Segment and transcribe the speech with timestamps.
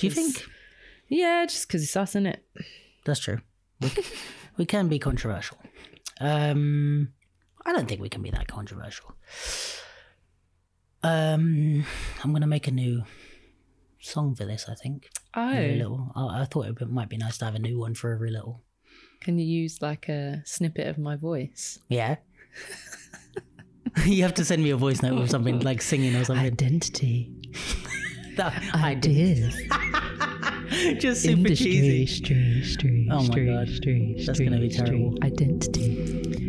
[0.00, 0.46] Do you think?
[1.08, 2.42] Yeah, just because it's us, isn't it?
[3.04, 3.40] That's true.
[3.80, 3.92] We,
[4.56, 5.58] we can be controversial.
[6.20, 7.12] Um,
[7.66, 9.14] I don't think we can be that controversial.
[11.02, 11.84] Um,
[12.24, 13.02] I'm gonna make a new
[14.00, 14.66] song for this.
[14.68, 15.10] I think.
[15.34, 15.50] Oh.
[15.50, 16.12] Every little.
[16.16, 18.62] I, I thought it might be nice to have a new one for every little.
[19.20, 21.78] can you use like a snippet of my voice?
[21.88, 22.16] Yeah.
[24.06, 26.46] you have to send me a voice note or something like singing or something.
[26.46, 27.32] Identity,
[28.36, 28.74] Did.
[28.74, 29.54] ideas,
[30.98, 32.06] Just super industry, cheesy.
[32.06, 33.68] street, street, Oh my street, God.
[33.68, 35.16] street, That's gonna be terrible.
[35.22, 36.46] Identity.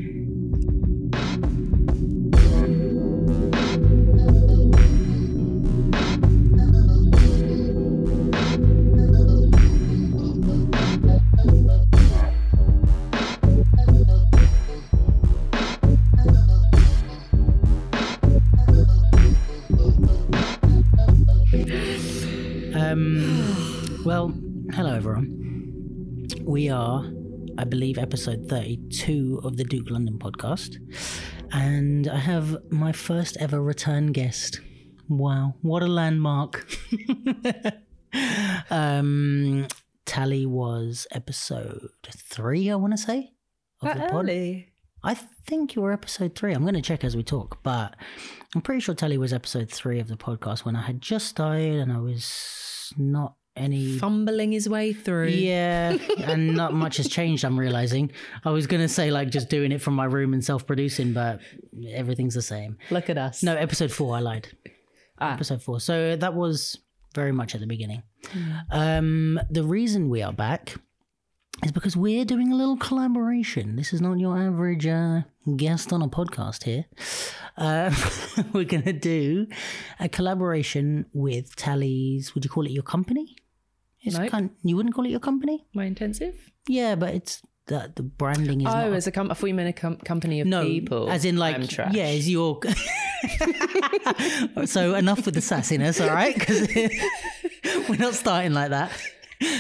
[28.12, 30.76] Episode 32 of the Duke London podcast.
[31.54, 34.60] And I have my first ever return guest.
[35.08, 36.70] Wow, what a landmark.
[38.70, 39.66] um,
[40.06, 43.32] Tali was episode three, I want to say.
[43.82, 44.26] of the pod.
[44.26, 44.74] early.
[45.06, 46.52] I think you were episode three.
[46.52, 47.96] I'm going to check as we talk, but
[48.54, 51.76] I'm pretty sure Tali was episode three of the podcast when I had just started
[51.76, 53.98] and I was not any.
[53.98, 55.28] Fumbling his way through.
[55.28, 57.44] Yeah, and not much has changed.
[57.44, 58.12] I'm realizing.
[58.46, 61.40] I was to say like just doing it from my room and self-producing, but
[61.90, 62.78] everything's the same.
[62.90, 63.44] Look at us.
[63.44, 64.16] No, episode four.
[64.16, 64.48] I lied.
[65.20, 65.34] Ah.
[65.34, 65.80] Episode four.
[65.80, 66.80] So that was
[67.14, 68.04] very much at the beginning.
[68.32, 68.52] Hmm.
[68.72, 70.76] Um, the reason we are back
[71.64, 73.76] is because we're doing a little collaboration.
[73.76, 75.22] This is not your average uh,
[75.58, 76.86] guest on a podcast here.
[77.58, 77.94] Uh,
[78.54, 79.48] we're going to do
[80.00, 82.34] a collaboration with Tali's.
[82.34, 83.36] Would you call it your company?
[84.04, 84.32] It's Nope.
[84.32, 84.50] kind.
[84.64, 85.66] You wouldn't call it your company?
[85.74, 86.36] My intensive.
[86.68, 88.94] Yeah, but it's the the branding is Oh, not.
[88.94, 91.10] as a com- I thought you meant a com- company of no, people.
[91.10, 91.94] as in like I'm trash.
[91.94, 92.60] yeah, is your.
[94.66, 96.34] so enough with the sassiness, all right?
[96.38, 96.68] Because
[97.90, 98.92] we're not starting like that.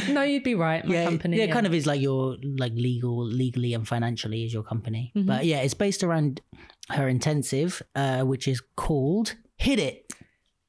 [0.09, 0.85] No, you'd be right.
[0.85, 1.37] My yeah, company.
[1.37, 5.11] Yeah, it kind of is like your like legal, legally and financially is your company.
[5.15, 5.27] Mm-hmm.
[5.27, 6.41] But yeah, it's based around
[6.89, 10.13] her intensive, uh, which is called Hit It.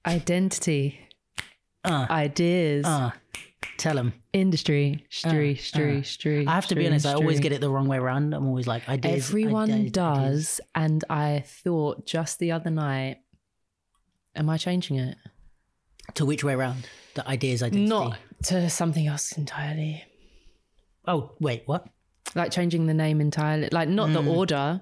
[0.06, 0.98] Identity,
[1.84, 3.10] Uh, ideas, uh,
[3.78, 4.12] tell them.
[4.32, 5.62] industry, street, uh.
[5.62, 6.48] street, street.
[6.48, 7.06] I have to be honest.
[7.06, 8.34] I always get it the wrong way around.
[8.34, 9.28] I'm always like, I ideas.
[9.28, 9.92] Everyone ideas, ideas.
[9.92, 13.18] does, and I thought just the other night,
[14.36, 15.16] am I changing it?
[16.14, 16.88] To which way around?
[17.14, 17.88] The ideas identity.
[17.88, 20.04] Not to something else entirely.
[21.06, 21.86] Oh wait, what?
[22.34, 24.36] Like changing the name entirely, like not the Mm.
[24.36, 24.80] order,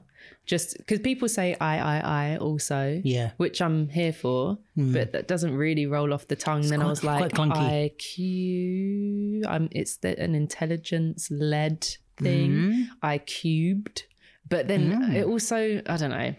[0.50, 1.96] just because people say I, I,
[2.32, 3.30] I also, Yeah.
[3.36, 4.92] which I'm here for, Mm.
[4.92, 6.62] but that doesn't really roll off the tongue.
[6.72, 7.84] then I was like, quite clunky.
[7.84, 12.50] I Q, I'm, it's the, an intelligence led thing.
[12.50, 12.86] Mhm.
[13.02, 14.04] I cubed,
[14.48, 15.14] but then Mm.
[15.14, 16.34] it also, I don't know,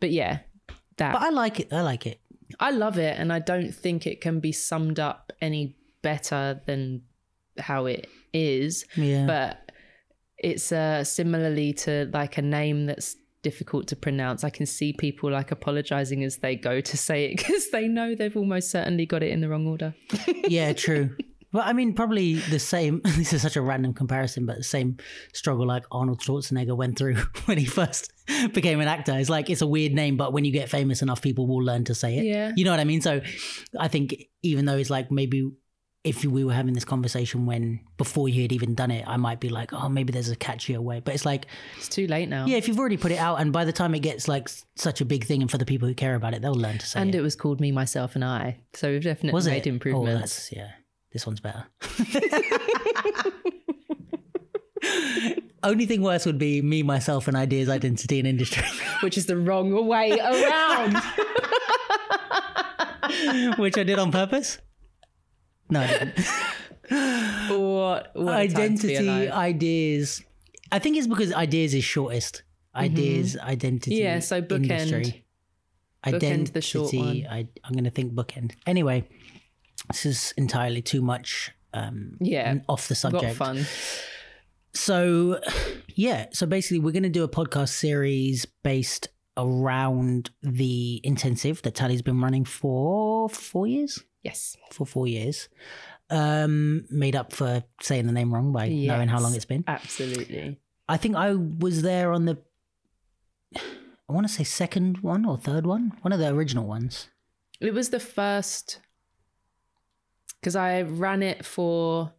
[0.00, 0.40] but yeah,
[0.98, 1.72] that But I like it.
[1.72, 2.20] I like it.
[2.60, 7.02] I love it, and I don't think it can be summed up any better than
[7.58, 8.84] how it is.
[8.96, 9.26] Yeah.
[9.26, 9.72] But
[10.38, 14.42] it's uh, similarly to like a name that's difficult to pronounce.
[14.42, 18.16] I can see people like apologizing as they go to say it because they know
[18.16, 19.94] they've almost certainly got it in the wrong order.
[20.48, 21.16] yeah, true.
[21.52, 23.02] Well, I mean, probably the same.
[23.04, 24.96] This is such a random comparison, but the same
[25.32, 27.14] struggle like Arnold Schwarzenegger went through
[27.44, 28.12] when he first
[28.52, 29.16] became an actor.
[29.16, 31.84] It's like it's a weird name, but when you get famous enough, people will learn
[31.84, 32.24] to say it.
[32.24, 32.52] Yeah.
[32.56, 33.00] you know what I mean.
[33.00, 33.20] So,
[33.78, 35.52] I think even though it's like maybe
[36.06, 39.40] if we were having this conversation when before you had even done it, I might
[39.40, 41.00] be like, oh, maybe there's a catchier way.
[41.04, 41.46] But it's like,
[41.76, 42.46] It's too late now.
[42.46, 45.00] yeah, if you've already put it out, and by the time it gets like such
[45.00, 47.00] a big thing, and for the people who care about it, they'll learn to say
[47.00, 47.18] And it.
[47.18, 48.58] it was called Me, Myself, and I.
[48.74, 49.70] So we've definitely Was made it?
[49.70, 50.20] Oh, improvements.
[50.20, 50.70] that's yeah.
[51.12, 51.64] This one's better.
[55.62, 58.62] Only thing worse would be me, myself, and ideas, identity, and industry,
[59.02, 60.96] which is the wrong way around.
[63.58, 64.58] which I did on purpose.
[65.68, 66.18] No, I didn't.
[67.60, 70.22] what, what a time to be identity, ideas.
[70.70, 72.42] I think it's because ideas is shortest.
[72.74, 73.92] Ideas, identity.
[73.96, 74.02] Mm-hmm.
[74.02, 74.70] Yeah, so bookend.
[74.70, 75.24] industry.
[76.04, 77.26] Bookend the short one.
[77.28, 78.52] I, I'm going to think bookend.
[78.66, 79.08] Anyway,
[79.90, 82.56] this is entirely too much um, Yeah.
[82.68, 83.24] off the subject.
[83.24, 83.66] Got fun.
[84.74, 85.40] So,
[85.94, 86.26] yeah.
[86.32, 89.08] So basically, we're going to do a podcast series based
[89.38, 94.02] around the intensive that Tali's been running for four years.
[94.26, 94.56] Yes.
[94.72, 95.48] For four years,
[96.10, 99.64] um, made up for saying the name wrong by knowing how long it's been.
[99.66, 100.58] Absolutely.
[100.88, 102.36] I think I was there on the,
[103.56, 107.08] I want to say second one or third one, one of the original ones.
[107.60, 108.80] It was the first
[110.40, 112.12] because I ran it for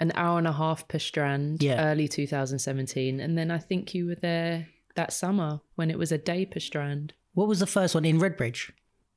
[0.00, 1.84] an hour and a half per strand Yeah.
[1.90, 3.20] early 2017.
[3.20, 6.60] And then I think you were there that summer when it was a day per
[6.60, 7.14] strand.
[7.34, 8.70] What was the first one in Redbridge?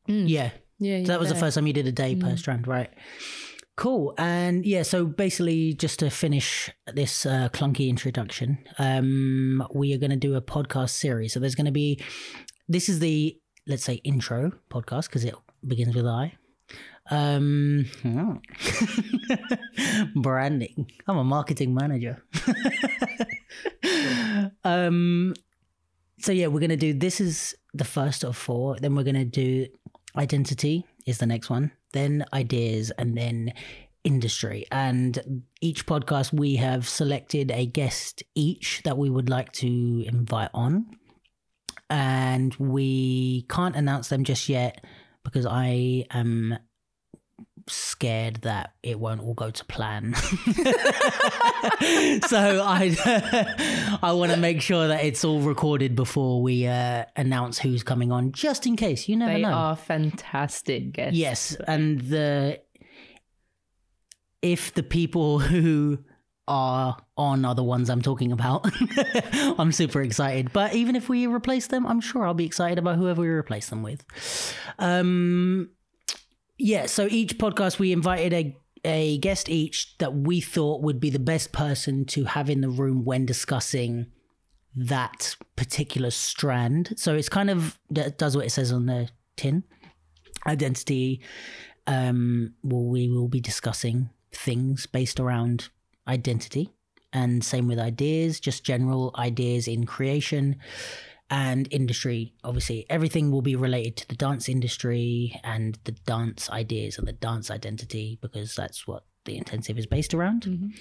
[0.07, 0.27] Mm.
[0.27, 0.51] Yeah,
[0.81, 1.01] Yeah.
[1.03, 2.37] so that was the first time you did a day per Mm.
[2.39, 2.89] strand, right?
[3.77, 4.13] Cool.
[4.17, 10.09] And yeah, so basically, just to finish this uh, clunky introduction, um, we are going
[10.11, 11.33] to do a podcast series.
[11.33, 11.99] So there's going to be,
[12.67, 13.37] this is the
[13.67, 15.35] let's say intro podcast because it
[15.65, 16.33] begins with I.
[17.09, 17.85] Um,
[20.15, 20.91] branding.
[21.07, 22.23] I'm a marketing manager.
[24.63, 25.33] um,
[26.19, 26.93] so yeah, we're gonna do.
[26.93, 28.77] This is the first of four.
[28.79, 29.67] Then we're gonna do
[30.15, 31.71] identity is the next one.
[31.93, 33.53] Then ideas, and then
[34.03, 34.65] industry.
[34.71, 40.49] And each podcast we have selected a guest each that we would like to invite
[40.53, 40.85] on
[41.91, 44.83] and we can't announce them just yet
[45.23, 46.57] because I am
[47.67, 50.13] scared that it won't all go to plan.
[52.27, 57.59] so I I want to make sure that it's all recorded before we uh, announce
[57.59, 59.07] who's coming on, just in case.
[59.09, 59.51] You never They know.
[59.51, 61.17] are fantastic guests.
[61.17, 62.59] Yes, and the
[64.41, 65.99] if the people who
[66.47, 68.65] are on are the ones I'm talking about,
[69.59, 70.51] I'm super excited.
[70.51, 73.69] But even if we replace them, I'm sure I'll be excited about whoever we replace
[73.69, 74.03] them with.
[74.79, 75.69] Um,
[76.61, 76.85] yeah.
[76.85, 81.19] So each podcast we invited a a guest each that we thought would be the
[81.19, 84.07] best person to have in the room when discussing
[84.75, 86.93] that particular strand.
[86.97, 89.63] So it's kind of that does what it says on the tin.
[90.47, 91.21] Identity.
[91.87, 95.69] Um, well, we will be discussing things based around
[96.07, 96.69] identity,
[97.11, 100.57] and same with ideas, just general ideas in creation
[101.31, 102.33] and industry.
[102.43, 107.13] Obviously, everything will be related to the dance industry and the dance ideas and the
[107.13, 110.43] dance identity because that's what the intensive is based around.
[110.43, 110.71] Mhm.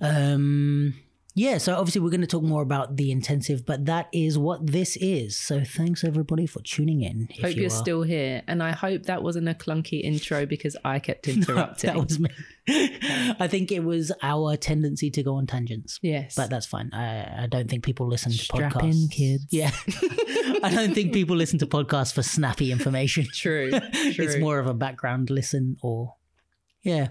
[0.00, 0.94] Um,
[1.36, 4.64] yeah, so obviously we're going to talk more about the intensive, but that is what
[4.64, 5.36] this is.
[5.36, 7.28] So thanks everybody for tuning in.
[7.42, 8.42] Hope you are still here.
[8.46, 11.92] And I hope that wasn't a clunky intro because I kept interrupting.
[11.92, 12.30] that was me.
[12.68, 15.98] I think it was our tendency to go on tangents.
[16.02, 16.36] yes.
[16.36, 16.90] But that's fine.
[16.92, 19.02] I, I don't think people listen to Strap podcasts.
[19.02, 19.46] in, kids.
[19.50, 19.72] Yeah.
[20.62, 23.26] I don't think people listen to podcasts for snappy information.
[23.32, 23.70] true.
[23.72, 26.14] It's more of a background listen or
[26.84, 27.08] yeah.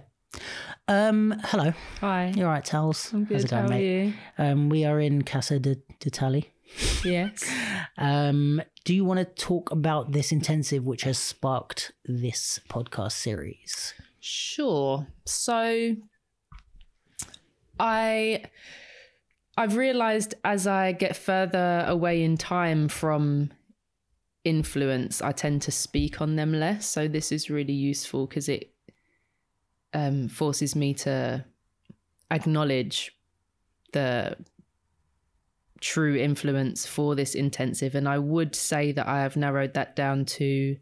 [0.87, 1.73] Um hello.
[2.01, 2.33] Hi.
[2.35, 3.11] You're right, Towels.
[3.13, 3.35] I'm good.
[3.35, 4.05] How's it going, How are mate?
[4.05, 4.13] you?
[4.37, 6.43] Um we are in Casa de d'Italia.
[7.03, 7.43] Yes.
[7.97, 13.93] Um do you want to talk about this intensive which has sparked this podcast series?
[14.19, 15.05] Sure.
[15.25, 15.95] So
[17.79, 18.43] I
[19.55, 23.51] I've realized as I get further away in time from
[24.43, 26.87] influence, I tend to speak on them less.
[26.87, 28.72] So this is really useful because it
[29.93, 31.45] um, forces me to
[32.31, 33.15] acknowledge
[33.91, 34.35] the
[35.79, 37.95] true influence for this intensive.
[37.95, 40.77] And I would say that I have narrowed that down to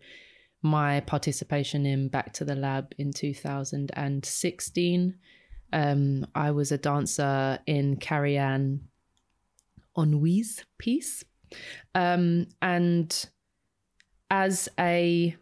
[0.62, 5.16] my participation in Back to the Lab in 2016.
[5.74, 8.81] Um, I was a dancer in Carrie Ann
[9.98, 11.24] Ingrouille's piece.
[11.96, 13.25] Um, and
[14.30, 15.36] as a,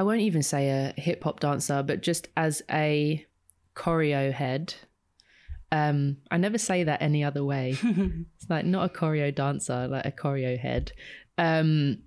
[0.00, 3.26] I won't even say a hip hop dancer, but just as a
[3.76, 4.72] choreo head,
[5.70, 7.76] um, I never say that any other way.
[7.82, 10.92] It's like not a choreo dancer, like a choreo head.
[11.36, 11.98] Um,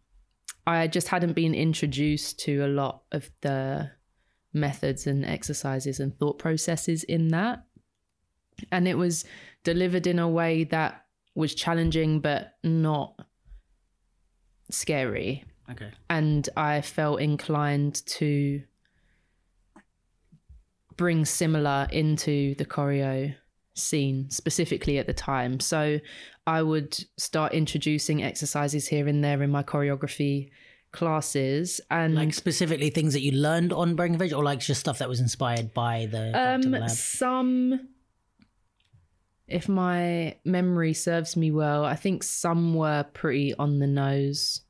[0.66, 3.92] I just hadn't been introduced to a lot of the
[4.54, 7.64] methods and exercises and thought processes in that.
[8.72, 9.24] And it was
[9.64, 13.24] delivered in a way that was challenging but not
[14.72, 15.44] scary.
[15.72, 15.92] Okay.
[16.10, 18.62] And I felt inclined to
[20.96, 23.36] bring similar into the choreo
[23.74, 25.60] scene specifically at the time.
[25.60, 26.00] So
[26.46, 30.52] I would start introducing exercises here and there in my choreography
[30.92, 35.00] classes and Like specifically things that you learned on Breaking Veg or like just stuff
[35.00, 36.92] that was inspired by the, Back to the um lab?
[36.92, 37.88] some
[39.48, 44.62] if my memory serves me well, I think some were pretty on the nose.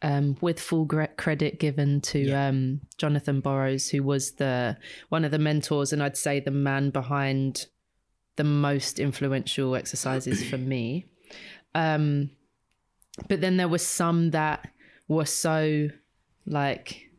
[0.00, 2.48] Um, with full credit given to Yeah.
[2.48, 4.76] um, Jonathan Burrows, who was the
[5.08, 7.66] one of the mentors, and I'd say the man behind
[8.36, 11.06] the most influential exercises for me.
[11.74, 12.30] Um,
[13.28, 14.70] but then there were some that
[15.08, 15.88] were so
[16.46, 17.10] like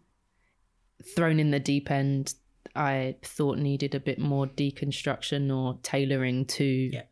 [1.15, 2.33] thrown in the deep end.
[2.75, 7.03] I thought needed a bit more deconstruction or tailoring to Yeah.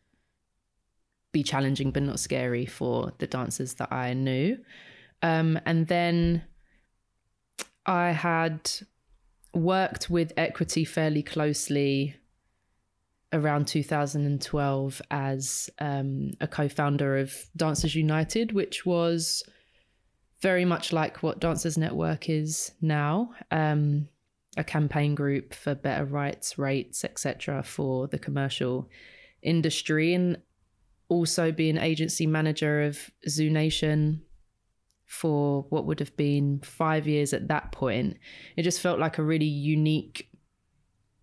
[1.34, 4.60] be challenging but not scary for the dancers that I knew.
[5.22, 6.44] Um, and then
[7.86, 8.72] I had
[9.54, 12.16] worked with equity fairly closely
[13.34, 19.44] around 2012 as um, a co-founder of dancers united which was
[20.42, 24.08] very much like what dancers network is now um,
[24.56, 28.90] a campaign group for better rights rates etc for the commercial
[29.42, 30.38] industry and
[31.10, 34.22] also being agency manager of zoo nation
[35.08, 38.18] for what would have been five years at that point
[38.56, 40.30] it just felt like a really unique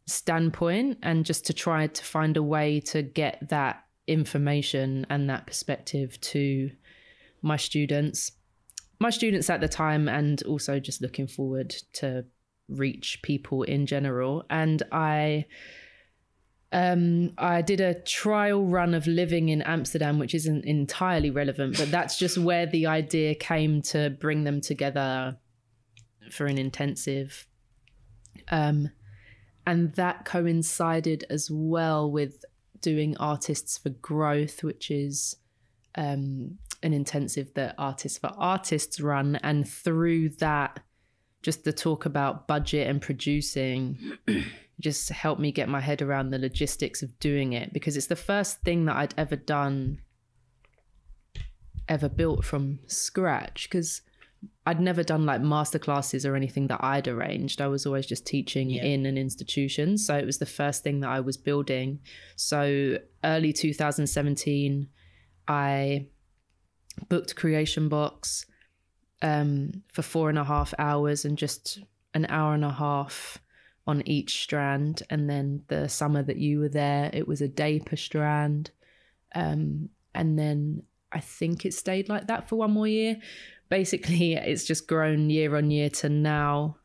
[0.06, 5.46] standpoint and just to try to find a way to get that information and that
[5.46, 6.70] perspective to
[7.42, 8.32] my students.
[9.00, 12.24] My students at the time and also just looking forward to
[12.68, 14.44] reach people in general.
[14.50, 15.46] And i
[16.74, 21.92] um, I did a trial run of living in Amsterdam, which isn't entirely relevant, but
[21.92, 25.38] that's just where the idea came to bring them together
[26.32, 27.46] for an intensive.
[28.48, 28.90] Um,
[29.64, 32.44] and that coincided as well with
[32.80, 35.36] doing Artists for Growth, which is
[35.94, 39.36] um, an intensive that Artists for Artists run.
[39.44, 40.80] And through that,
[41.40, 44.18] just the talk about budget and producing
[44.80, 48.16] just helped me get my head around the logistics of doing it because it's the
[48.16, 50.00] first thing that I'd ever done,
[51.88, 53.68] ever built from scratch.
[53.70, 54.02] Because
[54.66, 57.60] I'd never done like master classes or anything that I'd arranged.
[57.60, 58.84] I was always just teaching Yeah.
[58.84, 59.96] in an institution.
[59.98, 62.00] So it was the first thing that I was building.
[62.36, 64.88] So early 2017,
[65.48, 66.06] I
[67.08, 68.46] booked Creation Box
[69.22, 71.78] um, for four and a half hours and just
[72.12, 73.38] an hour and a half
[73.86, 75.02] on each strand.
[75.10, 78.70] And then the summer that you were there, it was a day per strand.
[79.34, 83.16] Um, and then I think it stayed like that for one more year.
[83.68, 86.76] Basically, it's just grown year on year to now.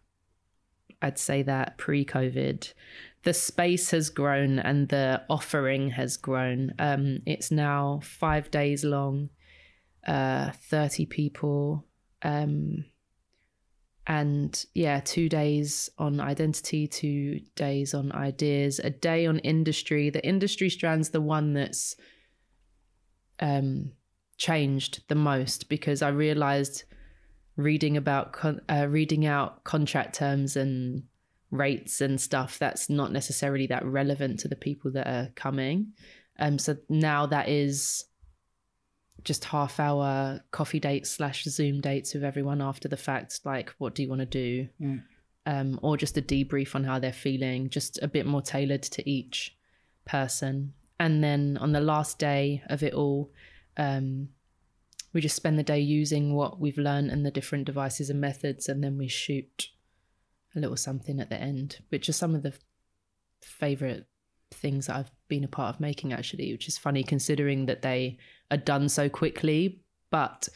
[1.01, 2.73] I'd say that pre COVID,
[3.23, 6.73] the space has grown and the offering has grown.
[6.77, 9.29] Um, it's now five days long,
[10.05, 11.85] uh, 30 people.
[12.21, 12.83] Um,
[14.09, 20.09] and yeah, two days on identity, two days on ideas, a day on industry.
[20.09, 21.95] The industry strand's the one that's
[23.39, 23.91] um,
[24.37, 26.85] changed the most because I realized
[27.55, 31.03] reading about con- uh, reading out contract terms and
[31.51, 35.93] rates and stuff that's not necessarily that relevant to the people that are coming.
[36.39, 38.05] Um, so now that is
[39.29, 43.41] just half hour coffee dates slash Zoom dates with everyone after the fact.
[43.45, 44.67] Like, what do you want to do?
[45.45, 49.07] Um, or just a debrief on how they're feeling, just a bit more tailored to
[49.07, 49.55] each
[50.03, 50.73] person.
[50.99, 53.31] And then on the last day of it all,
[53.77, 54.29] um,
[55.13, 58.67] we just spend the day using what we've learned and the different devices and methods,
[58.67, 59.69] and then we shoot
[60.55, 62.53] a little something at the end, which are some of the
[63.41, 64.07] favorite
[64.49, 68.17] things that I've been a part of making actually, which is funny considering that they
[68.51, 69.81] are done so quickly.
[70.11, 70.49] But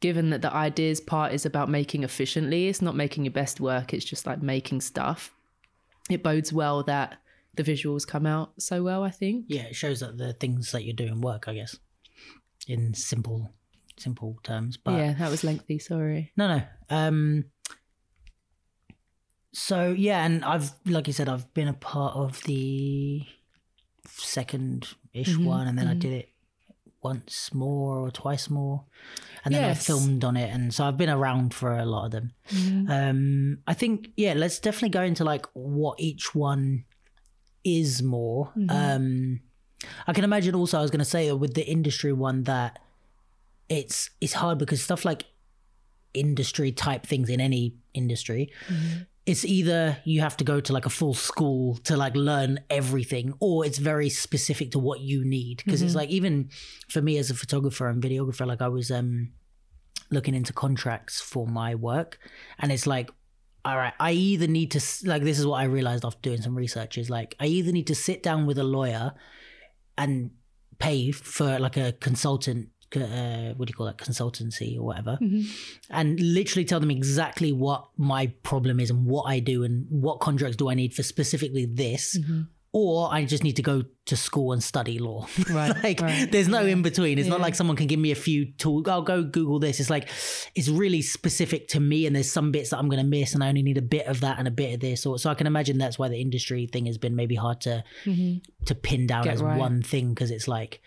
[0.00, 3.92] given that the ideas part is about making efficiently, it's not making your best work,
[3.94, 5.32] it's just like making stuff.
[6.10, 7.18] It bodes well that
[7.54, 9.46] the visuals come out so well, I think.
[9.48, 11.76] Yeah, it shows that the things that you're doing work, I guess,
[12.68, 13.50] in simple,
[13.98, 14.76] simple terms.
[14.76, 16.32] But yeah, that was lengthy, sorry.
[16.36, 16.62] no, no.
[16.90, 17.46] Um,
[19.52, 23.24] so yeah, and I've, like you said, I've been a part of the
[24.06, 26.00] second ish Mhm, one, and then I mhm.
[26.00, 26.28] did it
[27.02, 28.84] once more or twice more,
[29.44, 29.86] and then I Yes.
[29.86, 32.32] filmed on it, and so I've been around for a lot of them.
[32.88, 36.84] Um, I think yeah, let's definitely go into like what each one
[37.64, 38.52] is more.
[38.56, 38.70] Mhm.
[38.70, 39.40] Um,
[40.06, 42.78] I can imagine also I was going to say with the industry one that
[43.68, 45.24] it's it's hard because stuff like
[46.14, 48.50] industry type things in any industry
[49.26, 53.34] it's either you have to go to like a full school to like learn everything
[53.40, 55.96] or it's very specific to what you need because it's Mhm.
[55.96, 56.48] like even
[56.88, 59.32] for me as a photographer and videographer like i was um
[60.10, 62.18] looking into contracts for my work
[62.60, 63.10] and it's like
[63.64, 66.54] all right i either need to like this is what i realized after doing some
[66.54, 69.12] research is like i either need to sit down with a lawyer
[69.98, 70.30] and
[70.78, 75.42] pay for like a consultant uh, what do you call that consultancy or whatever mm-hmm.
[75.90, 80.20] and literally tell them exactly what my problem is and what I do and what
[80.20, 82.42] contracts do I need for specifically this, mm-hmm.
[82.72, 85.26] or I just need to go to school and study law.
[85.50, 86.30] Right, like right.
[86.30, 87.18] there's no in between.
[87.18, 88.86] It's not like someone can give me a few tools.
[88.88, 89.80] I'll go Google this.
[89.80, 90.08] It's like
[90.54, 93.42] it's really specific to me, and there's some bits that I'm going to miss, and
[93.42, 95.06] I only need a bit of that and a bit of this.
[95.06, 97.84] Or so I can imagine that's why the industry thing has been maybe hard to
[98.04, 98.64] mm-hmm.
[98.64, 99.58] to pin down Get as right.
[99.58, 100.80] one thing because it's like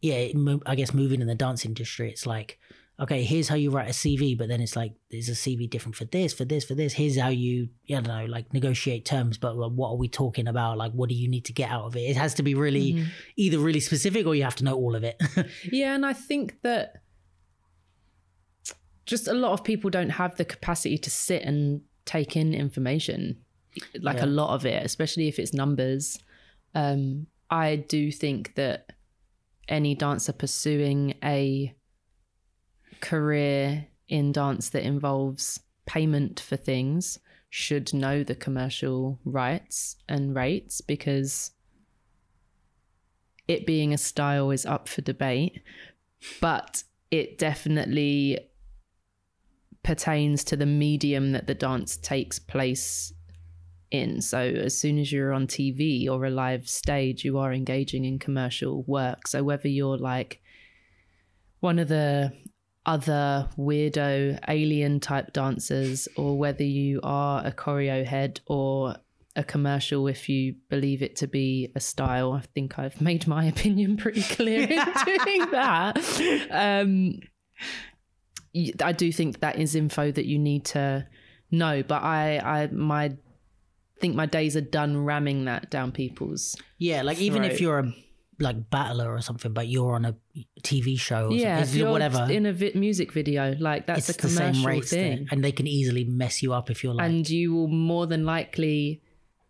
[0.00, 0.28] yeah
[0.66, 2.58] i guess moving in the dance industry it's like
[3.00, 5.94] okay, here's how you write a CV, but then it's like, there's a CV different
[5.94, 6.92] for this, for this, for this.
[6.92, 10.78] Here's how you, I don't know, like negotiate terms, but what are we talking about?
[10.78, 12.00] Like, what do you need to get out of it?
[12.00, 13.06] It has to be really Mhm.
[13.36, 15.16] either really specific or you have to know all of it.
[15.70, 17.02] Yeah, and I think that
[19.06, 23.36] just a lot of people don't have the capacity to sit and take in information,
[24.00, 24.24] like Yeah.
[24.24, 26.18] a lot of it, especially if it's numbers.
[26.74, 28.90] Um, I do think that
[29.68, 31.74] any dancer pursuing a
[33.00, 37.18] career in dance that involves payment for things
[37.50, 41.52] should know the commercial rights and rates because
[43.46, 45.62] it being a style is up for debate,
[46.40, 48.38] but it definitely
[49.82, 53.14] pertains to the medium that the dance takes place
[53.90, 54.20] in.
[54.20, 58.18] So as soon as you're on TV or a live stage, you are engaging in
[58.18, 59.26] commercial work.
[59.26, 60.40] So whether you're like
[61.60, 62.32] one of the
[62.86, 68.96] other weirdo alien type dancers or whether you are a choreo head or
[69.36, 72.32] a commercial if you believe it to be a style.
[72.32, 74.68] I think I've made my opinion pretty clear in
[75.04, 76.48] doing that.
[76.50, 77.20] Um,
[78.82, 81.06] I do think that is info that you need to
[81.50, 83.16] know, but I, I, my,
[84.00, 86.56] think my days are done ramming that down people's.
[86.78, 87.92] yeah, like even if you're a
[88.40, 90.14] like battler or something, but you're on a
[90.62, 94.20] TV show or Yeah, you're whatever, in a vi- music video, like that's it's a
[94.28, 94.82] commercial thing.
[94.82, 95.28] thing.
[95.32, 98.24] and they can easily mess you up if you're like, and you will more than
[98.24, 99.02] likely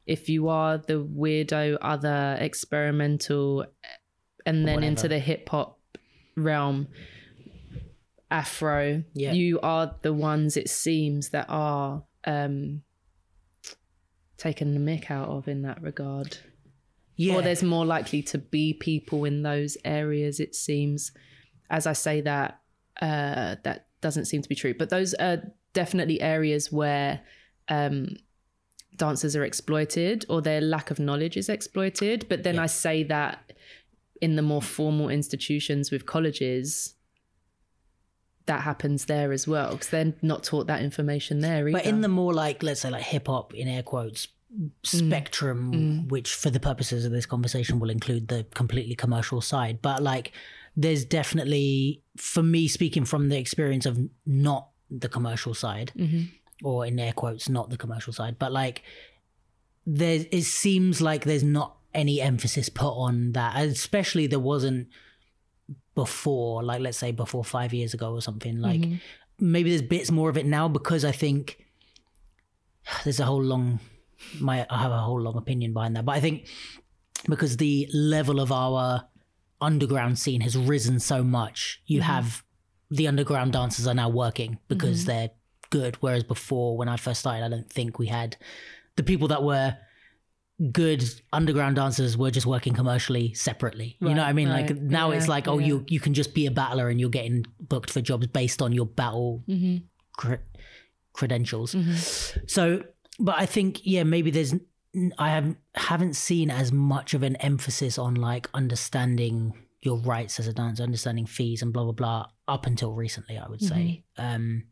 [0.06, 3.66] if you are the weirdo other experimental
[4.46, 5.78] and then into the hip hop
[6.34, 6.88] realm
[8.30, 9.32] afro Yeah.
[9.32, 12.82] you are the ones it seems that are um
[14.38, 16.38] taken the mick out of in that regard.
[17.16, 21.10] Yeah, or there's more likely to be people in those areas it seems.
[21.70, 22.60] As i say that
[23.02, 24.72] uh that doesn't seem to be true.
[24.72, 25.42] But those are
[25.74, 27.20] definitely areas where
[27.68, 28.16] um
[28.96, 32.26] dancers are exploited or their lack of knowledge is exploited.
[32.28, 32.62] But then Yeah.
[32.62, 33.52] i say that
[34.20, 36.94] in the more formal institutions with colleges
[38.46, 41.78] that happens there as well because they're not taught that information there either.
[41.78, 44.70] But in the more like, let's say, like hip hop in air quotes Mm.
[44.82, 46.08] spectrum, mm.
[46.08, 50.32] which for the purposes of this conversation will include the completely commercial side, but like,
[50.74, 56.22] there's definitely, for me, speaking from the experience of not the commercial side, mm-hmm.
[56.64, 58.82] or in air quotes, not the commercial side, but like,
[59.84, 64.88] there it seems like there's not any emphasis put on that, especially there wasn't
[65.94, 68.60] before, like let's say before five years ago or something.
[68.60, 68.96] Like mm-hmm.
[69.52, 71.66] maybe there's bits more of it now because I think
[73.04, 73.80] there's a whole long
[74.40, 76.04] my I have a whole long opinion behind that.
[76.04, 76.46] But I think
[77.28, 79.04] because the level of our
[79.60, 82.44] underground scene has risen so much, you have
[82.90, 85.30] the underground dancers are now working because they're
[85.70, 85.96] good.
[85.96, 88.36] Whereas before, when I first started, I don't think we had
[88.96, 89.76] the people that were
[90.72, 93.96] good underground dancers were just working commercially separately.
[94.00, 94.48] you know what I mean?
[94.48, 94.68] right.
[94.68, 95.66] Like now it's like, oh, yeah.
[95.66, 98.72] you you can just be a battler and you're getting booked for jobs based on
[98.72, 99.82] your battle Mhm.
[100.16, 100.42] cre-
[101.12, 101.74] credentials.
[101.74, 102.40] Mm-hmm.
[102.46, 102.82] So,
[103.18, 104.54] but I think yeah, maybe there's
[105.18, 110.48] I haven't haven't seen as much of an emphasis on like understanding your rights as
[110.48, 113.38] a dancer, understanding fees and blah blah blah up until recently.
[113.38, 114.04] I would say.
[114.16, 114.64] Um,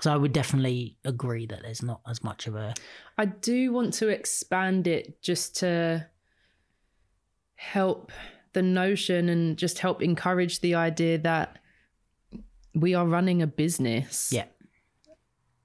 [0.00, 2.74] so I would definitely agree that there's not as much of a
[3.16, 6.06] I do want to expand it just to
[7.56, 8.12] help
[8.52, 11.58] the notion and just help encourage the idea that
[12.74, 14.30] we are running a business.
[14.32, 14.46] yeah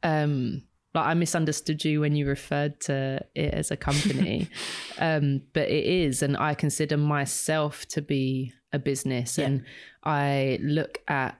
[0.01, 4.47] Um like I misunderstood you when you referred to it as a company.
[4.99, 9.45] um but it is and I consider myself to be a business Yeah.
[9.47, 9.65] and
[10.03, 11.39] I look at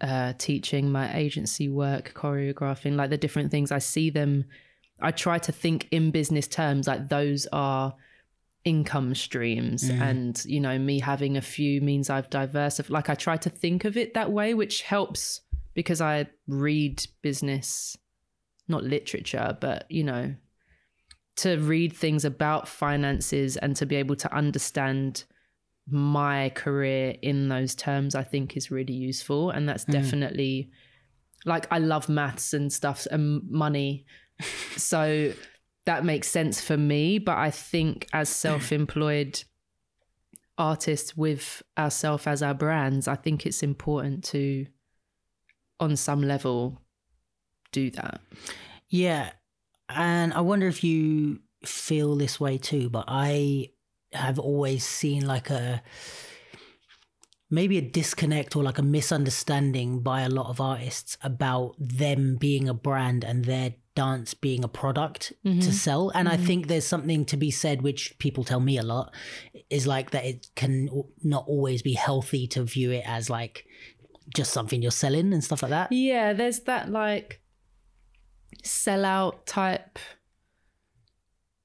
[0.00, 3.70] uh, teaching my agency work, choreographing, like the different things.
[3.70, 4.44] I see them.
[5.00, 7.94] I try to think in business terms, like those are
[8.64, 12.90] income streams, and you know, me having a few means I've diversified.
[12.90, 15.40] Like I try to think of it that way, which helps
[15.74, 17.96] because I read business,
[18.68, 20.34] not literature, but you know,
[21.36, 25.24] to read things about finances and to be able to understand
[25.90, 29.50] my career in those terms i think is really useful.
[29.50, 29.92] And that's hmm.
[29.92, 30.70] definitely
[31.44, 34.06] like i love maths and stuff and money.
[34.76, 35.32] So
[35.86, 37.18] that makes sense for me.
[37.18, 39.44] But i think as self-employed
[40.56, 44.64] artists with ourselves as our brands i think it's important to
[45.80, 46.80] on some level
[47.74, 48.20] do that?
[48.88, 49.30] Yeah.
[49.88, 53.70] And I wonder if you feel this way too, but I
[54.12, 55.82] have always seen like a
[57.50, 62.68] maybe a disconnect or like a misunderstanding by a lot of artists about them being
[62.68, 65.70] a brand and their dance being a product to mm-hmm.
[65.70, 66.10] sell.
[66.10, 66.46] And i mm-hmm.
[66.46, 69.14] think there's something to be said which people tell me a lot
[69.70, 70.88] is like that it can
[71.22, 73.66] not always be healthy to view it as like
[74.34, 75.92] just something you're selling and stuff like that.
[75.92, 77.40] Yeah, there's that like
[78.62, 79.98] sellout type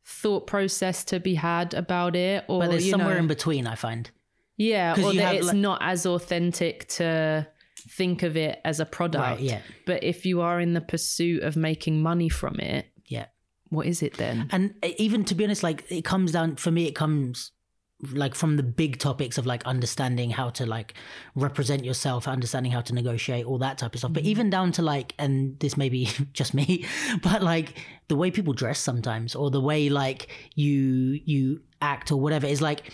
[0.05, 3.75] thought process to be had about it, or but there's somewhere know, in between i
[3.75, 4.11] find
[4.57, 7.47] yeah or that it's like- not as authentic to
[7.87, 9.23] think of it as a product.
[9.23, 9.61] Right, yeah.
[9.85, 13.27] But if you are in the pursuit of making money from it, yeah
[13.69, 14.49] what is it then?
[14.51, 17.51] and uh, even to be honest like it comes down for me it comes
[18.13, 20.93] like from the big topics of like understanding how to like
[21.35, 24.13] represent yourself understanding how to negotiate all that type of stuff.
[24.13, 24.29] But mm-hmm.
[24.29, 26.85] even down to like and this may be just me
[27.21, 32.19] but like the way people dress sometimes or the way like you you act or
[32.19, 32.91] whatever is like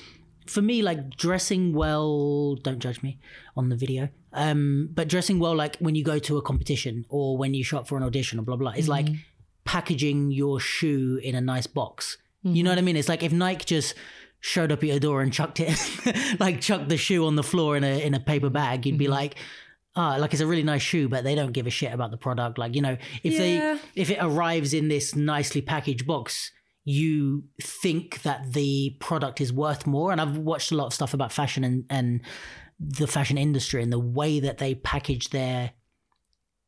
[0.47, 3.19] for me like dressing well don't judge me
[3.55, 7.37] on the video um but dressing well like when you go to a competition or
[7.37, 9.15] when you shop for an audition or blah blah is like mm-hmm.
[9.65, 12.17] packaging your shoe in a nice box.
[12.43, 12.75] You know mm-hmm.
[12.75, 12.95] what i mean?
[12.95, 13.95] It's like if nike just
[14.45, 15.75] showed up at your door and chucked it
[16.39, 19.07] like chucked the shoe on the floor in a in a paper bag you'd be
[19.07, 19.35] like
[19.95, 22.17] ah, like it's a really nice shoe, but they don't give a shit about the
[22.17, 22.57] product.
[22.57, 23.39] Like, you know, if Yeah.
[23.39, 26.51] they if it arrives in this nicely packaged box,
[26.83, 30.11] you think that the product is worth more.
[30.11, 32.19] And I've watched a lot of stuff about fashion and, and
[32.77, 35.71] the fashion industry and the way that they package their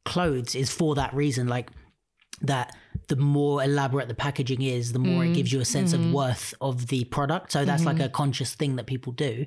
[0.06, 1.48] clothes is for that reason.
[1.50, 1.70] Like
[2.41, 2.76] that
[3.08, 6.12] the more elaborate the packaging is, the more it gives you a sense of mm.
[6.12, 7.52] worth of the product.
[7.52, 8.06] So that's like mm-hmm.
[8.06, 9.45] a conscious thing that people do.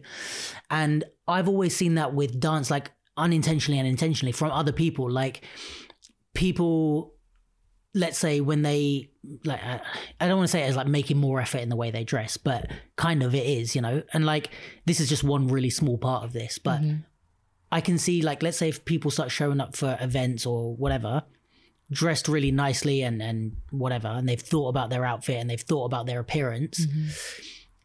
[0.71, 5.11] And I've always seen that with dance, like unintentionally and intentionally from other people.
[5.11, 5.45] Like
[6.35, 7.15] people,
[7.95, 9.11] let's say when they,
[9.45, 9.83] like, I
[10.19, 12.05] I don't want to say it as like making more effort in the way they
[12.05, 14.03] dress, but kind of it is, you know?
[14.15, 14.51] And like,
[14.87, 17.03] this is just one really small part of this, but mm-hmm.
[17.71, 21.25] I can see, like, let's say if people start showing up for events or whatever,
[21.91, 25.85] dressed really nicely and and whatever and they've thought about their outfit and they've thought
[25.85, 26.87] about their appearance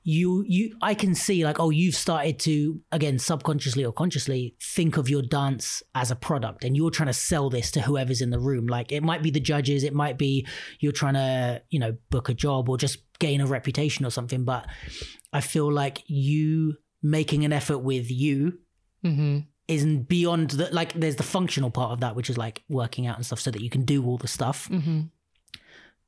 [0.04, 4.98] you you i can see like oh you've started to again subconsciously or consciously think
[4.98, 8.30] of your dance as a product and you're trying to sell this to whoever's in
[8.30, 10.46] the room like it might be the judges it might be
[10.80, 14.44] you're trying to you know book a job or just gain a reputation or something
[14.44, 14.68] but
[15.34, 18.60] i feel like you making an effort with you
[19.06, 19.40] Mm-hmm.
[19.68, 23.16] Isn't beyond the like there's the functional part of that which is like working out
[23.16, 25.02] and stuff so that you can do all the stuff Mm-hmm.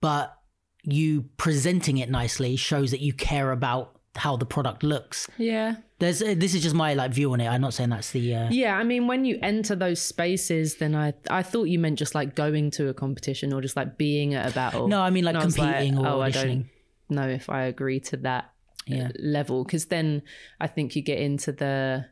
[0.02, 0.38] but
[0.84, 5.76] you presenting it nicely shows that you care about how the product looks Yeah.
[6.00, 8.34] there's uh, this is just my like view on it i'm not saying that's the
[8.34, 12.00] uh Yeah, I mean, when you enter those spaces, then I I thought you meant
[12.00, 14.88] just like going to a competition or just like being at a battle.
[14.88, 16.66] no i mean like And I competing like, or oh, I auditioning
[17.10, 18.52] don't know if I agree to that
[18.88, 19.10] Yeah.
[19.20, 20.22] level because then
[20.60, 22.06] I think you get into the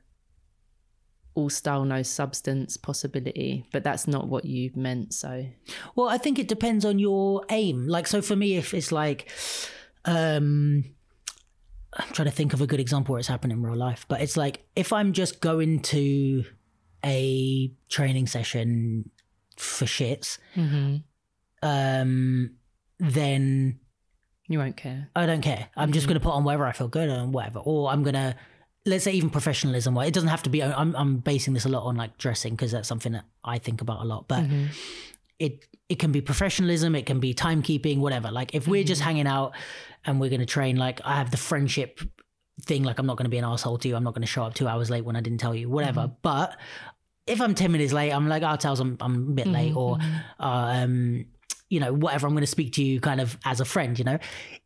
[1.35, 5.13] all style no substance possibility, but that's not what you meant.
[5.13, 5.45] So
[5.95, 9.29] well i think it depends on your aim like so for me if it's like
[10.05, 10.83] um
[11.93, 14.21] i'm trying to think of a good example where it's happened in real life but
[14.21, 16.43] it's like if i'm just going to
[17.03, 19.09] a training session
[19.57, 20.37] for shits
[21.61, 22.51] um
[22.99, 23.79] then
[24.47, 25.09] you won't care.
[25.15, 25.69] I don't care.
[25.75, 27.59] I'm just going to put on whatever I feel good and whatever.
[27.59, 28.35] Or I'm going to,
[28.85, 29.97] let's say even professionalism.
[29.97, 32.71] It doesn't have to be, I'm, I'm basing this a lot on like dressing because
[32.71, 34.27] that's something that I think about a lot.
[34.27, 34.65] But mm-hmm.
[35.39, 38.31] it, it can be professionalism, it can be timekeeping, whatever.
[38.31, 39.07] Like if we're just mm-hmm.
[39.07, 39.53] hanging out
[40.05, 41.99] and we're going to train, like I have the friendship
[42.61, 43.95] thing, like I'm not going to be an asshole to you.
[43.95, 46.01] I'm not going to show up two hours late when I didn't tell you, whatever.
[46.01, 46.15] Mm-hmm.
[46.21, 46.55] But
[47.25, 49.75] if I'm 10 minutes late, I'm like, oh, I'll tell them I'm a bit late
[49.75, 49.97] or,
[50.39, 51.25] uh, um,
[51.75, 54.05] you know, whatever, I'm going to speak to you kind of as a friend, you
[54.05, 54.17] know?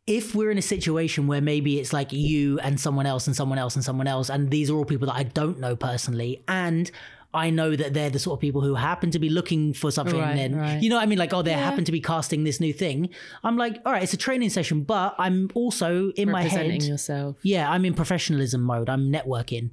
[0.06, 3.58] If we're in a situation where maybe it's like you and someone else and someone
[3.58, 6.90] else and someone else, and these are all people that I don't know personally, and
[7.32, 10.18] I know that they're the sort of people who happen to be looking for something,
[10.18, 10.82] Right, and right.
[10.82, 11.18] you know what I mean?
[11.18, 11.64] Like, oh, they Yeah.
[11.68, 13.08] happen to be casting this new thing.
[13.44, 17.36] I'm like, all right, it's a training session, but I'm also in my head yourself.
[17.44, 18.88] yeah, I'm in professionalism mode.
[18.88, 19.70] I'm networking.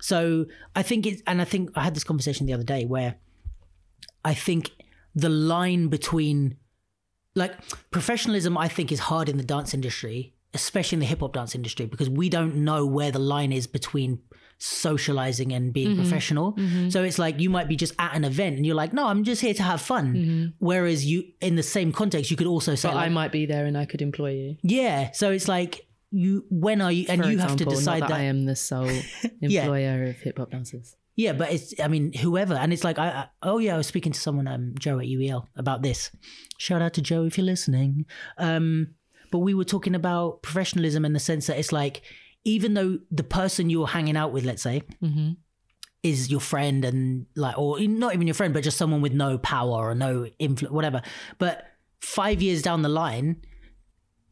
[0.00, 3.14] So I think it's, and I think I had this conversation the other day where
[4.24, 4.72] I think
[5.14, 6.56] the line between,
[7.36, 7.52] like,
[7.90, 11.54] professionalism, I think is hard in the dance industry, especially in the hip hop dance
[11.54, 14.18] industry, because we don't know where the line is between
[14.58, 16.00] socializing and being Mm-hmm.
[16.00, 16.56] professional.
[16.90, 19.22] So it's like you might be just at an event and you're like, no, I'm
[19.22, 20.54] just here to have fun.
[20.58, 22.96] Whereas you, in the same context, you could also say, Mm-hmm.
[22.96, 24.56] Like, I might be there and I could employ you.
[24.62, 25.10] yeah.
[25.12, 28.18] So it's like, you, when are you, and For you have to decide that, that
[28.18, 28.88] I am the sole
[29.40, 29.62] Yeah.
[29.62, 30.96] employer of hip hop dancers.
[31.16, 33.86] Yeah, but it's I mean whoever, and it's like I, I oh yeah, I was
[33.86, 36.10] speaking to someone um Joe at UEL about this.
[36.58, 38.04] Shout out to Joe if you're listening.
[38.38, 38.94] Um,
[39.32, 42.02] but we were talking about professionalism in the sense that it's like
[42.44, 45.30] even though the person you're hanging out with, let's say, Mm-hmm.
[46.02, 49.38] is your friend and like or not even your friend but just someone with no
[49.38, 51.02] power or no influence whatever
[51.38, 51.64] but
[52.00, 53.36] five years down the line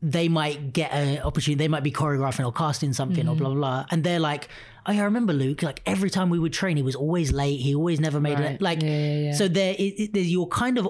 [0.03, 3.57] they might get an opportunity they might be choreographing or casting something or blah blah
[3.57, 4.49] blah and they're like
[4.87, 7.61] i remember luke like every time we would train he was always late.
[7.61, 8.53] He always never made Right.
[8.53, 9.33] it like Yeah, yeah, yeah.
[9.33, 10.88] so there it, there's- you're kind of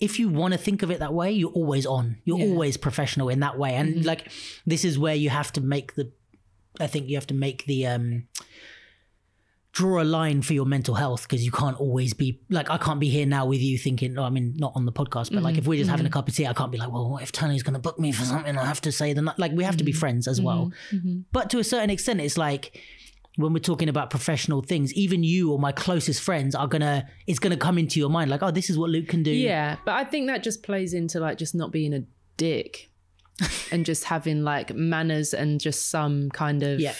[0.00, 2.16] if you want to think of it that way you're always on.
[2.24, 3.76] You're always professional in that way.
[3.76, 4.06] And mm-hmm.
[4.06, 4.32] like
[4.66, 6.10] this is where you have to make the
[6.80, 8.26] i think you have to make the um
[9.72, 13.00] draw a line for your mental health because you can't always be like I can't
[13.00, 15.54] be here now with you thinking oh, I mean not on the podcast but like
[15.54, 15.60] mm-hmm.
[15.60, 16.14] if we're just having a mm-hmm.
[16.14, 18.12] cup of tea I can't be like well what if Tony's going to book me
[18.12, 18.58] for something?
[18.58, 20.72] I have to say the like we have to be friends as well.
[21.32, 22.78] But to a certain extent it's like
[23.36, 27.38] when we're talking about professional things even you or my closest friends are gonna it's
[27.38, 29.94] gonna come into your mind like oh this is what Luke can do Yeah, but
[29.94, 32.02] I think that just plays into like just not being a
[32.36, 32.90] dick
[33.72, 36.94] and just having like manners and just some kind of Yeah.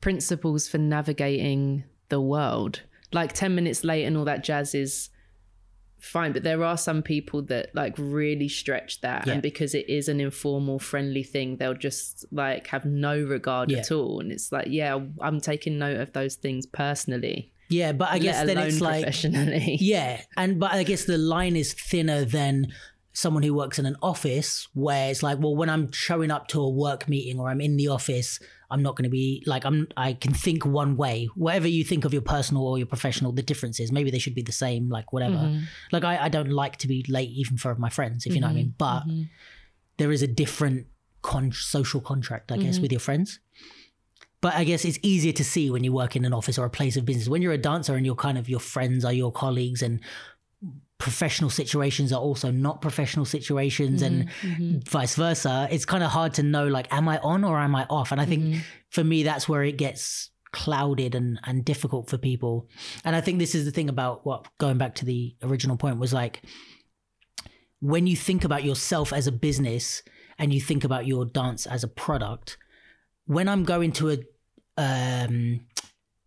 [0.00, 2.82] principles for navigating the world.
[3.12, 5.08] Like 10 minutes late and all that jazz is
[6.06, 9.34] fine, but there are some people that like really stretch that Yeah.
[9.34, 13.78] and because it is an informal friendly thing, they'll just like have no regard Yeah.
[13.78, 17.52] at all and it's like, yeah, I'm taking note of those things personally.
[17.68, 19.04] yeah but I guess then it's like.
[19.80, 22.68] Yeah, and but I guess the line is thinner than
[23.22, 26.60] someone who works in an office where it's like, well, when I'm showing up to
[26.60, 28.38] a work meeting or I'm in the office,
[28.70, 29.88] I'm not going to be like I'm.
[29.96, 31.28] I can think one way.
[31.34, 34.34] Whatever you think of your personal or your professional, the difference is maybe they should
[34.34, 34.90] be the same.
[34.90, 35.36] Like whatever.
[35.36, 35.64] Mm-hmm.
[35.92, 38.48] Like I, I don't like to be late even for my friends, if you know
[38.48, 38.74] what I mean.
[38.76, 39.22] But Mm-hmm.
[39.96, 40.86] there is a different
[41.22, 42.82] con- social contract, I guess, Mm-hmm.
[42.82, 43.40] with your friends.
[44.42, 46.70] But I guess it's easier to see when you work in an office or a
[46.70, 47.28] place of business.
[47.28, 50.00] When you're a dancer and you're kind of your friends are your colleagues and
[50.98, 54.48] professional situations are also not professional situations and mm-hmm.
[54.48, 54.78] Mm-hmm.
[54.88, 57.86] vice versa, it's kind of hard to know like, am I on or am I
[57.90, 58.12] off?
[58.12, 58.60] And I think mm-hmm.
[58.90, 62.68] for me, that's where it gets clouded and, and difficult for people.
[63.04, 65.98] And I think this is the thing about what going back to the original point
[65.98, 66.42] was like,
[67.80, 70.02] when you think about yourself as a business
[70.38, 72.56] and you think about your dance as a product,
[73.26, 74.18] when I'm going to a
[74.78, 75.60] um,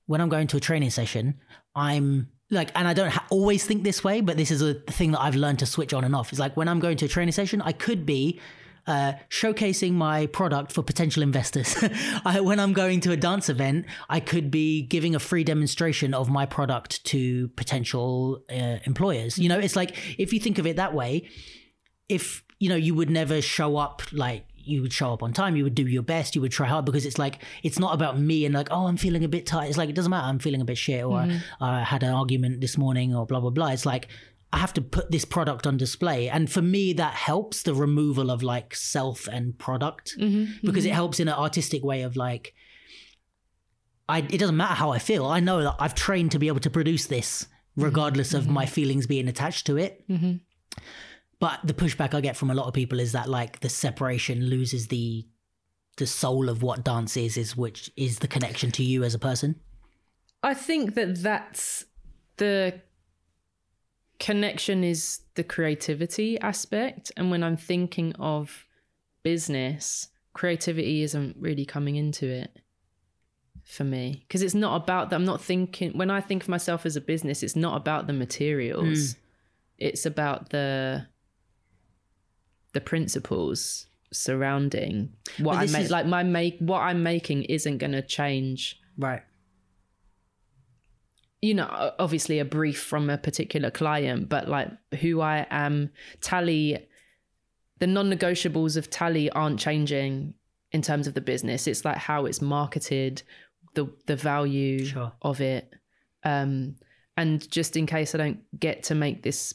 [0.06, 1.40] when I'm going to a training session,
[1.76, 5.12] I'm like, and I don't ha- always think this way, but this is a thing
[5.12, 6.32] that I've learned to switch on and off.
[6.32, 8.40] It's like when I'm going to a training session, I could be
[8.88, 11.76] uh, showcasing my product for potential investors.
[12.26, 16.14] I, when I'm going to a dance event, I could be giving a free demonstration
[16.16, 19.38] of my product to potential uh, employers.
[19.38, 21.30] You know, it's like if you think of it that way,
[22.08, 25.56] if you know you would never show up like you would show up on time
[25.56, 28.20] you would do your best you would try hard because it's like it's not about
[28.20, 30.40] me and like oh i'm feeling a bit tired it's like it doesn't matter i'm
[30.40, 31.64] feeling a bit shit or mm-hmm.
[31.64, 33.70] i had an argument this morning or blah blah blah.
[33.70, 34.08] It's like
[34.54, 36.30] i have to put this product on display.
[36.30, 40.90] And for me that helps the removal of like self and product mm-hmm, because it
[40.90, 40.96] mm-hmm.
[40.96, 42.54] helps in an artistic way of like
[44.10, 45.28] I, it doesn't matter how I feel.
[45.28, 49.06] I know that I've trained to be able to produce this, regardless of my feelings
[49.06, 50.04] being attached to it.
[51.40, 54.46] But the pushback I get from a lot of people is that like the separation
[54.46, 55.26] loses the
[55.98, 59.20] the soul of what dance is, is which is the connection to you as a
[59.20, 59.60] person.
[60.42, 61.86] I think that that's
[62.38, 62.80] the
[64.18, 67.12] connection is the creativity aspect.
[67.18, 68.66] And when I'm thinking of
[69.24, 72.62] business, creativity isn't really coming into it
[73.66, 75.18] for me because it's not about that.
[75.18, 78.14] I'm not thinking, when I think of myself as a business, it's not about the
[78.14, 79.20] materials, hmm.
[79.78, 81.08] it's about the
[82.74, 87.92] the principles surrounding what I make is- like my make what I'm making isn't going
[87.94, 89.22] to change Right.
[91.42, 95.90] you know, obviously a brief from a particular client, but like who I am,
[96.22, 96.86] Tali,
[97.80, 100.34] the non negotiables of Tali aren't changing
[100.74, 101.66] in terms of the business.
[101.66, 103.24] It's like how it's marketed,
[103.76, 105.14] the the value Sure.
[105.22, 105.72] of it.
[106.24, 106.76] Um,
[107.16, 109.54] and just in case I don't get to make this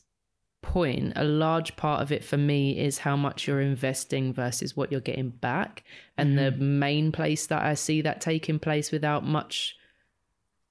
[0.65, 4.91] point, a large part of it for me is how much you're investing versus what
[4.91, 5.85] you're getting back.
[6.17, 6.79] And the mm-hmm.
[6.79, 9.77] main place that I see that taking place without much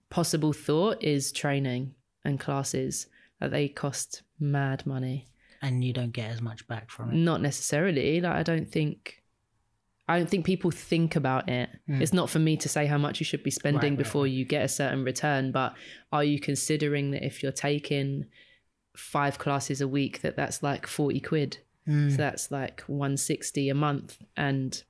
[0.09, 1.93] possible thought is training
[2.25, 3.07] and classes
[3.39, 5.27] that they cost mad money.
[5.61, 7.15] And you don't get as much back from it.
[7.15, 8.19] Not necessarily.
[8.19, 9.23] Like I don't think
[10.07, 11.69] I don't think people think about it.
[11.89, 12.01] Mm.
[12.01, 13.81] It's not for me to say how much you should be spending.
[13.81, 15.75] Right, right, before you get a certain return, but
[16.11, 18.25] are you considering that if you're taking
[18.95, 21.57] five classes a week that that's like 40 quid.
[21.85, 22.09] Hmm.
[22.09, 24.83] So that's like 160 a month and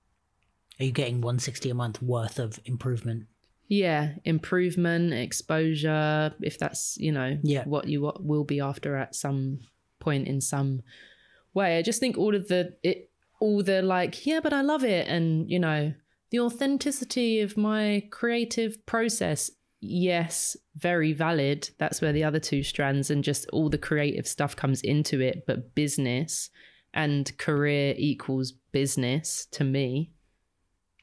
[0.79, 3.27] Are you getting 160 a month worth of improvement?
[3.69, 7.63] yeah, improvement, exposure, if that's, you know, Yeah.
[7.63, 9.61] what you what will be after at some
[9.99, 10.83] point in some
[11.53, 11.77] way.
[11.77, 15.07] I just think all of the it all the like, yeah, but I love it
[15.07, 15.93] and, you know,
[16.29, 19.49] the authenticity of my creative process
[19.85, 24.55] yes very valid that's where the other two strands and just all the creative stuff
[24.55, 26.49] comes into it but business
[26.93, 30.11] and career equals business to me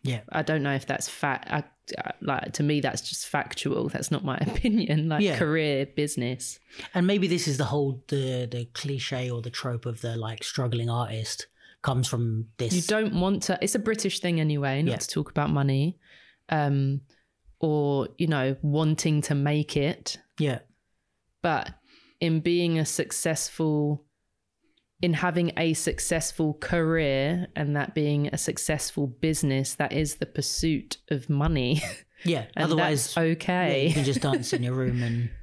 [0.03, 0.21] Yeah.
[0.33, 1.65] i don't know if that's fact I,
[1.99, 5.37] I- like to me that's just factual that's not my opinion like Yeah.
[5.39, 6.59] career business
[6.95, 10.43] And maybe this is the whole the the cliche or the trope of the like
[10.45, 11.49] struggling artist
[11.83, 12.75] comes from this.
[12.75, 13.59] You don't want to.
[13.63, 14.97] It's a British thing anyway, not Yeah.
[14.99, 15.99] to talk about money,
[16.51, 17.01] um,
[17.61, 20.19] or you know, wanting to make it.
[20.39, 20.61] Yeah.
[21.43, 21.71] But
[22.21, 24.05] in being a successful,
[25.01, 30.99] in having a successful career, and that being a successful business, that is the pursuit
[31.11, 31.83] of money.
[32.23, 32.45] Yeah.
[32.55, 33.87] Otherwise, that's yeah, okay.
[33.87, 35.31] you can just dance in your room and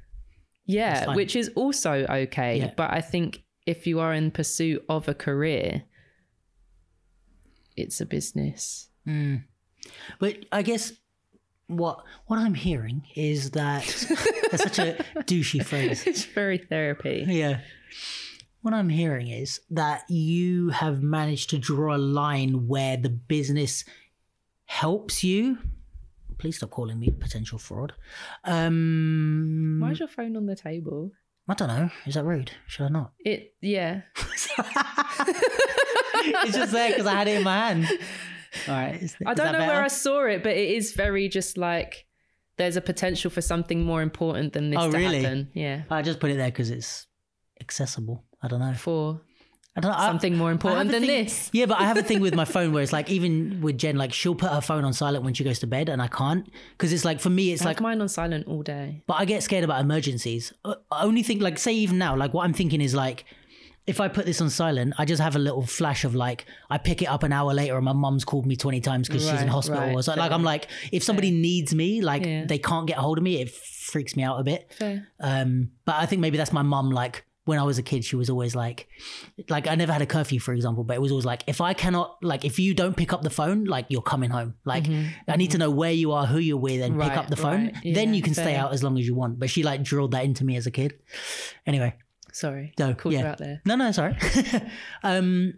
[0.68, 2.58] Yeah, which is also okay.
[2.58, 2.72] Yeah.
[2.76, 5.84] But I think if you are in pursuit of a career,
[7.74, 8.90] it's a business.
[9.06, 9.44] Mm.
[10.20, 10.92] But I guess
[11.68, 13.84] what what I'm hearing is that
[14.50, 16.06] that's such a douchey phrase.
[16.06, 17.24] It's very therapy.
[17.28, 17.60] Yeah.
[18.62, 23.84] What I'm hearing is that you have managed to draw a line where the business
[24.64, 25.58] helps you.
[26.38, 27.92] Please stop calling me potential fraud.
[28.44, 31.12] Um, Why is your phone on the table?
[31.48, 31.90] I don't know.
[32.06, 32.50] Is that rude?
[32.66, 33.12] Should I not?
[33.20, 34.02] It yeah.
[34.16, 34.48] it's
[36.56, 37.86] just there because I had it in my hand.
[38.68, 39.02] All right.
[39.02, 39.82] Is, I don't know where?
[39.82, 42.06] I saw it, but it is very just like
[42.56, 45.22] there's a potential for something more important than this Oh, to really?
[45.22, 45.48] happen.
[45.54, 45.82] Yeah.
[45.90, 47.06] I just put it there because it's
[47.60, 48.24] accessible.
[48.42, 48.74] I don't know.
[48.74, 49.20] For
[49.76, 49.98] I don't know.
[49.98, 51.50] Something more I have important than thing- this.
[51.52, 53.96] Yeah, but I have a thing with my phone where it's like even with Jen,
[53.96, 56.48] like she'll put her phone on silent when she goes to bed, and I can't
[56.72, 57.80] because it's like for me, it's I like.
[57.80, 59.02] mine on silent all day.
[59.06, 60.52] But I get scared about emergencies.
[60.64, 63.24] I only think like say even now, like what I'm thinking is like.
[63.88, 66.78] If I put this on silent, I just have a little flash of like I
[66.78, 69.40] pick it up an hour later and my mum's called me twenty times because she's
[69.42, 70.20] in hospital right, or something.
[70.20, 70.32] Like.
[70.32, 72.44] I'm like, if somebody needs me, like Yeah.
[72.44, 74.72] they can't get a hold of me, it freaks me out a bit.
[74.78, 75.06] Fair.
[75.18, 76.90] Um, but I think maybe that's my mum.
[76.90, 78.88] Like when I was a kid, she was always like,
[79.48, 81.72] like I never had a curfew, for example, but it was always like, if I
[81.72, 84.56] cannot, like, if you don't pick up the phone, like you're coming home.
[84.66, 84.86] Like
[85.26, 87.36] I need to know where you are, who you're with, and pick Mm-hmm, up the
[87.36, 87.72] phone.
[87.84, 87.94] right.
[87.94, 89.38] then you can stay out as long as you want.
[89.38, 90.92] But she like drilled that into me as a kid.
[91.66, 91.94] Anyway,
[92.32, 92.72] Sorry.
[92.78, 93.20] No, Called yeah.
[93.20, 93.62] you out there.
[93.64, 94.16] no, no, sorry.
[95.02, 95.54] um,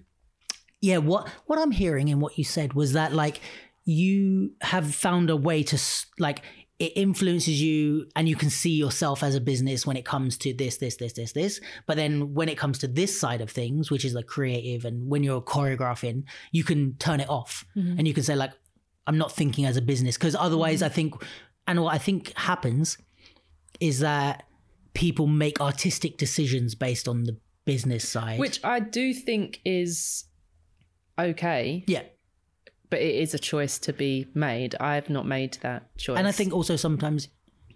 [0.80, 3.40] yeah, what what I'm hearing in what you said was that like
[3.85, 5.78] you have found a way to
[6.18, 6.42] like
[6.78, 10.54] it influences you and you can see yourself as a business when it comes to
[10.54, 13.90] this this this this this but then when it comes to this side of things
[13.90, 18.14] which is like creative and when you're choreographing you can turn it off and you
[18.14, 18.52] can say like
[19.06, 21.14] i'm not thinking as a business because otherwise i think
[21.66, 22.96] and what i think happens
[23.78, 24.44] is that
[24.94, 30.24] people make artistic decisions based on the business side Which I do think is
[31.18, 32.03] okay, yeah
[32.90, 34.74] but it is a choice to be made.
[34.79, 36.18] I've not made that choice.
[36.18, 37.29] And I think also sometimes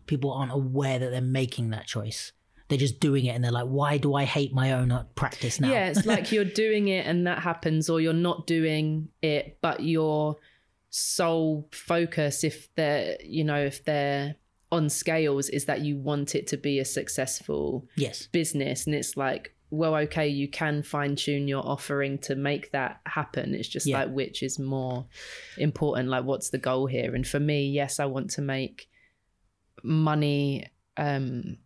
[0.06, 2.32] people aren't aware that they're making that choice.
[2.68, 5.70] They're just doing it and they're like, why do I hate my own practice now?
[5.70, 9.82] Yeah, it's like you're doing it and that happens, or you're not doing it, but
[9.82, 10.36] your
[10.90, 14.34] sole focus, if they're, you know, if they're
[14.74, 18.26] on scales, is that you want it to be a successful yes.
[18.26, 18.86] business.
[18.86, 23.54] And it's like, well, okay, you can fine tune your offering to make that happen.
[23.54, 24.00] It's just Yeah.
[24.00, 25.06] like which is more
[25.58, 27.14] important, like what's the goal here?
[27.14, 28.88] And for me, yes, I want to make
[29.82, 31.58] money um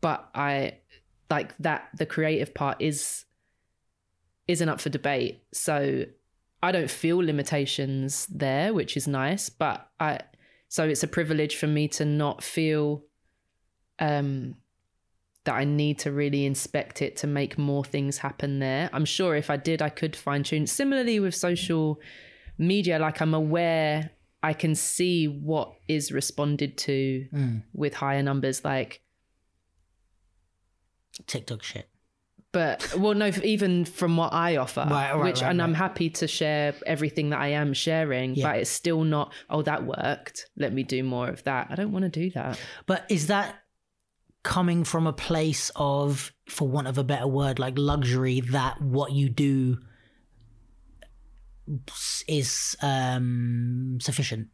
[0.00, 0.78] but I
[1.30, 3.24] like that the creative part is
[4.46, 5.42] isn't up for debate.
[5.52, 6.04] So
[6.62, 10.20] I don't feel limitations there, which is nice, but I
[10.68, 13.04] so it's a privilege for me to not feel
[13.98, 14.56] um
[15.44, 18.90] that I need to really inspect it to make more things happen there.
[18.92, 20.66] I'm sure if I did I could fine tune.
[20.66, 22.00] Similarly with social
[22.58, 24.10] media like I'm aware
[24.42, 27.62] I can see what is responded to Mm.
[27.72, 29.02] with higher numbers like
[31.26, 31.88] TikTok shit.
[32.56, 36.08] But well no even from what i offer Right, right, which right, and i'm happy
[36.20, 38.46] to share everything that i am sharing Yeah.
[38.52, 41.92] but it's still not oh that worked let me do more of that i don't
[41.92, 43.56] want to do that But is that
[44.42, 49.10] coming from a place of, for want of a better word, like luxury that what
[49.12, 49.78] you do
[52.28, 54.48] is um, sufficient?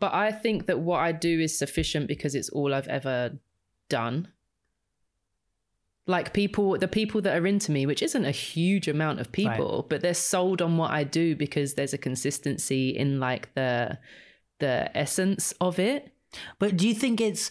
[0.00, 3.38] but i think that what i do is sufficient because it's all i've ever
[3.88, 4.28] done
[6.10, 9.86] like people the people that are into me which isn't a huge amount of people
[9.90, 13.96] but they're sold on what i do because there's a consistency in like the
[14.58, 16.12] the essence of it
[16.58, 17.50] But do you think it's?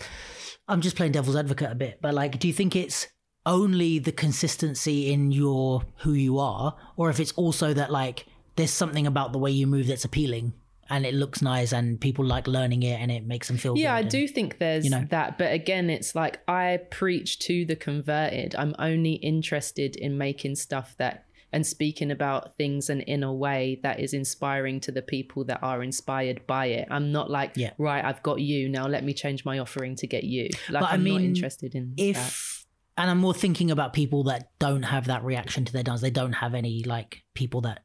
[0.67, 3.07] I'm just playing devil's advocate a bit, but like, do you think it's
[3.45, 8.71] only the consistency in your who you are, or if it's also that like there's
[8.71, 10.53] something about the way you move that's appealing,
[10.89, 13.93] and it looks nice and people like learning it and it makes them feel yeah
[13.95, 15.05] i and- do think there's you know.
[15.09, 20.55] that but again it's like i preach to the converted i'm only interested in making
[20.55, 25.01] stuff that and speaking about things and in a way that is inspiring to the
[25.01, 27.71] people that are inspired by it i'm not like Yeah.
[27.77, 30.91] right i've got you now let me change my offering to get you like But
[30.91, 32.01] I i'm not interested in that.
[32.03, 32.65] if
[32.97, 36.11] and i'm more thinking about people that don't have that reaction to their dance they
[36.11, 37.83] don't have any like people that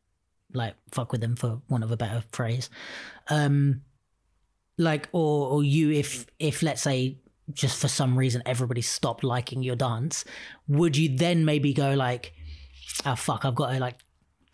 [0.54, 2.70] like fuck with them for want of a better phrase.
[3.28, 3.82] Um
[4.76, 7.18] like or or you if if let's say
[7.52, 10.24] just for some reason everybody stopped liking your dance
[10.66, 12.32] would you then maybe go like
[13.04, 13.98] oh fuck i've got to like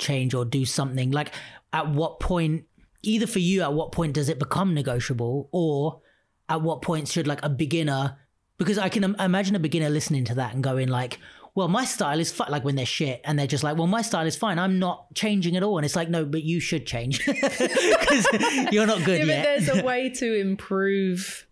[0.00, 1.12] change or do something.
[1.12, 1.32] Like
[1.72, 2.64] at what point
[3.02, 5.48] either for you at what point does it become negotiable?
[5.52, 6.00] Or
[6.48, 8.18] at what point should like a beginner
[8.58, 11.20] because i can imagine a beginner listening to that and going like
[11.54, 14.02] well my style is fine like when they're shit and they're just like well my
[14.02, 16.86] style is fine i'm not changing at all and it's like no but you should
[16.86, 18.26] change because
[18.72, 21.46] you're not good yeah, yet there's a way to improve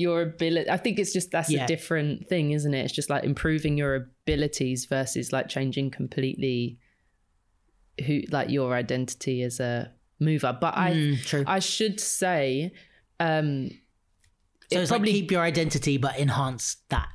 [0.00, 0.70] your ability.
[0.70, 1.64] I think it's just that's Yeah.
[1.64, 2.84] a different thing, isn't it?
[2.84, 6.78] It's just like improving your abilities versus like changing completely
[8.06, 10.56] who like your identity as a mover.
[10.60, 12.70] But I Mm, true I should say
[13.18, 13.70] um
[14.70, 17.08] so it it's probably- like keep your identity but enhance that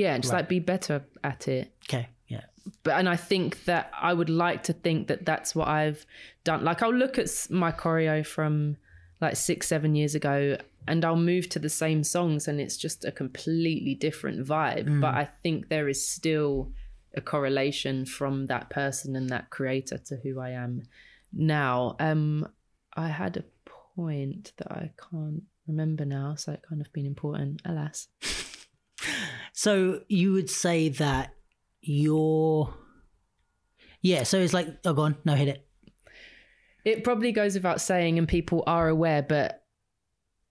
[0.00, 0.38] yeah, just Right.
[0.40, 1.64] like be better at it.
[1.86, 2.44] okay yeah
[2.84, 6.06] but and I think that I would like to think that that's what I've
[6.44, 6.60] done.
[6.64, 8.76] Like I'll look at my choreo from
[9.20, 10.56] like six, seven years ago,
[10.88, 15.00] and I'll move to the same songs, and it's just a completely different vibe.
[15.00, 16.72] But I think there is still
[17.14, 20.82] a correlation from that person and that creator to who I am
[21.32, 21.94] now.
[22.00, 22.46] Um,
[22.96, 23.44] I had a
[23.96, 28.08] point that I can't remember now, so it kind of been important, alas.
[29.52, 31.34] So you would say that
[31.80, 32.72] you're
[34.00, 35.66] yeah, so it's like oh go on, no hit it.
[36.84, 39.64] it probably goes without saying and people are aware but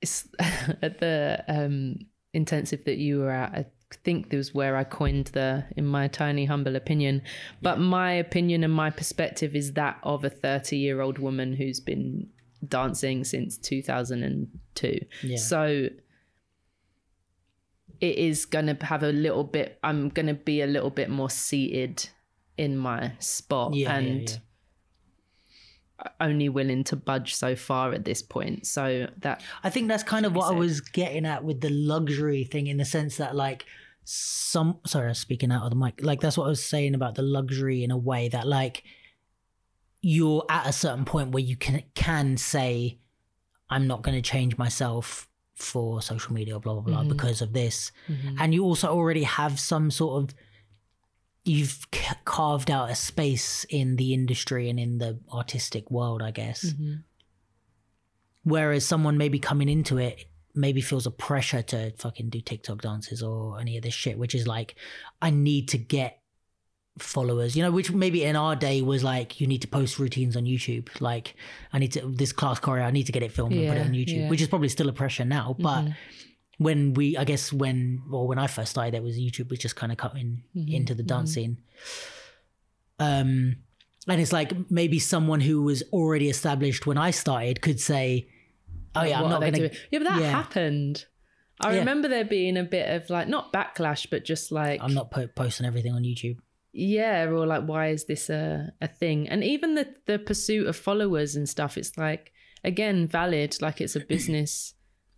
[0.02, 0.28] it's
[0.82, 1.96] at the um
[2.34, 3.66] intensive that you were at i
[4.06, 7.22] think this was where i coined the in my tiny humble opinion
[7.62, 11.82] but my opinion and my perspective is that of a 30 year old woman who's
[11.82, 12.26] been
[12.70, 15.38] dancing since 2002 Yeah.
[15.38, 15.88] so
[18.02, 21.10] it is going to have a little bit i'm going to be a little bit
[21.10, 22.10] more seated
[22.58, 26.10] in my spot Yeah, yeah, and yeah.
[26.20, 28.68] only willing to budge so far at this point.
[28.68, 32.44] So that I think that's kind of what I was getting at with the luxury
[32.44, 33.66] thing in the sense that like
[34.04, 36.02] some sorry, I'm speaking out of the mic.
[36.04, 38.84] Like that's what I was saying about the luxury in a way that like
[40.02, 43.00] you're at a certain point where you can can say
[43.70, 45.28] I'm not going to change myself
[45.62, 47.10] for social media blah blah blah Mhm.
[47.10, 47.92] because of this.
[48.08, 48.38] Mhm.
[48.40, 50.36] And you also already have some sort of
[51.44, 56.30] you've ca- carved out a space in the industry and in the artistic world, I
[56.32, 56.66] guess.
[56.74, 57.04] Mhm.
[58.44, 63.24] Whereas someone maybe coming into it maybe feels a pressure to fucking do TikTok dances
[63.24, 64.76] or any of this shit, which is like,
[65.22, 66.21] I need to get
[67.00, 70.36] followers, you know, which maybe in our day was like, you need to post routines
[70.36, 70.90] on YouTube.
[71.02, 71.36] Like,
[71.74, 73.86] I need to, this class choreo, I need to get it filmed and put it
[73.86, 74.30] on YouTube, yeah.
[74.30, 75.56] which is probably still a pressure now.
[75.58, 75.96] But Mhm.
[76.58, 79.76] when we, I guess when, well, when I first started, it was YouTube was just
[79.76, 81.34] kind of cutting Mhm, into the dance mhm.
[81.34, 81.58] scene.
[83.00, 83.56] Um,
[84.08, 88.28] and it's like maybe someone who was already established when I started could say,
[88.96, 89.72] "Oh yeah, I'm not going to." doing?
[89.92, 90.30] Yeah, but that yeah.
[90.32, 91.06] happened.
[91.60, 91.80] I Yeah.
[91.80, 95.28] remember there being a bit of like not backlash, but just like I'm not po-
[95.28, 96.38] posting everything on YouTube.
[96.74, 99.28] Yeah, or like why is this a a thing?
[99.30, 102.32] And even the the pursuit of followers and stuff, it's like
[102.64, 104.74] again valid, like it's a business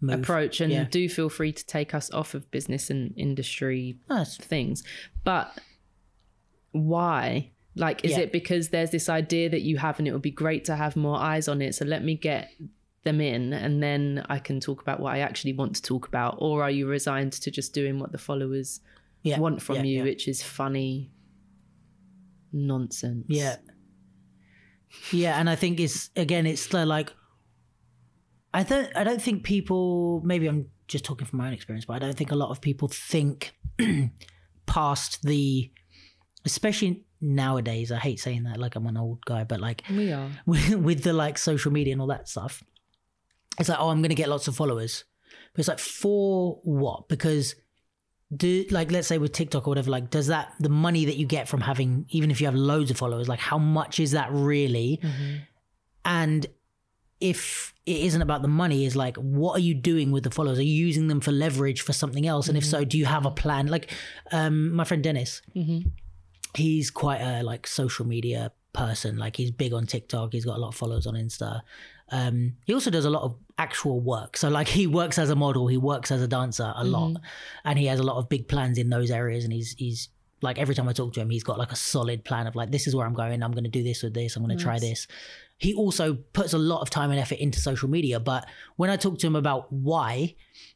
[0.09, 0.83] approach, and yeah.
[0.89, 4.37] do feel free to take us off of business and industry oh, Nice.
[4.37, 4.83] things.
[5.23, 5.57] But
[6.71, 7.51] why?
[7.75, 8.19] Like, is Yeah.
[8.19, 10.95] it because there's this idea that you have and it would be great to have
[10.95, 11.73] more eyes on it?
[11.75, 12.51] So let me get
[13.03, 16.35] them in and then I can talk about what I actually want to talk about.
[16.39, 18.79] Or are you resigned to just doing what the followers
[19.23, 19.39] Yeah.
[19.39, 20.03] want from yeah, you, Yeah.
[20.03, 21.11] which is funny
[22.53, 23.25] nonsense?
[23.27, 23.57] yeah.
[25.11, 27.11] Yeah, and I think it's again, it's the, like,
[28.53, 30.21] I don't, I don't think people.
[30.23, 32.61] Maybe I'm just talking from my own experience, but I don't think a lot of
[32.61, 33.53] people think
[34.65, 35.71] past the,
[36.45, 37.91] especially nowadays.
[37.91, 40.29] I hate saying that, like I'm an old guy, but like We are.
[40.45, 42.63] with, with the like social media and all that stuff.
[43.59, 45.05] It's like, oh, I'm to get lots of followers.
[45.53, 47.07] But it's like, for what?
[47.07, 47.55] Because
[48.37, 51.25] do like let's say with TikTok or whatever, like does that the money that you
[51.25, 54.29] get from having even if you have loads of followers, like how much is that
[54.31, 54.99] really?
[56.05, 56.45] And
[57.19, 60.59] if it isn't about the money, is like what are you doing with the followers?
[60.59, 62.47] Are you using them for leverage for something else?
[62.49, 63.67] And if so, do you have a plan?
[63.67, 63.91] Like
[64.31, 65.91] um my friend Dennis, Mhm.
[66.55, 69.17] he's quite a like social media person.
[69.17, 70.33] Like he's big on TikTok.
[70.33, 71.61] He's got a lot of followers on Insta.
[72.09, 74.37] Um, he also does a lot of actual work.
[74.37, 77.23] So like he works as a model, he works as a dancer a lot, mm-hmm.
[77.65, 79.43] and he has a lot of big plans in those areas.
[79.43, 80.09] And he's he's
[80.41, 82.71] like every time I talk to him, he's got like a solid plan of like
[82.71, 83.41] this is where I'm going.
[83.41, 84.35] I'm going to do this with this.
[84.35, 85.07] I'm going to try this.
[85.57, 88.19] He also puts a lot of time and effort into social media.
[88.19, 88.45] But
[88.75, 90.35] when I talk to him about why,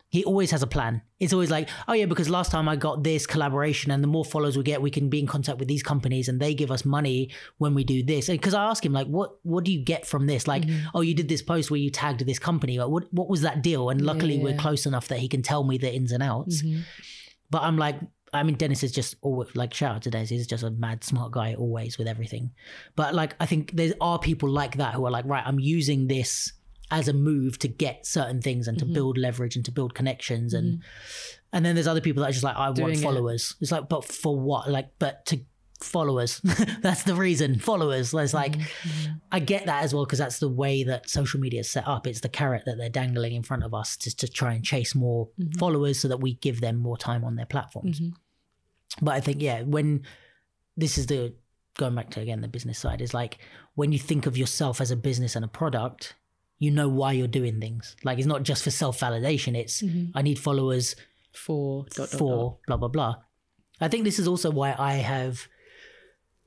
[0.09, 1.01] he always has a plan.
[1.19, 4.23] It's always like, oh yeah, because last time I got this collaboration, and the more
[4.23, 6.85] followers we get, we can be in contact with these companies, and they give us
[6.85, 8.27] money when we do this.
[8.27, 10.47] Because I ask him like, what what do you get from this?
[10.47, 12.79] Like, oh, you did this post where you tagged this company.
[12.79, 13.89] Like, what what was that deal?
[13.89, 16.61] And luckily, we're close enough that he can tell me the ins and outs.
[16.61, 16.83] Mhm.
[17.49, 17.95] But I'm like,
[18.33, 20.29] I mean, Dennis is just always like shout out to Dennis.
[20.29, 22.51] He's just a mad smart guy always with everything.
[22.95, 26.07] But like, I think there are people like that who are like, right, I'm using
[26.07, 26.53] this
[26.89, 28.93] as a move to get certain things and to Mhm.
[28.93, 30.81] build leverage and to build connections and
[31.53, 33.01] and then there's other people that are just like, I Doing want it.
[33.01, 33.55] followers.
[33.61, 34.69] It's like, but for what?
[34.69, 35.39] Like, but to
[35.81, 36.41] followers.
[36.81, 37.57] that's the reason.
[37.59, 38.13] Followers.
[38.13, 39.21] It's like Mhm.
[39.31, 42.05] I get that as well because that's the way that social media is set up.
[42.05, 44.93] It's the carrot that they're dangling in front of us to, to try and chase
[44.93, 45.57] more Mhm.
[45.57, 47.99] followers so that we give them more time on their platforms.
[48.01, 48.13] Mhm.
[49.01, 50.03] But I think, yeah, when
[50.75, 51.33] this is the
[51.77, 53.38] going back to again the business side is like
[53.75, 56.15] when you think of yourself as a business and a product,
[56.59, 57.95] you know why you're doing things.
[58.03, 59.55] Like it's not just for self validation.
[59.55, 60.11] It's Mhm.
[60.15, 60.95] I need followers
[61.33, 62.57] For dot, dot, for dot.
[62.67, 63.15] blah blah blah.
[63.79, 65.47] I think this is also why I have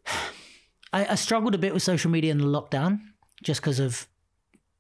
[0.93, 3.01] I, I struggled a bit with social media in the lockdown
[3.45, 4.09] just because of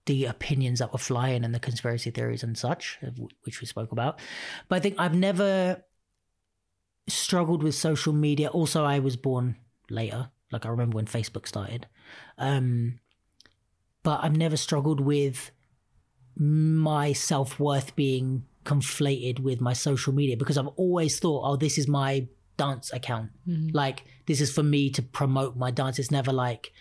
[0.06, 2.98] the opinions that were flying and the conspiracy theories and such,
[3.44, 4.18] which we spoke about.
[4.68, 5.84] But I think I've never
[7.06, 8.48] struggled with social media.
[8.48, 9.56] Also, I was born
[9.88, 10.30] later.
[10.50, 11.86] Like I remember when Facebook started.
[12.38, 12.98] Um,
[14.02, 15.50] but I've never struggled with
[16.36, 21.78] my self worth being conflated with my social media because I've always thought, oh, this
[21.78, 23.30] is my dance account.
[23.48, 23.74] Mhm.
[23.74, 25.98] Like, this is for me to promote my dance.
[25.98, 26.72] It's never like,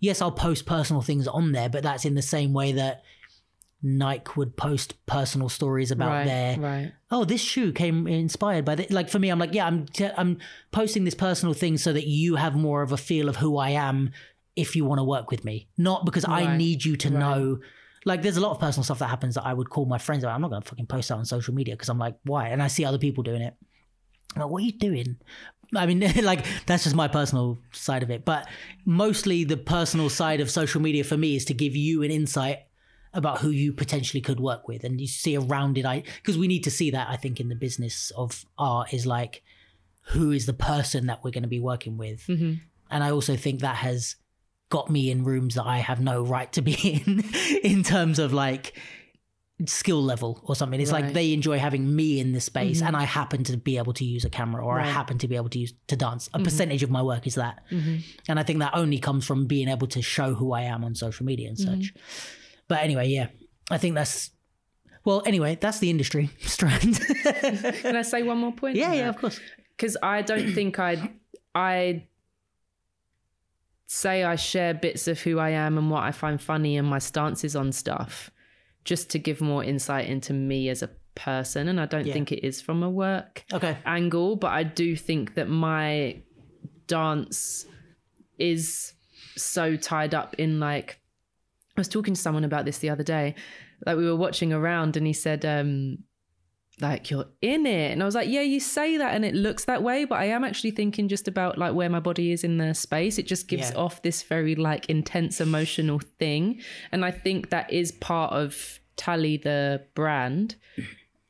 [0.00, 3.02] yes, I'll post personal things on there, but that's in the same way that
[3.82, 6.92] Nike would post personal stories about right, their right.
[7.12, 10.10] oh this shoe came inspired by this like for me i'm like yeah i'm t-
[10.16, 10.38] i'm
[10.72, 13.70] posting this personal thing so that you have more of a feel of who i
[13.70, 14.10] am
[14.58, 15.68] if you want to work with me.
[15.78, 17.18] Not because i need you to right.
[17.18, 17.60] know.
[18.04, 20.24] Like there's a lot of personal stuff that happens that i would call my friends
[20.24, 22.48] i'm not going to fucking post that on social media because i'm like why?
[22.48, 23.54] And i see other people doing it.
[24.34, 25.16] I'm like what are you doing?
[25.76, 28.24] I mean, like that's just my personal side of it.
[28.24, 28.48] But
[28.84, 32.60] mostly the personal side of social media for me is to give you an insight
[33.14, 36.48] about who you potentially could work with, and you see a rounded eye because we
[36.48, 37.08] need to see that.
[37.08, 39.42] I think in the business of art is like
[40.12, 42.54] who is the person that we're going to be working with, hmm
[42.90, 44.16] and I also think that has
[44.68, 46.74] got me in rooms that I have no right to be
[47.06, 47.24] in,
[47.62, 48.78] in terms of like
[49.66, 50.80] skill level or something.
[50.80, 52.88] It's like they enjoy having me in the space, mm-hmm.
[52.88, 55.36] and I happen to be able to use a camera or I happen to be
[55.36, 56.28] able to use to dance.
[56.28, 56.44] A mm-hmm.
[56.44, 57.96] percentage of my work is that, hmm
[58.28, 60.94] and I think that only comes from being able to show who I am on
[60.94, 61.94] social media and such.
[61.94, 61.98] Mm-hmm.
[62.68, 63.28] But anyway, yeah,
[63.70, 64.30] I think that's.
[65.04, 67.00] Well, anyway, that's the industry strand.
[67.00, 68.76] Can I say one more point?
[68.76, 69.40] yeah, yeah, of course.
[69.76, 71.08] because I don't think I'd
[71.54, 72.04] I
[73.90, 76.98] say I share bits of who I am and what I find funny and my
[76.98, 78.30] stances on stuff
[78.84, 82.12] just to give more insight into me as a person and I don't Yeah.
[82.12, 83.76] think it is from a work Okay.
[83.86, 86.20] angle but I do think that my
[86.86, 87.66] dance
[88.38, 88.92] is
[89.36, 91.00] so tied up in like
[91.76, 93.34] I was talking to someone about this the other day
[93.86, 95.98] like we were watching around and he said um
[96.80, 97.92] like you're in it.
[97.92, 100.24] And i was like yeah you say that and it looks that way but i
[100.26, 103.18] am actually thinking just about like where my body is in the space.
[103.18, 103.76] It just gives Yeah.
[103.78, 106.60] off this very like intense emotional thing.
[106.92, 110.56] And i think that is part of Tali the brand.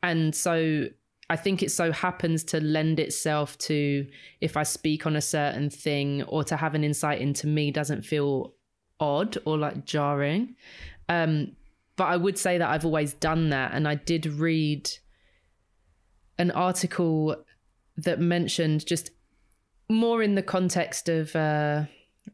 [0.02, 0.86] And so
[1.30, 4.06] i think it so happens to lend itself to
[4.40, 8.02] if i speak on a certain thing or to have an insight into me doesn't
[8.02, 8.54] feel
[9.00, 10.54] odd or like jarring.
[11.08, 11.52] Um
[11.96, 13.72] but I would say that I've always done that.
[13.74, 14.88] And I did read
[16.38, 17.36] an article
[17.96, 19.10] that mentioned just
[19.90, 21.84] more in the context of uh,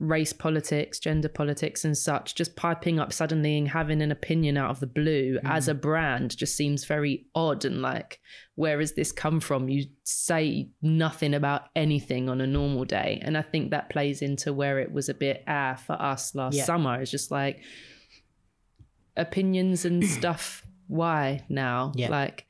[0.01, 4.71] race politics, gender politics, and such, just piping up suddenly and having an opinion out
[4.71, 7.65] of the blue as a brand just seems very odd.
[7.65, 8.21] And like,
[8.57, 9.69] where has this come from?
[9.69, 13.21] You say nothing about anything on a normal day.
[13.23, 16.57] And I think that plays into where it was a bit ah for us last
[16.57, 16.65] Yeah.
[16.65, 17.01] summer.
[17.01, 17.61] It's just like,
[19.17, 22.09] opinions and stuff why now Yeah.
[22.09, 22.47] like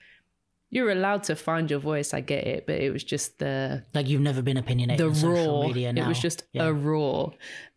[0.74, 4.08] you're allowed to find your voice i get it but it was just the Like
[4.10, 6.04] you've never been opinionated the on social raw media now.
[6.04, 6.64] it was just Yeah.
[6.68, 7.30] a raw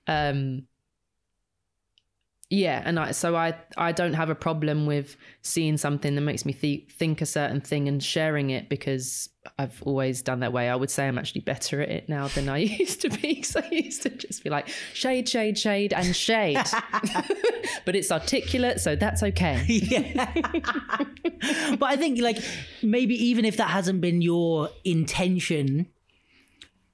[0.07, 0.67] um
[2.49, 6.45] Yeah, and I so I I don't have a problem with seeing something that makes
[6.45, 9.27] me th- think a certain thing and sharing it because
[9.59, 10.69] I've always done that way.
[10.69, 13.43] I would say I'm actually better at it now than I used to be.
[13.47, 16.57] So I used to just be like shade, shade, shade, and shade.
[17.85, 19.63] but it's articulate, so that's okay.
[19.67, 20.31] yeah.
[21.77, 22.37] but I think like
[22.81, 25.87] maybe even if that hasn't been your intention,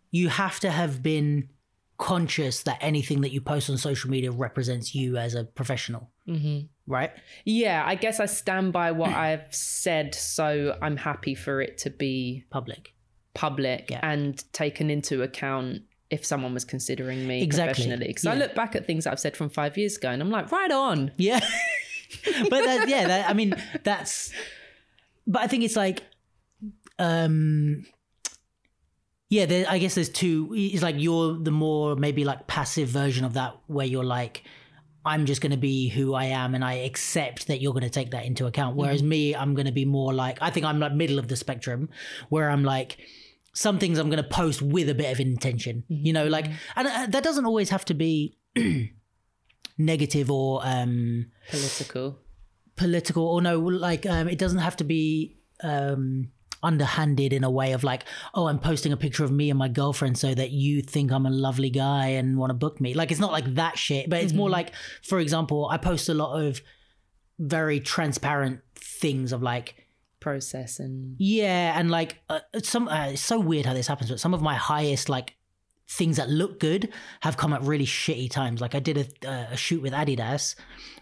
[0.10, 1.50] you have to have been
[1.98, 6.10] conscious that anything that you post on social media represents you as a professional.
[6.28, 6.66] Mm-hmm.
[6.86, 7.12] Right?
[7.46, 11.90] Yeah, I guess I stand by what I've said, so I'm happy for it to
[11.90, 12.94] be Public.
[13.34, 14.00] public Yeah.
[14.04, 17.74] and taken into account if someone was considering me Exactly.
[17.74, 18.08] professionally.
[18.08, 20.30] Because I look back at things that I've said from five years ago and I'm
[20.30, 21.12] like, right on.
[21.18, 21.40] Yeah.
[22.50, 24.32] but that, yeah, that, I mean, that's,
[25.26, 26.04] but I think it's like,
[27.00, 27.86] um,
[29.34, 30.54] yeah, there, I guess there's two.
[30.54, 34.44] It's like you're the more maybe like passive version of that, where you're like,
[35.04, 37.90] I'm just going to be who I am, and I accept that you're going to
[37.90, 38.76] take that into account.
[38.76, 41.36] Whereas me, I'm going to be more like, I think I'm like middle of the
[41.36, 41.90] spectrum,
[42.30, 42.98] where I'm like,
[43.56, 46.88] some things I'm going to post with a bit of intention, you know, like, and
[46.88, 48.38] uh, that doesn't always have to be
[49.80, 52.20] negative or um Political.
[52.76, 56.30] political or no like um it doesn't have to be um
[56.64, 59.68] underhanded in a way of like oh i'm posting a picture of me and my
[59.68, 63.12] girlfriend so that you think i'm a lovely guy and want to book me like
[63.12, 64.72] it's not like that shit but it's more like
[65.04, 66.62] for example i post a lot of
[67.40, 69.76] very transparent things of like
[70.24, 74.10] Process and yeah, and like uh, some, uh, it's so weird how this happens.
[74.10, 75.36] But some of my highest like
[75.90, 78.62] things that look good have come at really shitty times.
[78.62, 80.56] Like I did a, uh, a shoot with Adidas,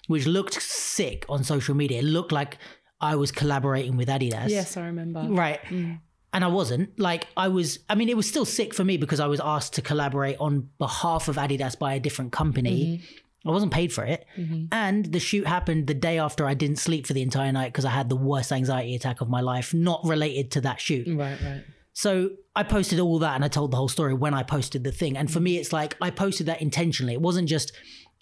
[0.08, 2.00] which looked sick on social media.
[2.00, 2.58] It looked like
[3.02, 4.50] I was collaborating with Adidas.
[4.50, 5.26] yes, I remember.
[5.30, 5.62] right.
[5.66, 6.00] Mm.
[6.34, 6.98] And I wasn't.
[6.98, 7.80] Like I was.
[7.90, 10.70] I mean, it was still sick for me because I was asked to collaborate on
[10.78, 12.86] behalf of Adidas by a different company.
[12.86, 13.50] Mm-hmm.
[13.50, 14.26] I wasn't paid for it.
[14.38, 14.66] Mm-hmm.
[14.72, 17.86] And the shoot happened the day after I didn't sleep for the entire night because
[17.86, 21.08] I had the worst anxiety attack of my life, not related to that shoot.
[21.08, 21.64] Right, right.
[21.94, 24.92] So I posted all that and I told the whole story when I posted the
[24.92, 25.18] thing.
[25.18, 25.44] And for mm.
[25.44, 27.14] me, it's like I posted that intentionally.
[27.14, 27.74] It wasn't just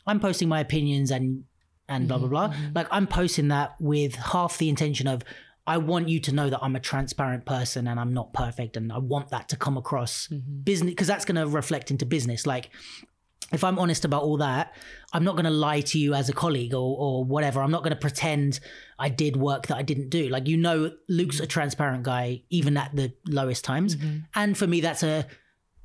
[0.07, 1.43] I'm posting my opinions and
[1.89, 2.49] and blah blah blah.
[2.49, 2.73] Mm-hmm.
[2.75, 5.23] Like I'm posting that with half the intention of
[5.67, 8.91] I want you to know that I'm a transparent person and I'm not perfect and
[8.91, 10.61] I want that to come across mm-hmm.
[10.63, 12.47] business because that's going to reflect into business.
[12.47, 12.71] Like
[13.51, 14.75] if I'm honest about all that,
[15.13, 17.61] I'm not going to lie to you as a colleague or, or whatever.
[17.61, 18.59] I'm not going to pretend
[18.97, 20.29] I did work that I didn't do.
[20.29, 23.95] Like, you know, Luke's a transparent guy, even at the lowest times.
[23.95, 24.17] Mm-hmm.
[24.35, 25.25] And for me, that's a,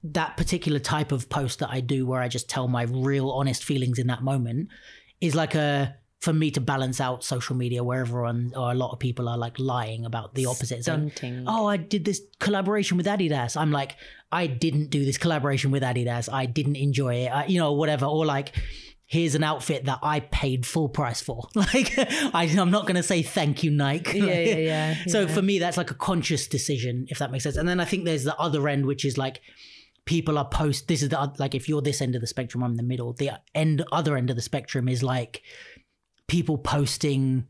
[0.02, 3.64] that particular type of post that I do where I just tell my real honest
[3.64, 4.68] feelings in that moment
[5.20, 8.92] is like a, for me to balance out social media where everyone or a lot
[8.92, 10.86] of people are like lying about the opposite.
[10.88, 11.12] Like,
[11.46, 13.56] oh, I did this collaboration with Adidas.
[13.56, 13.96] I'm like,
[14.32, 16.32] I didn't do this collaboration with Adidas.
[16.32, 17.28] I didn't enjoy it.
[17.28, 18.06] I, you know, whatever.
[18.06, 18.56] Or like,
[19.06, 21.46] here's an outfit that I paid full price for.
[21.54, 24.18] Like, I, I'm not going to say thank you, Nike.
[24.18, 25.26] Yeah, yeah, yeah, so yeah.
[25.26, 27.56] for me, that's like a conscious decision, if that makes sense.
[27.56, 29.42] And then I think there's the other end, which is like,
[30.06, 32.72] people are post this is the like if you're this end of the spectrum i'm
[32.72, 35.42] in the middle the end other end of the spectrum is like
[36.28, 37.46] people posting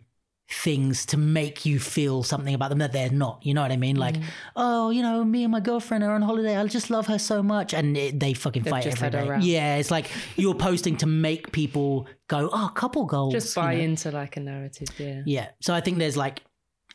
[0.50, 3.76] things to make you feel something about them that they're not you know what i
[3.76, 4.22] mean like mm.
[4.57, 7.42] oh you know me and my girlfriend are on holiday i just love her so
[7.42, 11.07] much and it, they fucking fight just every a yeah it's like you're posting to
[11.07, 13.80] make people go oh couple goals Just you buy know?
[13.80, 15.22] into like a narrative, yeah.
[15.26, 15.48] Yeah.
[15.61, 16.42] So I think there's like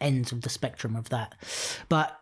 [0.01, 1.35] ends of the spectrum of that.
[1.89, 2.18] But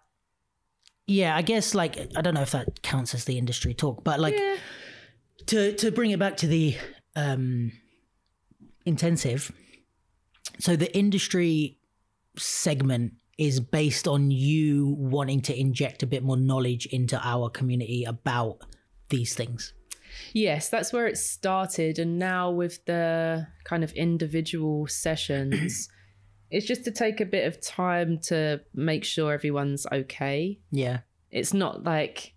[1.08, 4.20] yeah, I guess like I don't know if that counts as the industry talk, but
[4.20, 4.58] like Yeah.
[5.47, 6.76] to to bring it back to the
[7.16, 7.72] um
[8.86, 9.51] intensive.
[10.60, 11.80] So the industry
[12.38, 18.03] segment is based on you wanting to inject a bit more knowledge into our community
[18.03, 18.58] about
[19.10, 19.74] these things.
[20.34, 21.99] Yes, that's where it started.
[21.99, 25.89] And now with the kind of individual sessions,
[26.49, 30.59] it's just to take a bit of time to make sure everyone's okay.
[30.71, 30.99] Yeah.
[31.31, 32.33] It's not like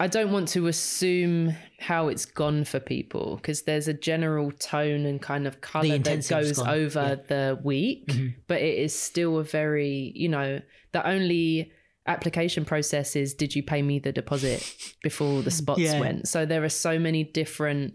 [0.00, 5.06] I don't want to assume how it's gone for people because there's a general tone
[5.06, 7.14] and kind of color that goes over yeah.
[7.26, 8.12] the week,
[8.46, 10.60] but it is still a very, you know,
[10.92, 11.72] the only
[12.06, 14.62] application process is did you pay me the deposit
[15.02, 15.98] before the spots Yeah.
[15.98, 16.28] went?
[16.28, 17.94] So there are so many different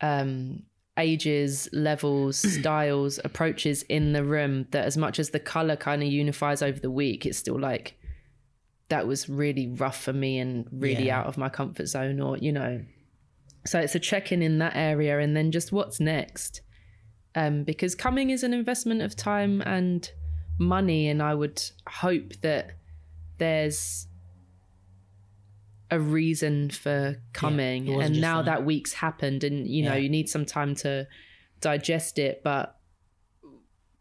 [0.00, 0.64] um
[0.96, 6.08] ages, levels, styles, approaches in the room that as much as the color kind of
[6.08, 7.98] unifies over the week, it's still like
[8.88, 11.20] that was really rough for me and really Yeah.
[11.20, 12.82] out of my comfort zone or you know
[13.66, 16.60] so it's a check-in in that area and then just what's next
[17.34, 20.10] um because coming is an investment of time and
[20.58, 22.72] money and i would hope that
[23.38, 24.06] there's
[25.94, 27.86] a reason for coming.
[27.86, 29.98] wasn't and now like- that week's happened and you know, Yeah.
[30.04, 31.06] you need some time to
[31.60, 32.78] digest it, but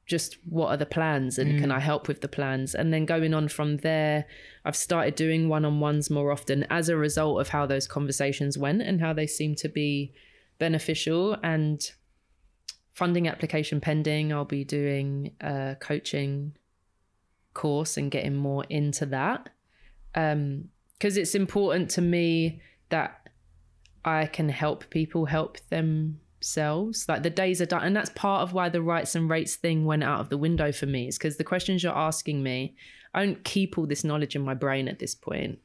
[0.05, 1.59] just what are the plans and Mm.
[1.59, 2.75] can I help with the plans?
[2.75, 4.25] And then going on from there,
[4.65, 8.57] I've started doing one on ones more often as a result of how those conversations
[8.57, 10.13] went and how they seem to be
[10.59, 11.37] beneficial.
[11.41, 11.89] And
[12.91, 16.57] funding application pending, I'll be doing a coaching
[17.53, 19.49] course and getting more into that.
[20.15, 23.27] Um, because it's important to me that
[24.05, 27.05] I can help people help themselves.
[27.07, 27.83] Like the days are done.
[27.83, 30.71] And that's part of why the rights and rates thing went out of the window
[30.71, 32.75] for me, is because the questions you're asking me,
[33.13, 35.59] I don't keep all this knowledge in my brain at this point.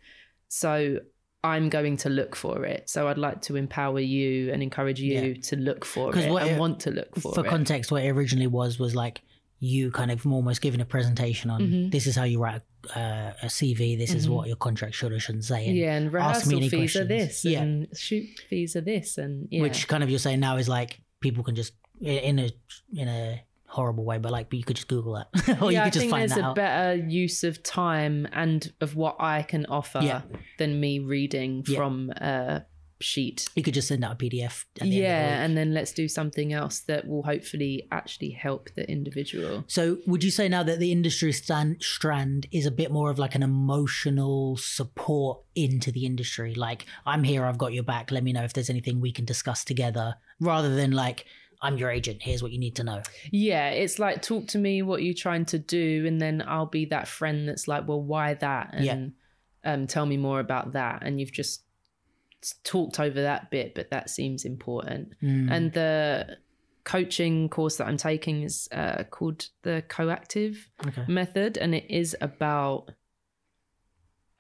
[0.48, 1.00] So
[1.44, 2.88] I'm going to look for it.
[2.90, 5.40] So I'd like to empower you and encourage you Yeah.
[5.42, 7.48] to look for it what and it- want to look for, For it.
[7.48, 9.22] context, what it originally was was like
[9.60, 11.90] you kind of almost giving a presentation on Mhm.
[11.90, 12.62] this is how you write
[12.94, 13.96] uh, a CV.
[13.98, 15.66] This is what your contract should or shouldn't say.
[15.66, 17.08] and yeah, and ask me rehearsal fees are questions.
[17.42, 17.62] this, Yeah.
[17.62, 19.62] and shoot fees are this, and yeah.
[19.62, 22.50] Which kind of you're saying now is like people can just in a
[22.94, 25.80] in a horrible way, but like but you could just Google that or yeah, you
[25.80, 26.54] I could just think find there's a out.
[26.54, 30.22] better use of time and of what I can offer Yeah.
[30.58, 31.76] than me reading Yeah.
[31.76, 32.64] from a
[33.00, 33.48] sheet.
[33.54, 34.64] you could just send out a PDF.
[34.80, 37.86] At the end of the Yeah, and then let's do something else that will hopefully
[37.92, 39.64] actually help the individual.
[39.68, 43.18] So, would you say now that the industry stand, strand is a bit more of
[43.18, 46.54] like an emotional support into the industry?
[46.54, 48.10] Like, I'm here, I've got your back.
[48.10, 51.26] Let me know if there's anything we can discuss together, rather than like,
[51.60, 52.22] I'm your agent.
[52.22, 53.02] Here's what you need to know.
[53.32, 56.84] Yeah, it's like talk to me what you're trying to do, and then I'll be
[56.86, 58.70] that friend that's like, well, why that?
[58.72, 59.72] And Yeah.
[59.72, 61.02] um, tell me more about that.
[61.02, 61.62] And you've just
[62.64, 65.14] talked over that bit, but that seems important.
[65.22, 65.50] Mm.
[65.50, 66.38] And the
[66.84, 71.04] coaching course that I'm taking is uh, called the Coactive Okay.
[71.08, 72.90] Method, and it is about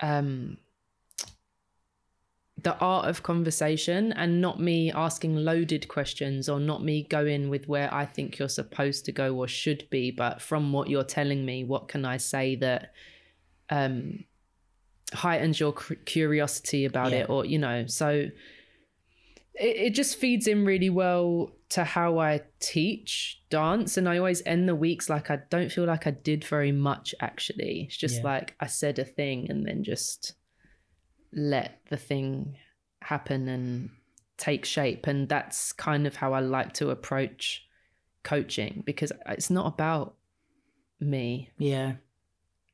[0.00, 0.58] um,
[2.62, 7.68] the art of conversation and not me asking loaded questions or not me going with
[7.68, 11.44] where I think you're supposed to go or should be, but from what you're telling
[11.44, 12.92] me, what can I say that
[13.70, 14.24] um,
[15.12, 17.18] heightens your curiosity about Yeah.
[17.20, 18.30] it, or you know, so it,
[19.76, 23.96] it just feeds in really well to how I teach dance.
[23.96, 27.14] And I always end the weeks like I don't feel like I did very much
[27.20, 27.84] actually.
[27.88, 28.22] It's just Yeah.
[28.24, 30.34] like I said a thing and then just
[31.32, 32.56] let the thing
[33.02, 33.90] happen and
[34.38, 35.06] take shape.
[35.06, 37.66] And that's kind of how I like to approach
[38.22, 40.16] coaching because it's not about
[41.00, 41.50] me.
[41.58, 41.94] Yeah.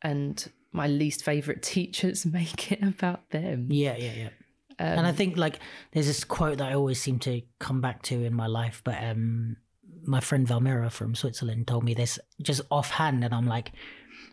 [0.02, 3.68] And my least favorite teachers make it about them.
[3.70, 3.96] Yeah.
[3.96, 4.12] Yeah.
[4.12, 4.28] Yeah.
[4.76, 5.60] Um, and I think like
[5.92, 9.02] there's this quote that I always seem to come back to in my life, but
[9.02, 9.56] um,
[10.04, 13.70] my friend Valmira from Switzerland told me this just offhand, and I'm like,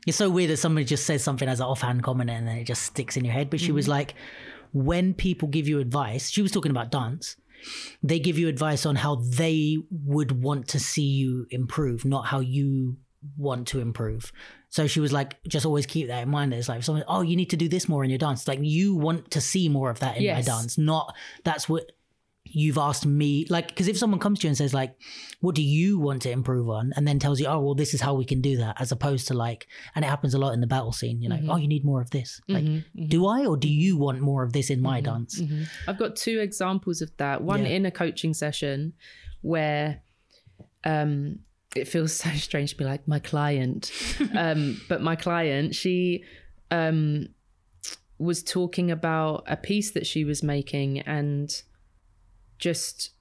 [0.08, 2.64] it's so weird that somebody just says something as an offhand comment and then it
[2.64, 3.52] just sticks in your head.
[3.52, 4.16] But she was like,
[4.74, 7.36] when people give you advice, she was talking about dance.
[8.02, 12.40] They give you advice on how they would want to see you improve, not how
[12.40, 12.98] you
[13.38, 14.32] want to improve.
[14.72, 16.54] So she was like, just always keep that in mind.
[16.54, 18.48] It's like, someone, oh, you need to do this more in your dance.
[18.48, 20.48] Like, you want to see more of that in Yes.
[20.48, 21.14] my dance, not
[21.44, 21.92] that's what
[22.46, 23.46] you've asked me.
[23.50, 24.96] Like, because if someone comes to you and says, like,
[25.42, 26.94] what do you want to improve on?
[26.96, 29.28] And then tells you, oh, well, this is how we can do that, as opposed
[29.28, 31.68] to like, and it happens a lot in the battle scene, you know, oh, you
[31.68, 32.42] need more of this.
[32.48, 33.10] Like, Mhm, mhm.
[33.10, 35.40] do I, or do you want more of this in my dance?
[35.42, 35.68] Mhm.
[35.88, 37.44] I've got two examples of that.
[37.44, 37.72] One Yeah.
[37.76, 38.94] in a coaching session
[39.42, 40.02] where
[40.84, 41.40] um
[41.76, 43.92] it feels so strange to be like my client.
[44.36, 46.24] um but my client, she
[46.70, 47.28] um
[48.18, 51.64] was talking about a piece that she was making and
[52.60, 53.12] just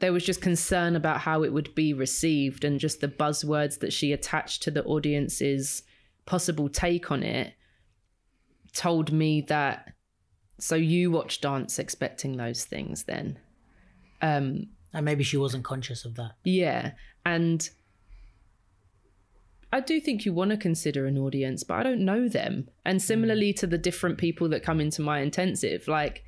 [0.00, 3.92] there was just concern about how it would be received and just the buzzwords that
[3.92, 5.84] she attached to the audience's
[6.26, 7.54] possible take on it
[8.72, 9.92] told me that
[10.58, 13.38] so you watch dance expecting those things then
[14.20, 16.32] um And maybe she wasn't conscious of that.
[16.42, 16.92] yeah
[17.24, 17.70] and
[19.72, 22.68] i do think you want to consider an audience but i don't know them.
[22.84, 26.24] And similarly to the different people that come into my intensive like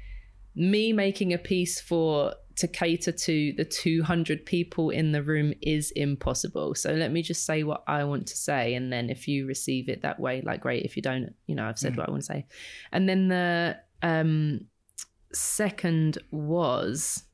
[0.55, 5.90] me making a piece for to cater to the 200 people in the room is
[5.90, 6.74] impossible.
[6.74, 9.88] So let me just say what i want to say and then if you receive
[9.88, 10.84] it that way like great.
[10.84, 12.47] If you don't you know i've said what i want to say.
[12.92, 14.66] And then the um
[15.32, 17.24] second was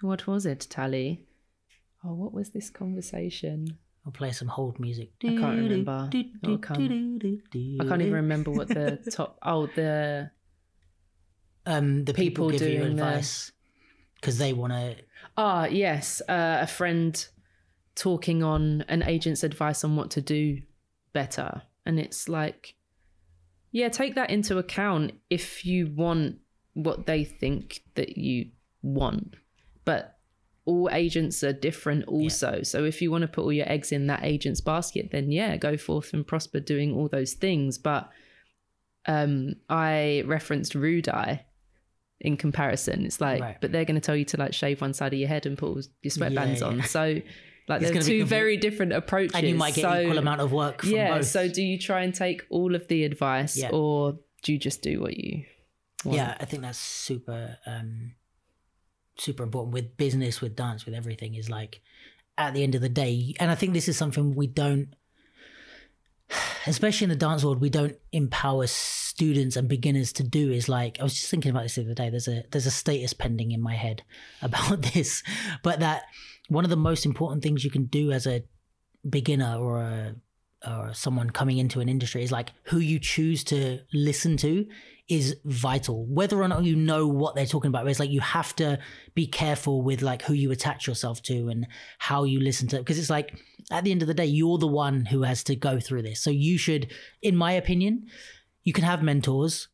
[0.00, 1.22] what was it Tali
[2.04, 5.12] oh what was this conversation I'll play some hold music.
[5.22, 6.10] I can't remember.
[6.42, 7.20] It'll come.
[7.22, 10.30] i can't even remember what the top oh the
[11.64, 13.52] Um, the people, People give you doing the- advice
[14.16, 14.96] because they want to.
[15.36, 17.24] Ah, yes, uh, a friend
[17.94, 20.62] talking on an agent's advice on what to do
[21.12, 21.62] better.
[21.86, 22.74] And it's like,
[23.70, 26.38] yeah, take that into account if you want
[26.74, 28.50] what they think that you
[28.82, 29.36] want.
[29.84, 30.18] But
[30.64, 32.62] all agents are different also.
[32.62, 35.56] So if you want to put all your eggs in that agent's basket, then yeah,
[35.56, 37.78] go forth and prosper doing all those things.
[37.78, 38.10] But
[39.06, 41.40] um I referenced Rudai
[42.20, 43.04] in comparison.
[43.04, 43.56] It's like, Right.
[43.60, 45.58] but they're going to tell you to like shave one side of your head and
[45.58, 46.82] put all your sweatbands Yeah, on.
[46.84, 47.20] So
[47.68, 49.34] like It's they're two complete- very different approaches.
[49.34, 51.16] and you might get so, equal amount of work from yeah.
[51.18, 51.26] both.
[51.26, 53.70] So do you try and take all of the advice, Yeah.
[53.72, 55.44] or do you just do what you?
[56.04, 56.16] Want?
[56.16, 58.12] yeah, I think that's super, um,
[59.16, 61.34] super important with business, with dance, with everything.
[61.34, 61.80] Is like
[62.38, 64.88] at the end of the day, and I think this is something we don't,
[66.66, 70.50] especially in the dance world, we don't empower students and beginners to do.
[70.50, 72.10] Is like I was just thinking about this the other day.
[72.10, 74.02] There's a there's a status pending in my head
[74.42, 75.22] about this,
[75.62, 76.04] but that
[76.48, 78.44] one of the most important things you can do as a
[79.08, 80.14] beginner or a
[80.66, 84.66] or someone coming into an industry is like who you choose to listen to
[85.12, 86.06] is vital.
[86.06, 88.78] Whether or not you know what they're talking about it's like you have to
[89.14, 91.66] be careful with like who you attach yourself to and
[91.98, 93.38] how you listen to because it's like
[93.70, 96.22] at the end of the day you're the one who has to go through this.
[96.22, 96.90] So you should
[97.20, 98.06] in my opinion
[98.64, 99.68] you can have mentors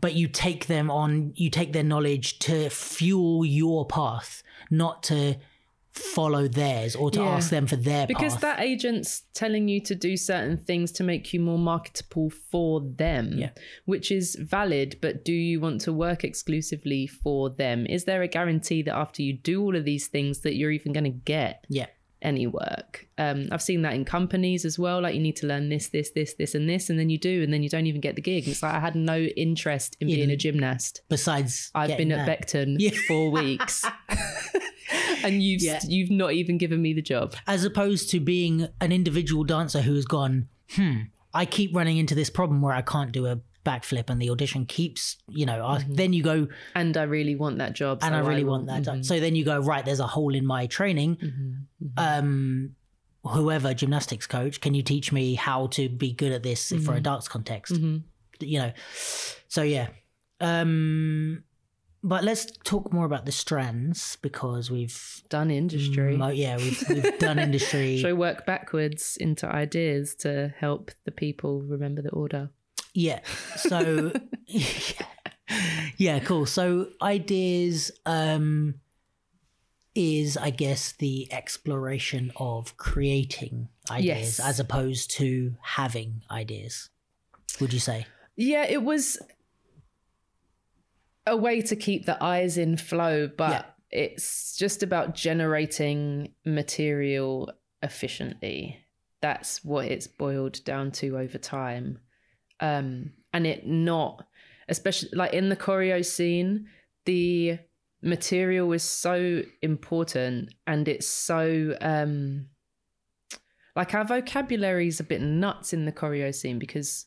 [0.00, 5.36] but you take them on you take their knowledge to fuel your path not to
[5.98, 7.26] follow theirs or to Yeah.
[7.36, 11.04] ask them for their because path that agent's telling you to do certain things to
[11.04, 13.50] make you more marketable for them Yeah.
[13.84, 18.28] which is valid but do you want to work exclusively for them is there a
[18.28, 21.64] guarantee that after you do all of these things that you're even going to get
[21.68, 21.86] yeah
[22.20, 25.68] any work um, i've seen that in companies as well like you need to learn
[25.68, 28.00] this this this this and this and then you do and then you don't even
[28.00, 31.96] get the gig it's like i had no interest in being a gymnast besides i've
[31.96, 32.48] been getting at that.
[32.48, 32.90] beckton Yeah.
[32.90, 33.84] for four weeks
[35.24, 35.80] and you've Yeah.
[35.86, 39.94] you've not even given me the job as opposed to being an individual dancer who
[39.94, 40.96] has gone, hmm,
[41.34, 44.64] I keep running into this problem where I can't do a backflip and the audition
[44.64, 47.98] keeps, you know, ask, then you go, and I really want that job.
[48.02, 48.82] and so I really will- want that.
[48.84, 51.16] Mhm, So then you go, right, there's a hole in my training.
[51.16, 52.18] mhm, mhm.
[52.18, 52.76] Um,
[53.24, 57.00] whoever gymnastics coach, can you teach me how to be good at this for a
[57.00, 57.74] dance context?
[57.74, 58.04] Mhm.
[58.40, 58.72] You know,
[59.48, 59.88] so yeah.
[60.40, 61.42] Um,
[62.02, 66.16] but let's talk more about the strands because we've Done industry.
[66.16, 67.98] mo- yeah, we've, we've done industry.
[67.98, 72.50] Should I work backwards into ideas to help the people remember the order?
[72.94, 73.20] Yeah.
[73.56, 74.12] So
[75.96, 76.46] yeah, cool.
[76.46, 78.74] So ideas um
[79.94, 84.40] is I guess the exploration of creating ideas Yes.
[84.40, 86.90] as opposed to having ideas.
[87.60, 88.06] Would you say?
[88.36, 89.18] Yeah, it was
[91.32, 93.64] a way to keep the eyes in flow, but Yeah.
[93.90, 97.52] it's just about generating material
[97.82, 98.78] efficiently.
[99.20, 101.98] That's what it's boiled down to over time.
[102.60, 104.26] Um, and it not,
[104.68, 106.68] especially like in the choreo scene,
[107.04, 107.58] the
[108.00, 112.46] material is so important and it's so um
[113.74, 117.06] like our vocabulary is a bit nuts in the choreo scene because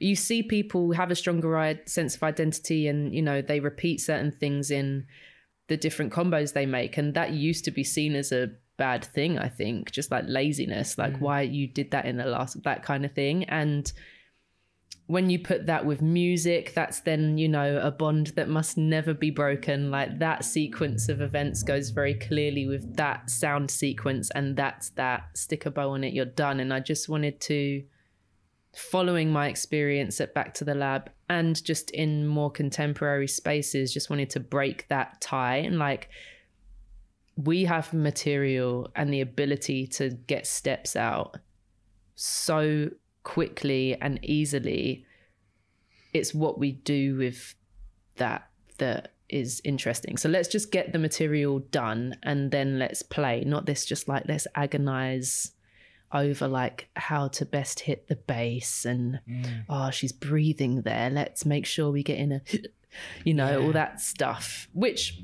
[0.00, 4.32] you see people have a stronger sense of identity and you know they repeat certain
[4.32, 5.06] things in
[5.68, 6.98] the different combos they make.
[6.98, 10.96] And that used to be seen as a bad thing i think just like laziness
[10.96, 11.20] like mm.
[11.20, 13.44] why you did that in the last that kind of thing.
[13.44, 13.92] And
[15.06, 19.12] when you put that with music that's then you know a bond that must never
[19.12, 19.90] be broken.
[19.90, 25.36] Like that sequence of events goes very clearly with that sound sequence and that's that
[25.36, 26.58] stick a bow on it you're done.
[26.58, 27.84] And i just wanted to
[28.74, 34.10] following my experience at Back to the Lab and just in more contemporary spaces, just
[34.10, 36.08] wanted to break that tie and like
[37.36, 41.38] we have material and the ability to get steps out
[42.14, 42.90] so
[43.22, 45.04] quickly and easily.
[46.12, 47.54] It's what we do with
[48.16, 48.48] that
[48.78, 50.16] that is interesting.
[50.16, 53.44] So let's just get the material done and then let's play.
[53.44, 55.52] Not this just like let's agonize
[56.12, 59.64] over like how to best hit the bass and mm.
[59.68, 62.42] oh she's breathing there let's make sure we get in a
[63.24, 65.20] you know all that stuff which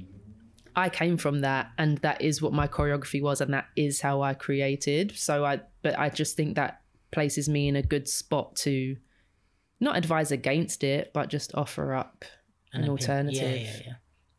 [0.76, 4.22] i came from that and that is what my choreography was and that is how
[4.22, 8.54] i created so i but i just think that places me in a good spot
[8.54, 8.96] to
[9.80, 12.24] not advise against it but just offer up
[12.72, 12.90] an, opinion.
[12.90, 13.92] alternative Yeah, yeah, yeah.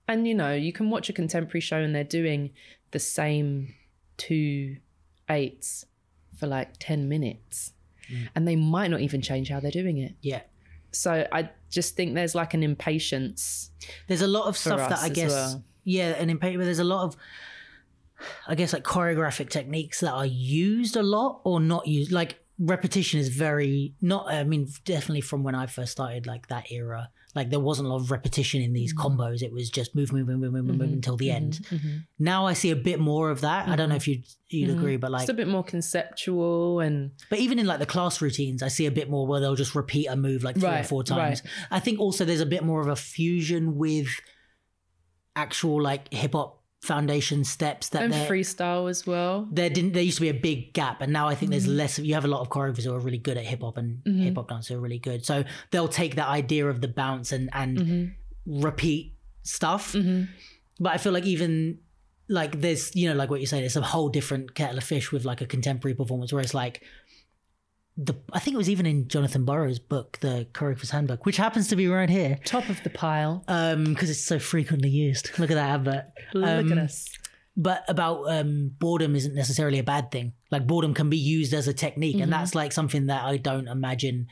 [0.08, 2.52] and you know you can watch a contemporary show and they're doing
[2.92, 3.74] the same
[4.16, 4.78] two
[5.30, 5.86] eights
[6.38, 7.74] for like 10 minutes
[8.12, 8.28] mm.
[8.36, 10.42] and they might not even change how they're doing it Yeah.
[10.92, 13.72] so i just think there's like an impatience
[14.08, 15.64] There's a lot of stuff that I guess well.
[15.84, 17.18] yeah, in paper there's a lot of
[18.48, 22.12] I guess like choreographic techniques that are used a lot or not used.
[22.12, 24.32] Like repetition is very not.
[24.32, 27.92] I mean, definitely from when I first started, like that era, like there wasn't a
[27.92, 29.20] lot of repetition in these mm-hmm.
[29.20, 29.42] combos.
[29.42, 30.94] It was just move, move, move, move, move, move mm-hmm.
[30.94, 31.78] until the mm-hmm.
[31.78, 32.04] end.
[32.18, 33.68] Now I see a bit more of that.
[33.68, 37.12] I don't know if you'd you'd agree, but like it's a bit more conceptual and
[37.30, 39.76] But even in like the class routines, I see a bit more where they'll just
[39.76, 41.44] repeat a move like three or four times.
[41.70, 44.08] I think also there's a bit more of a fusion with
[45.36, 49.48] actual like hip hop foundation steps that and freestyle as well.
[49.52, 51.52] there didn't there used to be a big gap and now I think Mm-hmm.
[51.52, 53.78] there's less you have a lot of choreographers who are really good at hip hop
[53.78, 55.26] and hip hop dancers are really good.
[55.26, 58.62] So they'll take that idea of the bounce and and Mm-hmm.
[58.62, 59.14] repeat
[59.44, 59.96] stuff.
[60.80, 61.80] But I feel like even
[62.30, 65.12] like there's you know like what you say, it's a whole different kettle of fish
[65.12, 66.84] with like a contemporary performance where it's like
[67.98, 71.68] the I think it was even in Jonathan Burrows' book, the Choreographer's Handbook, which happens
[71.70, 73.44] to be right here Top of the pile.
[73.48, 75.32] um because it's so frequently used.
[75.40, 76.06] Look at that advert.
[76.34, 77.10] Look Um, at us.
[77.56, 80.34] but about um, boredom isn't necessarily a bad thing.
[80.52, 83.68] Like boredom can be used as a technique, and that's like something that I don't
[83.68, 84.28] imagine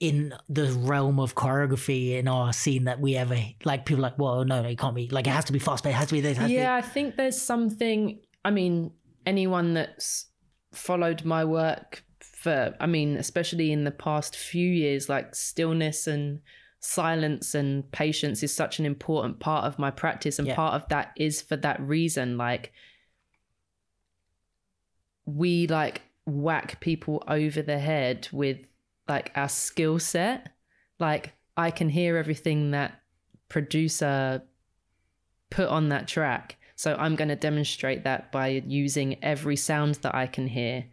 [0.00, 3.86] in the realm of choreography in our scene that we ever like.
[3.86, 5.08] People are like, well, no, no, it can't be.
[5.08, 5.94] Like it has to be fast paced.
[5.94, 6.36] It has to be this.
[6.36, 8.18] it Has Yeah, I think there's something.
[8.44, 8.90] I mean,
[9.24, 10.26] anyone that's
[10.72, 12.04] followed my work
[12.44, 16.40] for, I mean, especially in the past few years, like stillness and
[16.78, 20.38] silence and patience is such an important part of my practice.
[20.38, 20.54] And Yeah.
[20.54, 22.36] part of that is for that reason.
[22.36, 22.72] Like,
[25.24, 28.58] we like whack people over the head with
[29.08, 30.50] like our skill set.
[30.98, 33.00] Like, I can hear everything that
[33.48, 34.42] producer
[35.48, 36.56] put on that track.
[36.76, 40.84] So I'm going to demonstrate that by using every sound that I can hear.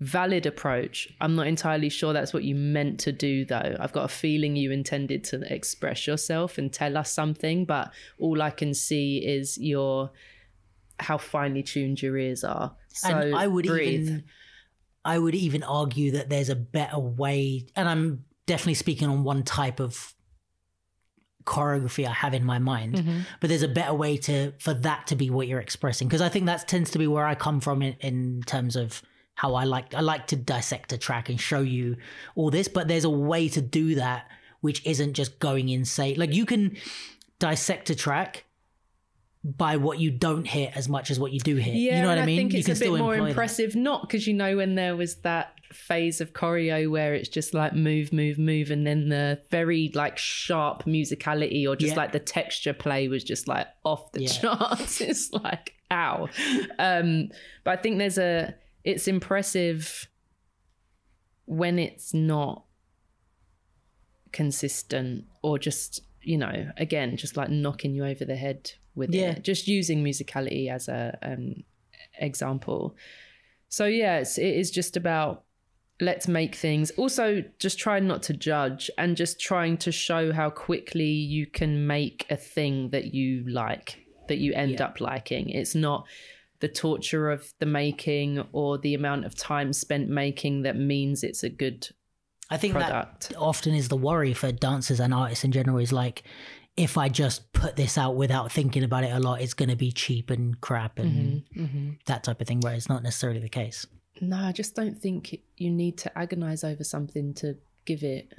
[0.00, 1.08] Valid approach.
[1.20, 3.76] I'm not entirely sure that's what you meant to do, though.
[3.80, 8.40] I've got a feeling you intended to express yourself and tell us something, but all
[8.40, 10.10] I can see is your
[11.00, 12.76] how finely tuned your ears are.
[12.88, 14.02] So and I would breathe.
[14.08, 14.24] even,
[15.04, 19.42] I would even argue that there's a better way, and I'm definitely speaking on one
[19.42, 20.14] type of
[21.44, 23.20] choreography I have in my mind, Mm-hmm.
[23.40, 26.28] but there's a better way to for that to be what you're expressing because I
[26.28, 29.02] think that tends to be where I come from in, in terms of
[29.38, 31.96] how I like I like to dissect a track and show you
[32.34, 34.26] all this, but there's a way to do that
[34.60, 36.16] which isn't just going insane.
[36.18, 36.76] Like you can
[37.38, 38.44] dissect a track
[39.44, 41.74] by what you don't hit as much as what you do hit.
[41.74, 42.38] Yeah, you know what and I mean?
[42.38, 43.30] I think you it's can a bit more employ that.
[43.30, 47.54] impressive, not because you know when there was that phase of choreo where it's just
[47.54, 52.00] like move, move, move, and then the very like sharp musicality or just Yeah.
[52.00, 54.28] like the texture play was just like off the Yeah.
[54.40, 55.00] charts.
[55.00, 56.28] It's like ow.
[56.80, 57.28] Um,
[57.62, 58.54] but I think there's a
[58.90, 60.08] it's impressive
[61.44, 62.64] when it's not
[64.32, 69.32] consistent or just you know again just like knocking you over the head with Yeah.
[69.32, 71.64] it just using musicality as a um
[72.18, 72.94] example
[73.68, 75.44] so yeah it's, it is just about
[76.00, 80.48] let's make things also just try not to judge and just trying to show how
[80.50, 84.84] quickly you can make a thing that you like that you end Yeah.
[84.86, 86.06] up liking it's not
[86.60, 91.42] the torture of the making or the amount of time spent making that means it's
[91.42, 91.88] a good
[92.50, 93.28] I think product.
[93.28, 96.22] that often is the worry for dancers and artists in general is like
[96.76, 99.76] if I just put this out without thinking about it a lot, it's going to
[99.76, 101.90] be cheap and crap and Mm-hmm.
[102.06, 102.60] that type of thing.
[102.60, 103.84] Where it's not necessarily the case.
[104.20, 108.32] No, I just don't think you need to agonize over something to give it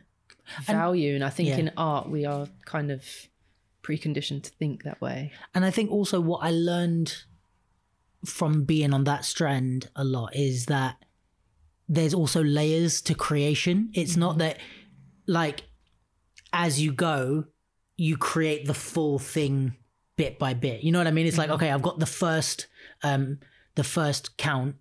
[0.64, 1.16] value.
[1.16, 1.58] And, I think yeah.
[1.58, 3.04] in art, we are kind of
[3.84, 5.32] preconditioned to think that way.
[5.54, 7.24] And I think also what I learned
[8.26, 10.98] from being on that strand a lot is that
[11.88, 13.90] there's also layers to creation.
[13.94, 14.58] It's not that
[15.26, 15.64] like
[16.54, 17.46] as you go,
[17.98, 19.76] you create the full thing
[20.16, 20.84] bit by bit.
[20.84, 21.28] You know what I mean?
[21.28, 22.68] It's like, okay, I've got the first
[23.04, 23.40] um
[23.76, 24.76] the first count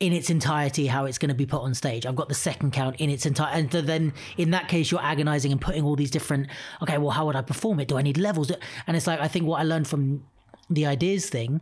[0.00, 2.06] in its entirety how it's going to be put on stage.
[2.06, 5.50] I've got the second count in its entire, and then in that case, you're agonizing
[5.50, 6.46] and putting all these different.
[6.82, 7.88] Okay, well, how would I perform it?
[7.88, 8.52] Do I need levels?
[8.86, 10.24] And it's like I think what I learned from
[10.70, 11.60] the ideas thing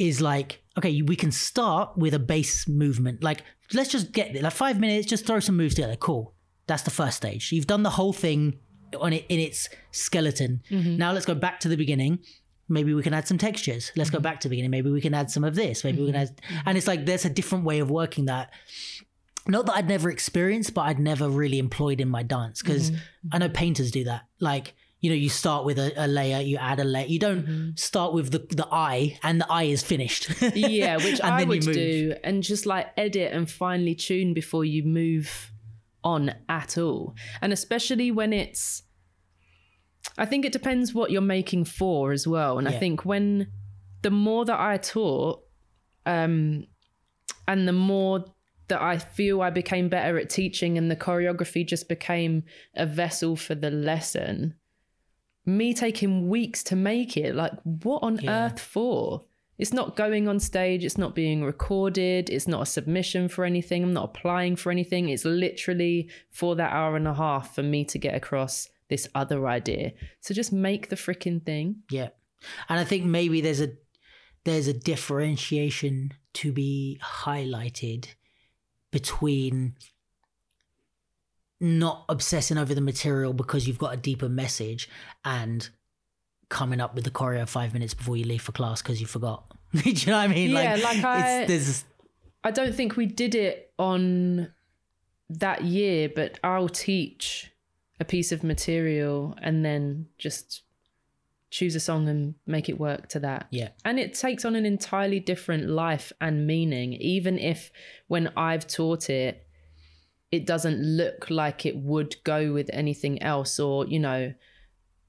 [0.00, 3.22] is like, okay, we can start with a base movement.
[3.22, 3.44] Like,
[3.74, 5.94] let's just get like five minutes, just throw some moves together.
[5.94, 6.34] Cool.
[6.66, 7.52] That's the first stage.
[7.52, 8.58] You've done the whole thing
[8.98, 10.62] on it in its skeleton.
[10.70, 10.96] Mm-hmm.
[10.96, 12.20] Now let's go back to the beginning.
[12.66, 13.92] Maybe we can add some textures.
[13.94, 14.22] Let's go mm-hmm.
[14.22, 14.70] back to the beginning.
[14.70, 15.84] Maybe we can add some of this.
[15.84, 16.54] Maybe we can mm-hmm.
[16.54, 18.50] add, and it's like there's a different way of working that.
[19.48, 22.92] Not that I'd never experienced, but I'd never really employed in my dance because
[23.32, 24.22] I know painters do that.
[24.38, 27.06] Like you know, you start with a, a layer, you add a layer.
[27.06, 30.30] You don't start with the the eye, and the eye is finished.
[30.54, 34.82] Yeah, which And I would do, and just like edit and finely tune before you
[34.82, 35.50] move
[36.04, 37.14] on at all.
[37.40, 38.82] And especially when it's,
[40.16, 42.58] I think it depends what you're making for as well.
[42.58, 43.48] And I think when
[44.02, 45.42] the more that I taught,
[46.06, 46.66] um,
[47.46, 48.24] and the more
[48.68, 52.44] that I feel I became better at teaching and the choreography just became
[52.74, 54.54] a vessel for the lesson.
[55.46, 58.46] Me taking weeks to make it, like, what on Yeah.
[58.46, 59.24] earth for?
[59.58, 63.82] It's not going on stage, it's not being recorded, it's not a submission for anything,
[63.82, 65.10] I'm not applying for anything.
[65.10, 69.46] It's literally for that hour and a half for me to get across this other
[69.48, 69.92] idea.
[70.20, 71.82] So just make the freaking thing.
[71.90, 72.08] Yeah.
[72.70, 73.72] And I think maybe there's a
[74.44, 78.06] there's a differentiation to be highlighted
[78.90, 79.74] between
[81.60, 84.88] not obsessing over the material because you've got a deeper message
[85.24, 85.68] and
[86.48, 89.44] coming up with the choreo five minutes before you leave for class because you forgot.
[89.74, 90.50] Do you know what I mean?
[90.50, 91.84] Yeah, like I- it's, there's
[92.42, 94.50] I don't think we did it on
[95.28, 97.52] that year, but I'll teach
[98.00, 100.62] a piece of material and then just
[101.50, 103.46] choose a song and make it work to that.
[103.50, 107.70] yeah, And it takes on an entirely different life and meaning, even if
[108.08, 109.46] when I've taught it,
[110.30, 114.32] it doesn't look like it would go with anything else, or, you know,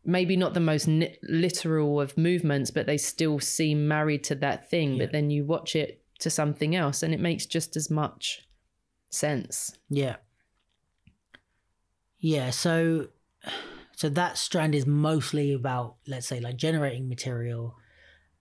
[0.04, 4.70] maybe not the most ni- literal of movements, but they still seem married to that
[4.70, 4.94] thing.
[4.94, 5.06] Yeah.
[5.06, 8.48] But then you watch it to something else and it makes just as much
[9.10, 9.78] sense.
[9.90, 10.18] Yeah.
[12.20, 13.08] Yeah, so
[13.96, 17.76] so that strand is mostly about let's say like generating material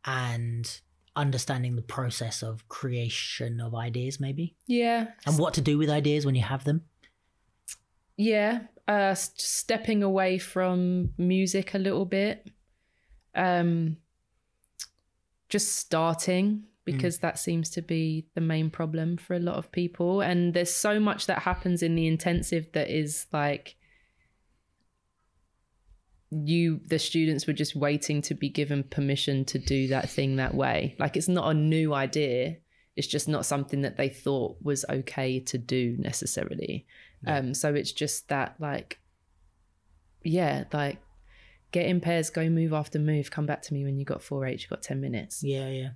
[0.05, 0.81] and
[1.17, 5.09] understanding the process of creation of ideas maybe Yeah.
[5.27, 6.85] and what to do with ideas when you have them.
[8.17, 12.49] Yeah, uh, stepping away from music a little bit.
[13.35, 13.97] Um,
[15.49, 20.21] just starting because that seems to be the main problem for a lot of people.
[20.21, 23.77] And there's so much that happens in the intensive that is like
[26.31, 30.55] you, the students were just waiting to be given permission to do that thing that
[30.55, 30.95] way.
[30.99, 32.57] Like it's not a new idea.
[32.97, 36.87] It's just not something that they thought was okay to do necessarily.
[37.27, 38.99] Um, so it's just that like,
[40.23, 40.99] yeah, like
[41.73, 44.47] get in pairs, go move after move, come back to me when you got four
[44.47, 45.43] H, you got ten minutes.
[45.43, 45.89] Yeah, yeah.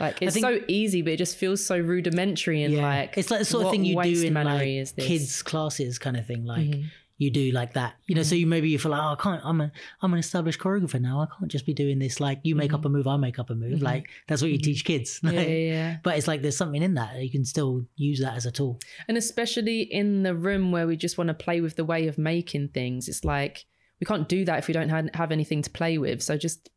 [0.00, 2.82] Like it's think- so easy, but it just feels so rudimentary and yeah.
[2.82, 6.26] like it's like the sort of thing you do in like kids classes kind of
[6.26, 6.84] thing like Mhm.
[7.20, 9.40] You do like that you know so you maybe you feel like oh, i can't
[9.44, 9.70] i'm a
[10.02, 12.84] i'm an established choreographer now i can't just be doing this like you make up
[12.84, 13.82] a move i make up a move Mhm.
[13.82, 14.62] like that's what you Mhm.
[14.62, 15.96] teach kids Yeah, Like, yeah, yeah.
[16.04, 18.78] but it's like there's something in that you can still use that as a tool
[19.08, 22.18] And especially in the room where we just want to play with the way of
[22.18, 23.64] making things, it's like
[24.00, 26.22] we can't do that if we don't have, have anything to play with.
[26.22, 26.70] So just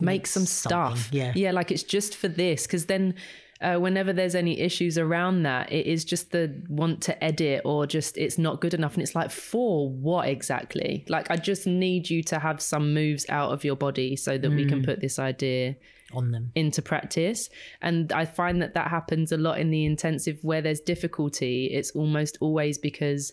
[0.00, 1.12] make Make some something, stuff.
[1.12, 1.32] yeah.
[1.36, 2.66] Yeah, like it's just for this.
[2.66, 3.14] Because then
[3.60, 7.86] uh, whenever there's any issues around that, it is just the want to edit or
[7.86, 8.94] just it's not good enough.
[8.94, 11.04] And it's like, for what exactly?
[11.08, 14.50] Like, I just need you to have some moves out of your body so that
[14.50, 14.84] we can Mm.
[14.84, 15.76] put this idea
[16.12, 17.48] on them into practice.
[17.80, 21.66] And I find that that happens a lot in the intensive where there's difficulty.
[21.66, 23.32] It's almost always because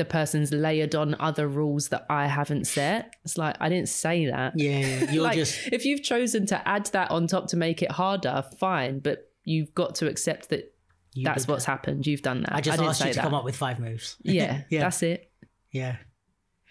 [0.00, 3.14] the person's layered on other rules that I haven't set.
[3.24, 4.54] It's like, I didn't say that.
[4.56, 5.10] yeah, yeah.
[5.12, 8.42] you're like, just if you've chosen to add that on top to make it harder,
[8.58, 9.00] fine.
[9.00, 10.74] But you've got to accept that
[11.12, 11.72] you that's what's that.
[11.72, 12.06] happened.
[12.06, 12.54] You've done that.
[12.54, 13.22] i just didn't asked you to that.
[13.22, 15.30] come up with five moves Yeah, yeah that's it.
[15.72, 15.96] yeah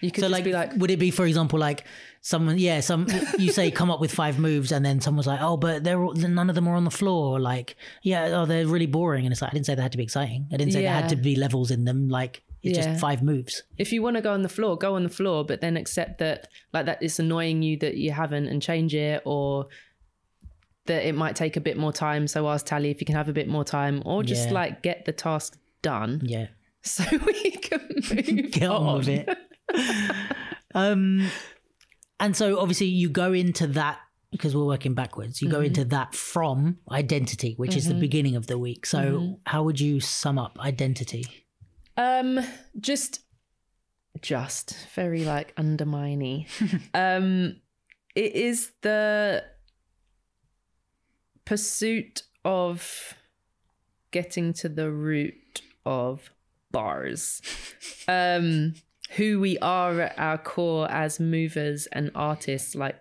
[0.02, 1.84] You could so just like, be like, would it be for example like
[2.22, 3.06] someone yeah some
[3.38, 6.14] you say come up with five moves and then someone's like oh but they're all,
[6.14, 9.42] none of them are on the floor like yeah oh they're really boring and it's
[9.42, 11.16] like i didn't say they had to be exciting i didn't say there had to
[11.16, 12.86] be levels in them like it's Yeah.
[12.86, 13.64] just five moves.
[13.78, 16.20] If you want to go on the floor, go on the floor, but then accept
[16.20, 19.68] that like that it's annoying you that you haven't and change it or
[20.88, 22.28] that it might take a bit more time.
[22.28, 24.54] So ask Tali if you can have a bit more time or just Yeah.
[24.54, 26.22] like get the task done.
[26.24, 26.48] Yeah.
[26.82, 29.38] So we can move get on with it.
[30.74, 31.28] Um
[32.22, 34.00] and so obviously you go into that
[34.32, 35.66] because we're working backwards you go mm-hmm.
[35.66, 38.00] into that from identity which is the mm-hmm.
[38.00, 38.86] beginning of the week.
[38.86, 39.34] So mm-hmm.
[39.46, 41.26] how would you sum up identity
[42.00, 42.40] Um,
[42.80, 43.20] just,
[44.22, 46.46] just very like undermining.
[46.94, 47.58] um,
[48.16, 49.44] it is the
[51.44, 53.16] pursuit of
[54.12, 56.32] getting to the root of
[56.72, 57.42] bars.
[58.08, 58.76] Um,
[59.18, 62.96] who we are at our core as movers and artists, like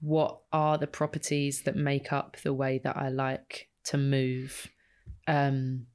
[0.00, 4.68] what are the properties that make up the way that I like to move?
[5.26, 5.86] Um,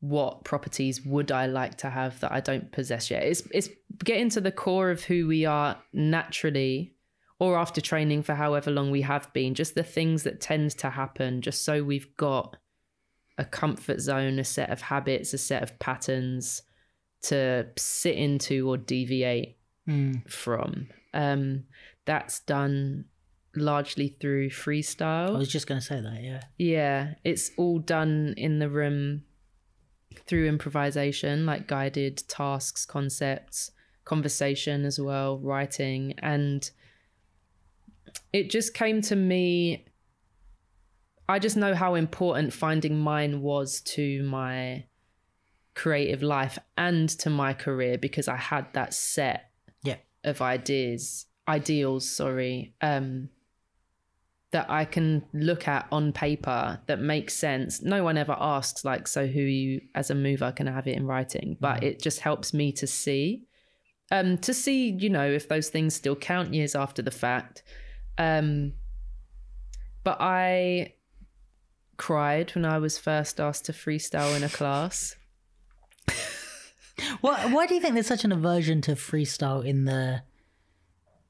[0.00, 3.22] what properties would I like to have that I don't possess yet?
[3.22, 3.68] It's it's
[4.02, 6.94] getting to the core of who we are naturally
[7.38, 10.90] or after training for however long we have been, just the things that tend to
[10.90, 12.56] happen, just so we've got
[13.38, 16.60] a comfort zone, a set of habits, a set of patterns
[17.22, 19.56] to sit into or deviate
[19.88, 20.30] Mm.
[20.30, 20.88] from.
[21.14, 21.64] Um,
[22.04, 23.06] that's done
[23.56, 25.34] largely through freestyle.
[25.34, 29.22] i was just going to say that yeah Yeah, it's all done in the room
[30.26, 33.70] through improvisation, like guided tasks, concepts,
[34.04, 36.14] conversation as well, writing.
[36.18, 36.68] And
[38.32, 39.86] it just came to me.
[41.28, 44.86] I just know how important finding mine was to my
[45.74, 49.52] creative life and to my career because I had that set
[49.84, 49.98] Yeah.
[50.24, 53.30] of ideas, ideals, sorry, um,
[54.52, 57.82] that I can look at on paper that makes sense.
[57.82, 60.96] No one ever asks, like, so who you as a mover can I have it
[60.96, 63.44] in writing, but it just helps me to see,
[64.10, 67.62] um, to see, you know, if those things still count years after the fact.
[68.18, 68.72] Um,
[70.02, 70.94] but I
[71.96, 75.14] cried when I was first asked to freestyle in a class.
[77.22, 80.22] Why, why do you think there's such an aversion to freestyle in the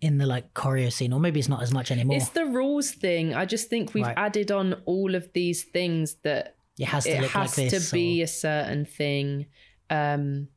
[0.01, 2.17] in the like choreo scene, or maybe it's not as much anymore?
[2.17, 3.35] It's the rules thing.
[3.35, 4.17] I just think we've Right.
[4.17, 7.89] added on all of these things that it has to it look has like this.
[7.91, 9.47] to be or- a certain thing.
[9.91, 10.49] Um,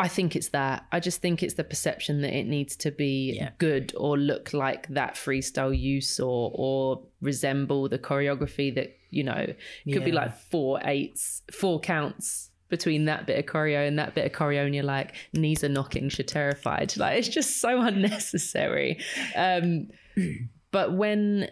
[0.00, 0.86] I think it's that.
[0.90, 3.50] I just think it's the perception that it needs to be Yeah.
[3.58, 9.54] good or look like that freestyle you saw or resemble the choreography that, you know,
[9.86, 14.14] it could be like four eights, four counts between that bit of choreo and that
[14.14, 17.80] bit of choreo and you're like knees are knocking you're terrified like it's just so
[17.82, 18.98] unnecessary
[19.36, 19.88] um
[20.70, 21.48] but when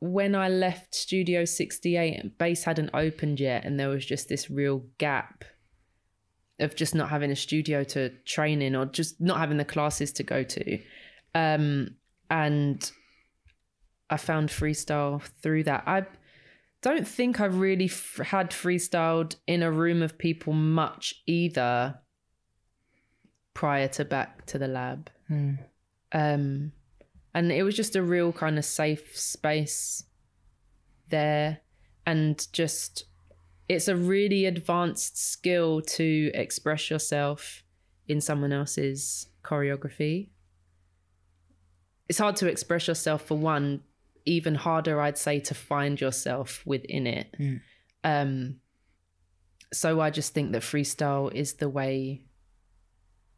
[0.00, 4.84] when I left Studio 68, bass hadn't opened yet, and there was just this real
[4.98, 5.44] gap
[6.58, 10.12] of just not having a studio to train in or just not having the classes
[10.12, 10.78] to go to.
[11.34, 11.96] Um,
[12.30, 12.90] and
[14.08, 15.84] I found freestyle through that.
[15.86, 16.06] I
[16.82, 21.98] don't think I've really f- had freestyled in a room of people much either
[23.54, 25.54] prior to back to the lab Hmm.
[26.12, 26.72] um
[27.34, 30.04] and it was just a real kind of safe space
[31.08, 31.60] there
[32.06, 33.04] and just
[33.68, 37.64] it's a really advanced skill to express yourself
[38.06, 40.28] in someone else's choreography
[42.08, 43.80] it's hard to express yourself for one
[44.26, 47.60] even harder i'd say to find yourself within it Mm.
[48.04, 48.56] um
[49.72, 52.24] so i just think that freestyle is the way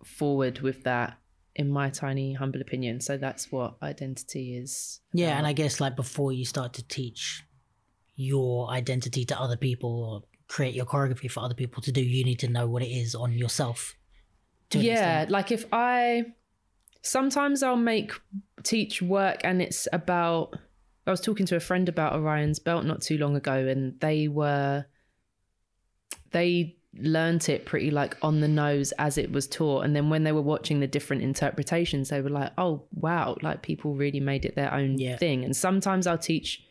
[0.05, 1.19] forward with that
[1.55, 5.97] in my tiny humble opinion so that's what identity is Yeah, and I guess like
[5.97, 7.43] before you start to teach
[8.15, 12.25] your identity to other people or create your choreography for other people to do, you
[12.25, 13.97] need to know what it is on yourself.
[14.71, 16.25] to yeah like if i
[17.03, 18.13] sometimes i'll make
[18.63, 20.55] teach work and it's about
[21.09, 24.29] i was talking to a friend about orion's belt not too long ago and they
[24.29, 24.85] were
[26.31, 29.85] they learnt it pretty like on the nose as it was taught.
[29.85, 33.63] And then when they were watching the different interpretations they were like oh wow like
[33.63, 35.17] people really made it their own Yeah.
[35.17, 35.45] thing.
[35.45, 36.65] And sometimes i'll teach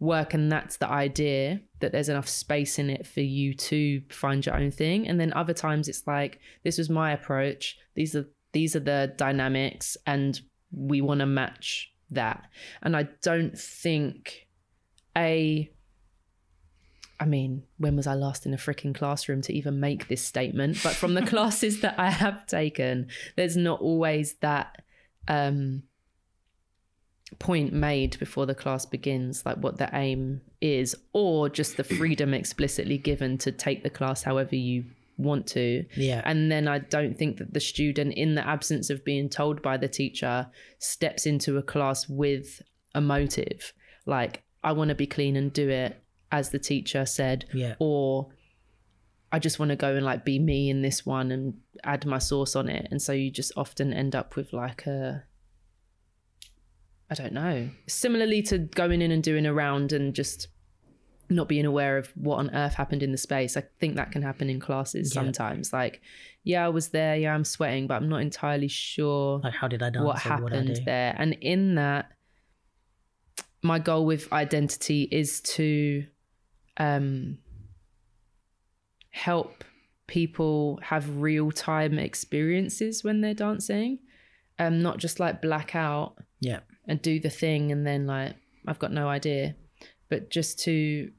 [0.00, 4.44] work and that's the idea that there's enough space in it for you to find
[4.44, 5.08] your own thing.
[5.08, 7.78] And then other times it's like this was my approach.
[7.94, 10.40] These are these are the dynamics and
[10.72, 12.48] we want to match that
[12.82, 14.46] and i don't think
[15.16, 15.70] a
[17.20, 20.82] I mean, when was I last in a freaking classroom to even make this statement?
[20.82, 24.82] But from the classes that I have taken, there's not always that
[25.28, 25.84] um,
[27.38, 32.34] point made before the class begins, like what the aim is, or just the freedom
[32.34, 34.84] explicitly given to take the class however you
[35.16, 35.84] want to.
[35.96, 36.22] Yeah.
[36.24, 39.76] And then I don't think that the student, in the absence of being told by
[39.76, 42.62] the teacher, steps into a class with
[42.94, 43.72] a motive.
[44.06, 46.00] Like, I want to be clean and do it
[46.32, 47.74] as the teacher said, Yeah.
[47.78, 48.28] or
[49.30, 52.18] I just want to go and like be me in this one and add my
[52.18, 52.86] sauce on it.
[52.90, 55.24] And so you just often end up with like a,
[57.10, 60.48] I don't know, similarly to going in and doing a round and just
[61.30, 63.56] not being aware of what on earth happened in the space.
[63.56, 65.22] I think that can happen in classes Yeah.
[65.22, 65.72] sometimes.
[65.72, 66.00] Like,
[66.42, 67.16] yeah, I was there.
[67.16, 70.04] Yeah, I'm sweating, but I'm not entirely sure Like how did I dance?
[70.04, 71.14] what or what happened there.
[71.18, 72.10] And in that,
[73.62, 76.04] my goal with identity is to
[76.76, 77.38] um,
[79.10, 79.64] help
[80.06, 83.98] people have real time experiences when they're dancing,
[84.58, 86.60] um, not just like black out Yeah.
[86.86, 88.34] and do the thing and then like
[88.66, 89.54] I've got no idea,
[90.08, 91.10] but just to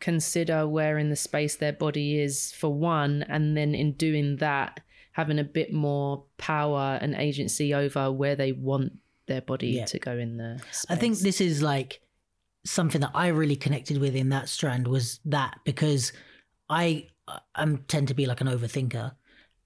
[0.00, 4.80] consider where in the space their body is for one, and then in doing that,
[5.12, 8.92] having a bit more power and agency over where they want
[9.26, 9.84] their body Yeah.
[9.86, 10.86] to go in the space.
[10.88, 12.00] I think this is like
[12.64, 16.12] something that I really connected with in that strand was that because
[16.68, 17.08] I
[17.54, 19.12] I'm tend to be like an overthinker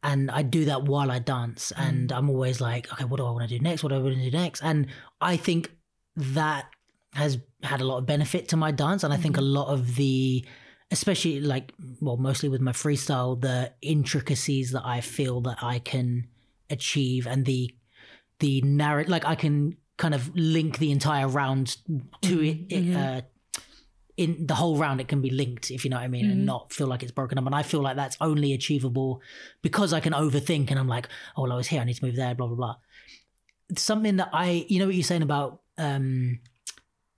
[0.03, 1.89] and I do that while I dance mm.
[1.89, 3.99] and I'm always like okay what do I want to do next what do I
[3.99, 4.87] want to do next and
[5.21, 5.73] I think
[6.17, 6.67] that
[7.13, 9.05] has had a lot of benefit to my dance.
[9.05, 10.45] And I think a lot of the
[10.91, 16.27] especially like well mostly with my freestyle the intricacies that i feel that i can
[16.71, 17.75] achieve and the
[18.39, 21.77] the narrative like i can kind of link the entire round
[22.23, 23.21] to it, it uh
[24.17, 26.47] in the whole round it can be linked if you know what i mean and
[26.47, 27.45] not feel like it's broken up.
[27.47, 29.21] And i feel like that's only achievable
[29.63, 32.05] because i can overthink and i'm like oh well i was here i need to
[32.05, 32.77] move there blah blah blah.
[33.77, 36.39] Something that i you know what you're saying about um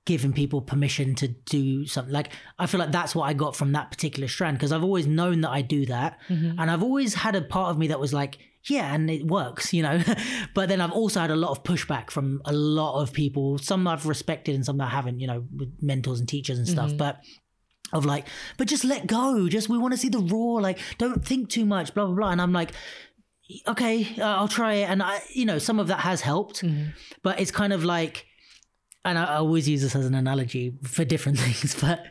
[0.09, 2.14] giving people permission to do something.
[2.14, 5.06] Like i feel like that's what i got from that particular strand because i've always
[5.06, 6.18] known that i do that.
[6.30, 6.59] Mm-hmm.
[6.59, 9.72] And i've always had a part of me that was like yeah and it works
[9.76, 10.02] you know?
[10.55, 13.86] But then i've also had a lot of pushback from a lot of people some
[13.86, 16.89] i've respected and some i haven't you know with mentors and teachers and stuff.
[16.89, 16.97] Mm-hmm.
[16.97, 17.20] But
[17.93, 18.26] of like
[18.56, 19.47] but just let go.
[19.47, 22.30] Just we want to see the raw like don't think too much blah blah blah.
[22.30, 22.72] And i'm like
[23.66, 24.89] okay uh, i'll try it.
[24.89, 26.62] And i you know some of that has helped.
[26.62, 26.93] Mm-hmm.
[27.22, 28.24] But it's kind of like
[29.04, 32.06] and I I always use this as an analogy for different things, but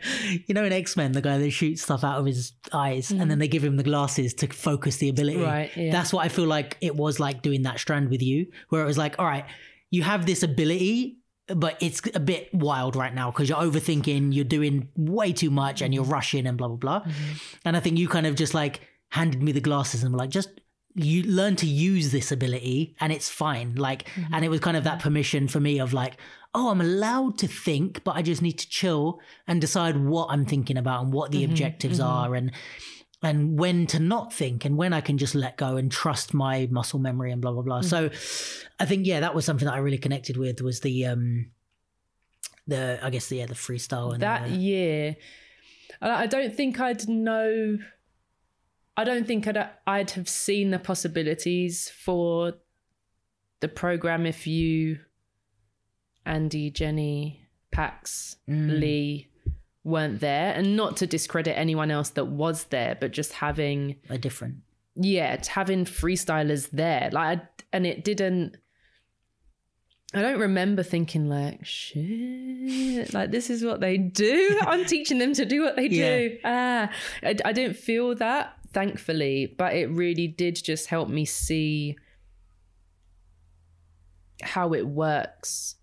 [0.48, 3.30] you know, in X Men, the guy that shoots stuff out of his eyes and
[3.30, 3.40] then mm.
[3.40, 5.42] they give him the glasses to focus the ability.
[5.42, 5.92] Right, yeah.
[5.92, 8.86] That's what I feel like it was like doing that strand with you, where it
[8.86, 9.46] was like, all right,
[9.90, 14.46] you have this ability, but it's a bit wild right now because you're overthinking, you're
[14.46, 16.14] doing way too much and you're mm-hmm.
[16.14, 17.00] rushing and blah, blah, blah.
[17.02, 17.34] Mm-hmm.
[17.66, 20.30] And I think you kind of just like handed me the glasses and were like,
[20.30, 20.50] just
[20.96, 23.76] you learn to use this ability and it's fine.
[23.76, 24.34] Like, mm-hmm.
[24.34, 26.18] and it was kind of that permission for me of like,
[26.54, 30.46] oh, I'm allowed to think, but I just need to chill and decide what I'm
[30.46, 32.52] thinking about and what the objectives are and
[33.24, 36.68] and when to not think and when I can just let go and trust my
[36.70, 37.82] muscle memory and blah blah blah.
[37.82, 38.10] So
[38.80, 41.52] I think yeah, that was something that I really connected with was the um
[42.68, 45.16] the I guess the yeah, the freestyle and that uh, year
[46.02, 47.78] I I don't think I'd know
[48.96, 52.54] I don't think I'd I'd have seen the possibilities for
[53.60, 55.00] the program if you
[56.28, 57.42] Andy, Jenny,
[57.72, 58.80] Pax, Mm.
[58.80, 59.28] Lee
[59.84, 64.18] weren't there and not to discredit anyone else that was there but just having a
[64.18, 64.58] different
[65.00, 67.42] yeah, having freestylers there, like, I,
[67.72, 68.58] and it didn't.
[70.14, 74.58] I don't remember thinking like, shit, like this is what they do.
[74.62, 76.38] I'm teaching them to do what they do.
[76.44, 76.90] Ah,
[77.22, 81.96] I, I didn't feel that, thankfully, but it really did just help me see
[84.42, 85.76] how it works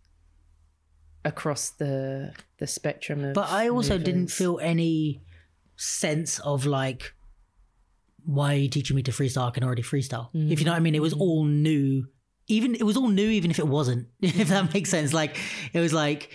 [1.24, 3.34] across the the spectrum of.
[3.34, 5.22] But I also didn't feel any
[5.76, 7.14] sense of like,
[8.24, 9.48] why are you teaching me to freestyle?
[9.48, 10.28] I can already freestyle.
[10.32, 11.22] If you know what I mean, it was mm-hmm.
[11.22, 12.06] all new.
[12.46, 14.08] Even it was all new, even if it wasn't.
[14.20, 15.12] If that makes sense.
[15.12, 15.36] Like
[15.72, 16.30] it was like,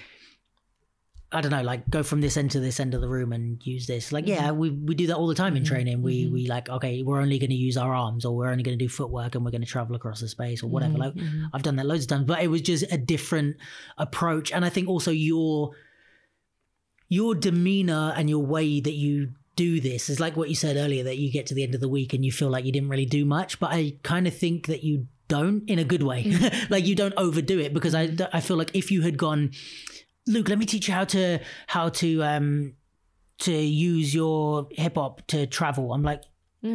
[1.31, 3.63] I don't know, like go from this end to this end of the room and
[3.65, 4.11] use this.
[4.11, 4.57] Like yeah, mm-hmm.
[4.57, 6.01] we we do that all the time in training.
[6.01, 6.33] We mm-hmm.
[6.33, 8.83] we like okay, we're only going to use our arms, or we're only going to
[8.83, 10.97] do footwork, and we're going to travel across the space, or whatever.
[10.97, 11.43] Mm-hmm.
[11.43, 13.57] Like I've done that loads of times, but it was just a different
[13.99, 15.71] approach, and I think also your
[17.09, 21.03] your demeanor and your way that you do this is like what you said earlier
[21.03, 22.87] that you get to the end of the week and you feel like you didn't
[22.87, 26.25] really do much but i kind of think that you don't in a good way.
[26.69, 29.51] Like you don't overdo it because i i feel like if you had gone
[30.29, 32.73] luke let me teach you how to how to um
[33.39, 36.21] to use your hip hop to travel i'm like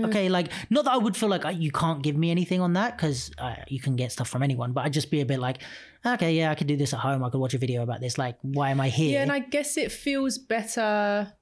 [0.06, 2.72] okay like not that i would feel like uh, you can't give me anything on
[2.72, 5.38] that because uh, you can get stuff from anyone but i'd just be a bit
[5.38, 5.58] like
[6.06, 8.16] okay yeah i could do this at home i could watch a video about this
[8.16, 11.32] like why am i here Yeah, and I guess it feels better.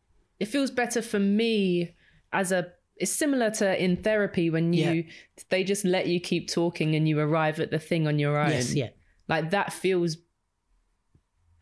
[0.40, 1.94] It feels better for me
[2.32, 2.66] as a.
[2.97, 5.05] It's similar to in therapy when you
[5.51, 8.51] they just let you keep talking and you arrive at the thing on your own.
[8.51, 8.89] yes yeah
[9.28, 10.16] Like that feels.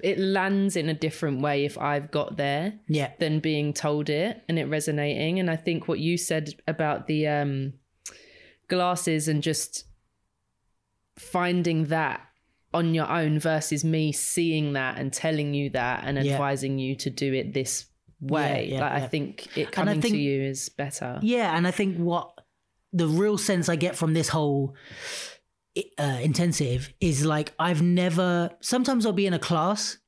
[0.03, 4.43] It lands in a different way if I've got there yeah than being told it
[4.49, 5.39] and it resonating.
[5.41, 7.75] And I think what you said about the um,
[8.69, 9.85] glasses and just
[11.19, 12.21] finding that
[12.73, 16.33] on your own versus me seeing that and telling you that and Yeah.
[16.35, 17.87] advising you to do it this
[18.21, 18.69] way.
[18.69, 19.03] Yeah, yeah, like.
[19.03, 21.19] I think it coming think- to you is better.
[21.23, 22.33] Yeah, and I think what
[22.93, 24.75] the real sense I get from this whole
[25.77, 28.51] uh, intensive is like I've never.
[28.61, 29.99] Sometimes I'll be in a class,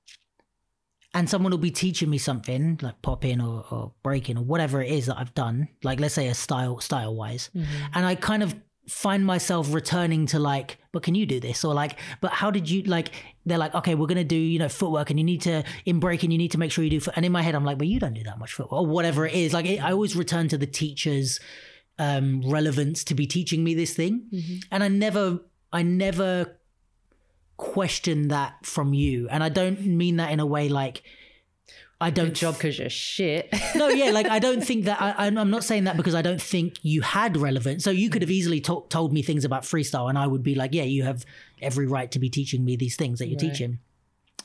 [1.14, 4.90] and someone will be teaching me something like popping or, or breaking or whatever it
[4.90, 5.68] is that I've done.
[5.82, 7.50] Like let's say a style style wise,
[7.94, 8.54] and I kind of
[8.88, 11.64] find myself returning to like, but can you do this?
[11.64, 13.12] Or like, but how did you like?
[13.46, 16.32] They're like, okay, we're gonna do you know footwork, and you need to in breaking,
[16.32, 17.00] you need to make sure you do.
[17.00, 17.14] Foot.
[17.16, 19.26] And in my head, I'm like, but you don't do that much footwork or whatever
[19.26, 19.52] it is.
[19.52, 21.38] Like it, I always return to the teacher's
[21.98, 24.28] um, relevance to be teaching me this thing,
[24.72, 25.40] and I never,
[25.72, 26.58] I never
[27.56, 31.02] question that from you, and I don't mean that in a way like.
[32.00, 33.48] I don't Good job because you're shit.
[33.76, 36.22] no, yeah, like I don't think that I, I'm I'm not saying that because I
[36.22, 37.84] don't think you had relevance.
[37.84, 40.56] So you could have easily to- told me things about freestyle, and I would be
[40.56, 41.24] like, yeah, you have
[41.60, 43.50] every right to be teaching me these things that you're Right.
[43.50, 43.78] teaching.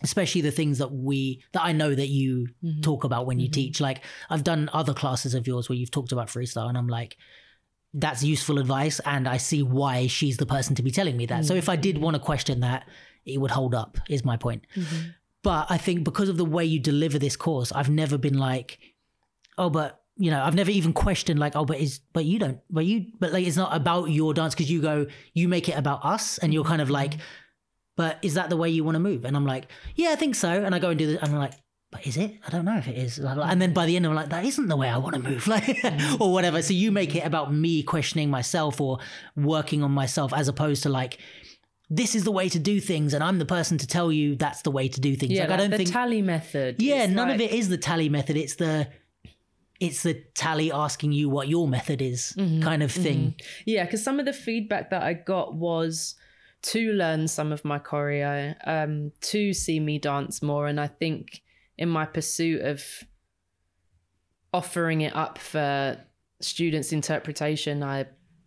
[0.03, 2.83] especially the things that we that I know that you Mhm.
[2.83, 3.53] talk about when you Mhm.
[3.53, 3.81] teach.
[3.81, 7.17] Like I've done other classes of yours where you've talked about freestyle, and I'm like,
[7.93, 11.45] that's useful advice, and I see why she's the person to be telling me that.
[11.45, 12.87] So if I did want to question that,
[13.25, 13.97] it would hold up.
[14.09, 14.65] Is my point.
[14.75, 15.13] Mhm.
[15.43, 18.79] But I think because of the way you deliver this course, I've never been like,
[19.57, 22.59] oh, but you know, I've never even questioned like, oh, but is but you don't,
[22.69, 25.77] but you, but like, it's not about your dance because you go, you make it
[25.77, 27.13] about us, and you're kind of like,
[27.95, 29.25] but is that the way you want to move?
[29.25, 30.49] And I'm like, yeah, I think so.
[30.49, 31.53] And I go and do this, and I'm like,
[31.91, 32.35] but is it?
[32.45, 33.17] I don't know if it is.
[33.19, 35.47] And then by the end, I'm like, that isn't the way I want to move,
[35.55, 35.77] like,
[36.19, 36.61] or whatever.
[36.61, 38.99] So you make it about me questioning myself or
[39.35, 41.19] working on myself, as opposed to like.
[41.89, 44.61] This is the way to do things, and I'm the person to tell you that's
[44.63, 45.31] the way to do things.
[45.31, 46.81] Yeah, like, like I don't the think Tali method.
[46.81, 48.35] yeah, none of it is the Tali method.
[48.35, 48.89] It's the
[49.79, 53.35] it's the Tali asking you what your method is Mhm, kind of thing.
[53.65, 56.15] Yeah, because some of the feedback that I got was
[56.63, 61.41] to learn some of my choreo, um, to see me dance more, and I think
[61.77, 62.83] in my pursuit of
[64.53, 65.97] offering it up for
[66.41, 68.05] students' interpretation, I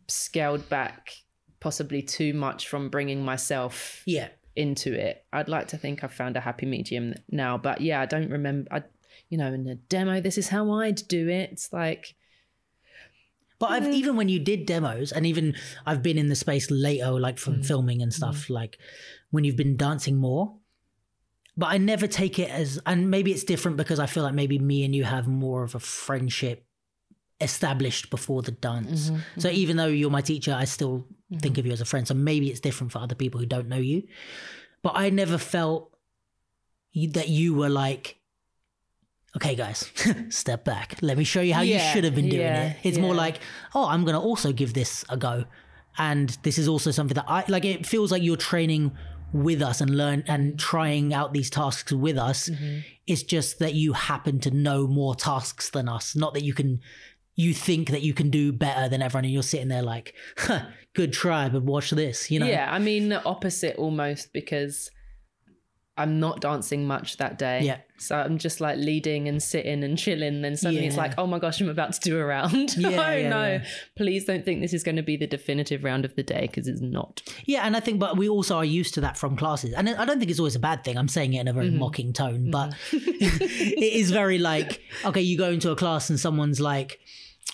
[0.08, 1.12] scaled back
[1.60, 4.28] possibly too much from bringing myself Yeah.
[4.56, 5.24] into it.
[5.32, 8.68] I'd like to think I've found a happy medium now, but yeah, I don't remember.
[8.72, 8.82] I,
[9.28, 11.50] you know, in the demo, this is how I'd do it.
[11.52, 12.14] It's like,
[13.58, 15.54] But I've even when you did demos, and even
[15.86, 17.66] I've been in the space later, like from mm.
[17.66, 18.50] filming and stuff, mm.
[18.50, 18.78] like
[19.30, 20.56] when you've been dancing more.
[21.56, 24.58] But I never take it as, and maybe it's different because I feel like maybe
[24.58, 26.64] me and you have more of a friendship
[27.40, 29.10] established before the dance.
[29.10, 31.06] Mm-hmm, So even though you're my teacher, I still
[31.38, 32.06] think of you as a friend.
[32.06, 34.02] So maybe it's different for other people who don't know you.
[34.82, 35.94] But I never felt
[36.94, 38.18] that you were like,
[39.36, 39.90] okay, guys,
[40.28, 40.96] step back.
[41.02, 42.76] Let me show you how you should have been doing yeah, it.
[42.82, 43.40] It's more like,
[43.74, 45.44] oh, I'm going to also give this a go.
[45.98, 47.64] And this is also something that I like.
[47.64, 48.92] It feels like you're training
[49.32, 52.48] with us and learn and trying out these tasks with us.
[52.48, 52.80] Mm-hmm.
[53.06, 56.16] It's just that you happen to know more tasks than us.
[56.16, 56.80] Not that you can,
[57.36, 60.66] you think that you can do better than everyone, and you're sitting there like, huh,
[60.94, 62.30] good try, but watch this.
[62.30, 62.46] You know?
[62.46, 64.90] yeah, I mean, the opposite almost because
[66.00, 67.60] I'm not dancing much that day.
[67.62, 67.78] Yeah.
[67.98, 70.40] So I'm just like leading and sitting and chilling.
[70.40, 72.76] Then suddenly it's like, oh my gosh, I'm about to do a round.
[72.80, 73.64] Yeah, oh yeah, no, yeah.
[73.94, 76.66] please don't think this is going to be the definitive round of the day because
[76.66, 77.20] it's not.
[77.44, 80.04] Yeah, and I think, but we also are used to that from classes, and I
[80.06, 80.96] don't think it's always a bad thing.
[80.96, 81.78] I'm saying it in a very mm-hmm.
[81.78, 82.96] mocking tone, but mm-hmm.
[83.40, 87.00] it is very like, okay, you go into a class and someone's like,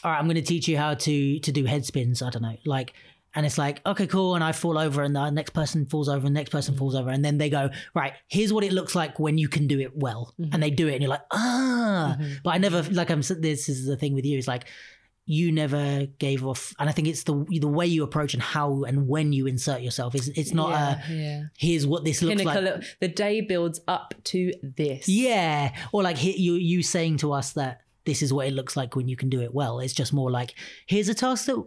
[0.05, 2.43] "All right, I'm going to teach you how to to do head spins." I don't
[2.43, 2.95] know, like,
[3.37, 6.27] and it's like, okay, cool, and I fall over, and the next person falls over,
[6.27, 6.79] and the next person mm-hmm.
[6.79, 9.67] falls over, and then they go, right, here's what it looks like when you can
[9.67, 10.55] do it well, mm-hmm.
[10.55, 12.33] and they do it, and you're like, ah, mm-hmm.
[12.43, 13.21] but I never like I'm.
[13.21, 14.65] This is the thing with you is like.
[15.29, 18.85] You never gave off, and I think it's the the way you approach and how
[18.85, 20.15] and when you insert yourself.
[20.15, 21.43] It's it's not yeah, a yeah.
[21.59, 22.85] here's what this looks like.
[23.01, 25.09] The day builds up to this.
[25.09, 28.95] Yeah, or like you you saying to us that this is what it looks like
[28.95, 29.81] when you can do it well.
[29.81, 30.55] It's just more like
[30.87, 31.61] here's a task that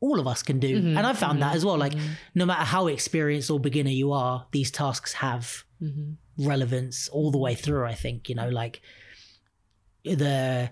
[0.00, 1.78] all of us can do, Mm-hmm, and I found that as well.
[1.78, 1.94] Like
[2.34, 6.46] no matter how experienced or beginner you are, these tasks have Mm-hmm.
[6.48, 7.84] relevance all the way through.
[7.84, 8.80] I think you know like
[10.04, 10.70] the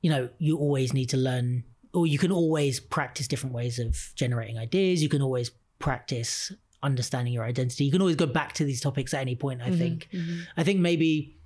[0.00, 4.12] you know you always need to learn or you can always practice different ways of
[4.14, 6.52] generating ideas you can always practice
[6.82, 9.70] understanding your identity you can always go back to these topics at any point i
[9.70, 10.08] think
[10.56, 11.36] i think maybe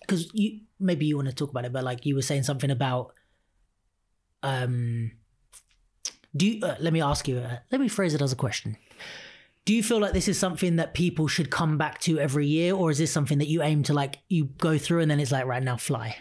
[0.00, 2.70] because you maybe you want to talk about it but like you were saying something
[2.70, 3.12] about
[4.42, 5.10] um
[6.36, 8.76] do you uh, let me ask you uh, let me phrase it as a question
[9.64, 12.74] do you feel like this is something that people should come back to every year
[12.74, 15.32] or is this something that you aim to like you go through and then it's
[15.32, 16.16] like right now fly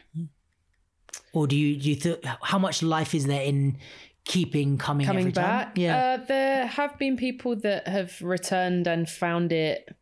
[1.34, 3.78] or do you do you th- how much life is there in
[4.26, 5.44] keeping coming coming every time?
[5.46, 5.78] back.
[5.78, 9.96] yeah Uh, there have been people that have returned and found it,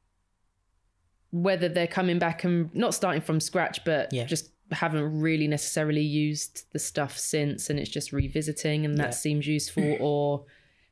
[1.30, 4.26] whether they're coming back and not starting from scratch, but Yeah.
[4.26, 9.10] just haven't really necessarily used the stuff since and it's just revisiting and that Yeah.
[9.12, 10.46] seems useful or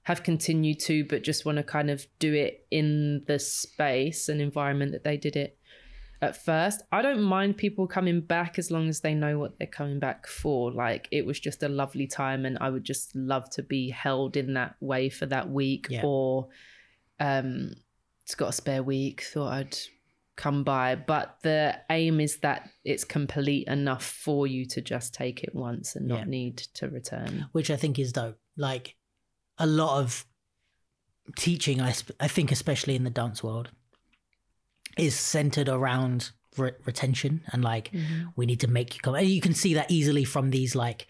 [0.03, 4.41] have continued to but just want to kind of do it in the space and
[4.41, 5.57] environment that they did it
[6.21, 6.83] at first.
[6.91, 10.25] I don't mind people coming back as long as they know what they're coming back
[10.27, 10.71] for.
[10.71, 14.37] Like it was just a lovely time and I would just love to be held
[14.37, 16.01] in that way for that week Yeah.
[16.05, 16.47] or
[17.19, 17.73] um
[18.21, 19.77] it's got a spare week, thought I'd
[20.35, 20.95] come by.
[20.95, 25.95] But the aim is that it's complete enough for you to just take it once
[25.95, 26.25] and not Yeah.
[26.25, 27.47] need to return.
[27.51, 28.39] which I think is dope.
[28.57, 28.95] Like
[29.57, 30.25] a lot of
[31.37, 33.69] teaching, I, sp- I think, especially in the dance world,
[34.97, 37.91] is centered around re- retention and like
[38.35, 39.15] we need to make you come.
[39.15, 41.07] And you can see that easily from these like,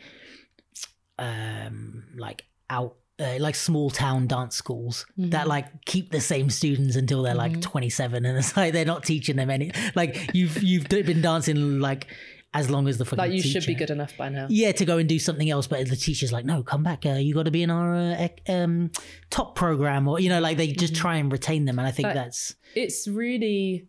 [1.20, 5.30] um, like out uh, like small town dance schools Mm-hmm.
[5.32, 9.04] that like keep the same students until they're like 27 and it's like they're not
[9.04, 12.08] teaching them any like you've you've been dancing like
[12.56, 14.48] as long as the fucking Like you should be good enough by now.
[14.50, 17.12] yeah to go and do something else but the teacher's like no come back uh,
[17.14, 18.92] you got to be in our uh, um,
[19.30, 22.08] top program or you know like they just try and retain them and i think
[22.10, 23.88] But- that's It's really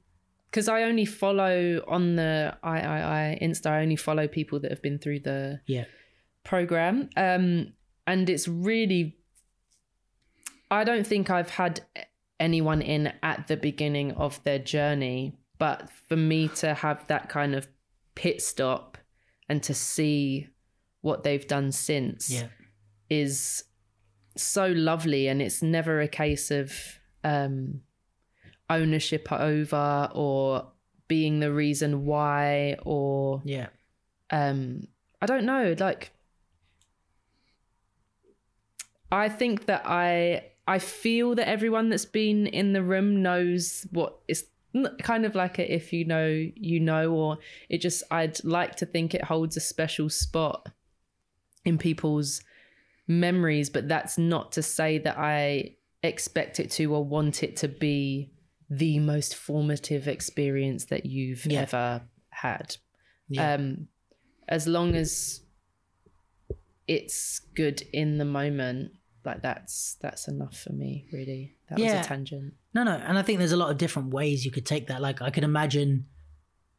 [0.50, 2.98] because I only follow on the I I
[3.32, 3.66] I Insta.
[3.70, 5.86] I only follow people that have been through the yeah
[6.44, 7.72] program, um,
[8.06, 9.16] and it's really.
[10.70, 11.82] I don't think I've had
[12.40, 17.54] anyone in at the beginning of their journey, but for me to have that kind
[17.54, 17.68] of
[18.14, 18.98] pit stop
[19.48, 20.48] and to see
[21.00, 22.46] what they've done since yeah
[23.10, 23.64] is
[24.36, 26.72] so lovely and it's never a case of
[27.22, 27.82] um
[28.70, 30.72] ownership over or
[31.06, 33.66] being the reason why or yeah
[34.30, 34.88] um
[35.20, 36.12] i don't know like
[39.14, 44.18] i think that i i feel that everyone that's been in the room knows what
[44.28, 44.44] is
[45.02, 46.28] kind of like a if you know
[46.70, 47.38] you know or
[47.68, 50.68] it just i'd like to think it holds a special spot
[51.64, 52.42] in people's
[53.06, 57.68] memories but that's not to say that i expect it to or want it to
[57.68, 58.30] be
[58.68, 61.62] the most formative experience that you've Yeah.
[61.62, 62.76] ever had
[63.28, 63.88] yeah um
[64.48, 65.40] as long as
[66.86, 68.92] it's good in the moment
[69.24, 71.96] like that's that's enough for me really that Yeah.
[71.98, 74.50] was a tangent No, no, and I think there's a lot of different ways you
[74.50, 75.00] could take that.
[75.00, 76.06] Like I could imagine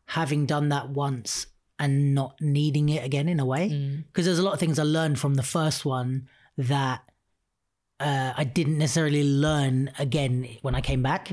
[0.08, 1.48] having done that once
[1.80, 4.04] and not needing it again in a way, Mm.
[4.08, 6.28] because there's a lot of things I learned from the first one
[6.58, 7.02] that
[8.00, 11.32] uh, I didn't necessarily learn again when I came back.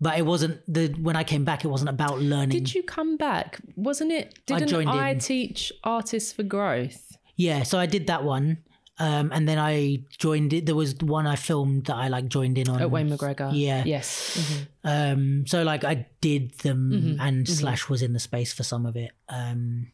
[0.00, 2.50] But it wasn't the when I came back, it wasn't about learning.
[2.50, 5.18] did you come back wasn't it I didn't joined I, in.
[5.18, 8.58] teach artists for growth Yeah, so I did that one.
[8.98, 10.64] Um, and then I joined it.
[10.64, 12.80] There was one I filmed that I like joined in on.
[12.80, 13.84] at Wayne McGregor Yeah.
[13.84, 14.66] yes Mhm.
[14.84, 17.50] Um, so like I did them Mhm, and mhm.
[17.50, 19.10] Slash was in the space for some of it.
[19.28, 19.92] Um,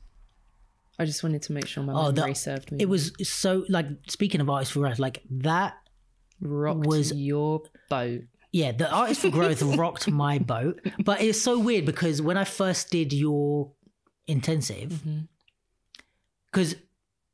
[0.99, 3.65] I just wanted to make sure my Oh, that- memory served me it was so
[3.69, 5.75] like speaking of artists for growth, like that.
[6.41, 8.23] rocked was- your boat
[8.53, 12.45] Yeah, the artists for growth rocked my boat, but it's so weird because when I
[12.45, 13.73] first did your
[14.29, 15.03] intensive,
[16.53, 16.77] because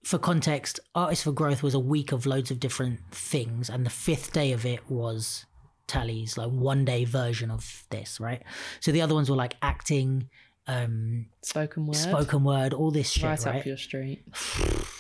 [0.09, 3.91] for context, artists for growth was a week of loads of different things, and the
[3.91, 5.45] fifth day of it was
[5.87, 8.43] Tali's like one day version of this, right?
[8.81, 10.31] So the other ones were like acting,
[10.67, 13.57] um, spoken word spoken word, all this shit, right, right?
[13.57, 14.25] up your street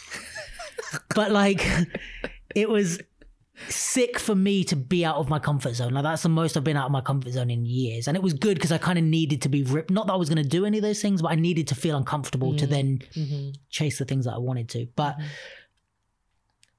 [1.15, 1.67] but like
[2.55, 3.01] it was
[3.69, 5.93] sick for me to be out of my comfort zone.
[5.93, 8.07] Like that's the most i've been out of my comfort zone in years.
[8.09, 10.17] And it was good because i kind of needed to be ripped not that i
[10.17, 12.67] was going to do any of those things but i needed to feel uncomfortable to
[12.67, 13.55] then Mhm.
[13.71, 14.87] chase the things that i wanted to.
[14.97, 15.17] But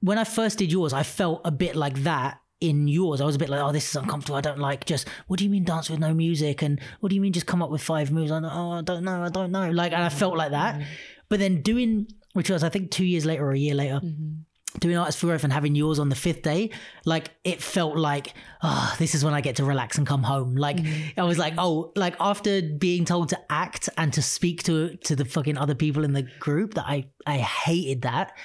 [0.01, 3.21] when i first did yours i felt a bit like that in yours.
[3.21, 4.35] I was a bit like oh this is uncomfortable.
[4.35, 6.61] I don't like just what do you mean dance with no music?
[6.61, 8.31] And what do you mean just come up with five moves?
[8.33, 9.23] I don't, oh, I don't know.
[9.23, 9.69] I don't know.
[9.71, 10.81] Like and i felt like that.
[11.29, 14.39] But then doing which was i think two years later or a year later Mhm.
[14.79, 16.69] Doing artists for growth and having yours on the fifth day,
[17.05, 20.55] like it felt like, oh, this is when I get to relax and come home.
[20.55, 21.13] Like mm.
[21.17, 25.15] I was like, oh, like after being told to act and to speak to to
[25.15, 28.37] the fucking other people in the group that I I hated that.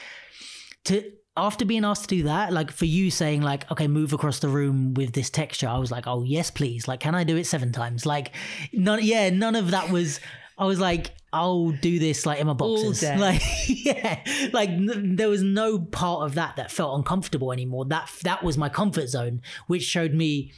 [0.85, 4.39] To after being asked to do that, like for you saying like, okay, move across
[4.39, 6.87] the room with this texture, I was like, oh yes, please.
[6.89, 8.07] Like, can I do it seven times?
[8.07, 8.33] Like,
[8.73, 9.01] none.
[9.03, 10.21] Yeah, none of that was.
[10.57, 13.03] I was like, I'll do this like in my boxes.
[13.19, 17.85] Like, yeah, like n- there was no part of that that felt uncomfortable anymore.
[17.87, 20.53] That that was my comfort zone, which showed me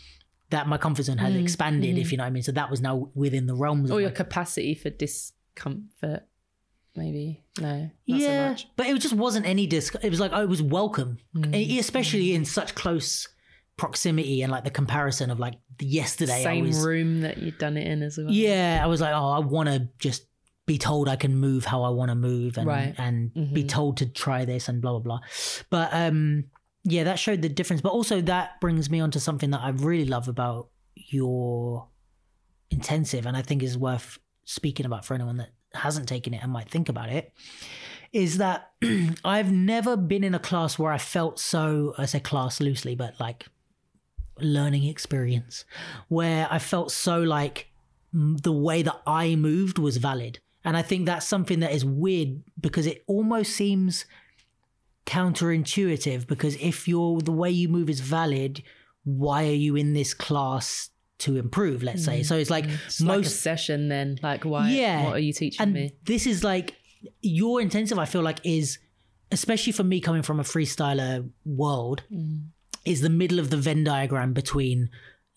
[0.51, 1.99] that my comfort zone had mm, expanded.
[1.99, 2.13] If mm.
[2.13, 2.43] you know what I mean.
[2.43, 3.91] So that was now within the realms.
[3.91, 6.25] or of your my- capacity for discomfort
[6.95, 9.95] maybe no not so yeah, much but it just wasn't any disc.
[10.03, 13.29] It was like oh, it was welcome, mm, E- especially in such close
[13.77, 16.41] proximity and like the comparison of like yesterday.
[16.41, 19.15] I same was, room that you'd done it in as well Yeah, I was like,
[19.15, 20.27] oh, I want to just
[20.67, 22.95] be told I can move how I want to move and Right.
[22.99, 23.69] and be Mhm.
[23.69, 25.21] told to try this and blah blah blah.
[25.71, 26.45] But um,
[26.83, 27.83] yeah, that showed the difference.
[27.83, 31.89] But also that brings me on to something that I really love about your
[32.71, 36.51] intensive, and I think is worth speaking about for anyone that hasn't taken it and
[36.53, 37.33] might think about it.
[38.13, 38.71] Is that
[39.25, 43.19] I've never been in a class where I felt so I say class loosely, but
[43.21, 43.47] like
[44.39, 45.65] learning experience
[46.09, 47.71] where I felt so like
[48.13, 50.41] the way that I moved was valid.
[50.67, 54.05] And I think that's something that is weird because it almost seems
[55.07, 58.63] counterintuitive because if you're the way you move is valid,
[59.05, 62.23] why are you in this class to improve, let's say?
[62.23, 65.05] So it's like it's like a most session then like why Yeah.
[65.05, 66.75] what are you teaching and me this is like
[67.23, 68.79] your intensive i feel like is
[69.33, 72.49] especially for me coming from a freestyler world, Mm.
[72.85, 74.89] is the middle of the Venn diagram between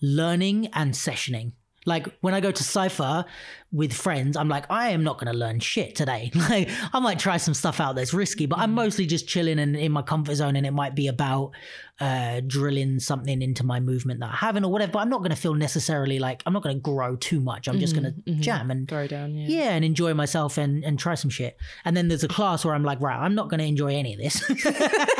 [0.02, 1.54] learning and sessioning.
[1.86, 3.26] Like when I go to Cypher
[3.72, 6.32] with friends, I'm like, I am not going to learn shit today.
[6.50, 8.76] Like I might try some stuff out that's risky, but I'm mm.
[8.76, 10.56] mostly just chilling and in my comfort zone.
[10.56, 11.52] And it might be about
[12.00, 14.94] uh, drilling something into my movement that I haven't or whatever.
[14.94, 17.68] But I'm not going to feel necessarily like I'm not going to grow too much.
[17.68, 18.42] I'm just going to mm-hmm, mm-hmm.
[18.42, 19.48] jam and Throw down, yeah.
[19.48, 21.58] yeah, and enjoy myself and and try some shit.
[21.86, 24.14] And then there's a class where I'm like, right, I'm not going to enjoy any
[24.14, 24.42] of this.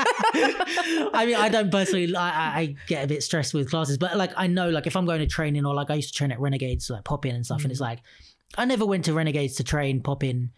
[1.14, 2.16] I mean, I don't personally.
[2.16, 5.06] I, I- get a bit stressed with classes, but like I know, like if I'm
[5.06, 7.64] going to training or like I used to train at Renegades, like popping and stuff,
[7.64, 7.86] and it's mm.
[7.86, 8.00] like
[8.58, 10.52] I never went to Renegades to train popping.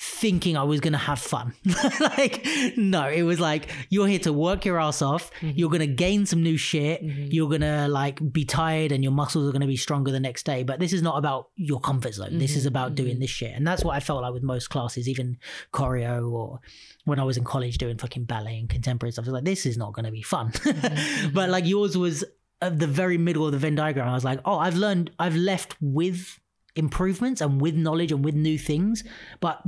[0.00, 1.54] Thinking I was gonna have fun.
[2.00, 5.32] like, no, it was like, you're here to work your ass off.
[5.40, 5.58] Mm-hmm.
[5.58, 7.02] You're gonna gain some new shit.
[7.02, 7.32] Mm-hmm.
[7.32, 10.62] You're gonna like be tired and your muscles are gonna be stronger the next day.
[10.62, 12.38] But this is not about your comfort zone.
[12.38, 12.68] This is mm-hmm.
[12.68, 13.52] about doing this shit.
[13.56, 15.36] And that's what I felt like with most classes, even
[15.72, 16.60] choreo or
[17.08, 19.24] when I was in college doing fucking ballet and contemporary stuff.
[19.24, 20.52] I was like, this is not gonna be fun.
[21.32, 22.24] but like yours was
[22.62, 24.08] at the very middle of the Venn diagram.
[24.08, 26.38] I was like, oh, I've learned, I've left with
[26.76, 29.04] improvements and with knowledge and with new things.
[29.40, 29.62] But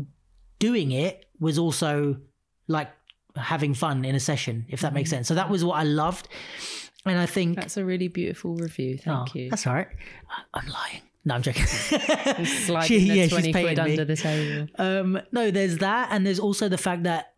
[0.59, 2.17] doing it was also
[2.69, 2.89] like
[3.37, 5.29] having fun in a session, if that makes sense.
[5.29, 6.29] So that was what I loved.
[7.07, 8.99] And I think That's a really beautiful review.
[8.99, 9.51] Thank Oh, you.
[9.51, 9.89] That's all right.
[10.53, 11.01] I'm lying.
[11.25, 11.65] No, I'm joking.
[12.85, 14.69] She- yeah, she's 20 paying quid under the table.
[14.79, 17.30] Um, no, there's that, and there's also the fact that,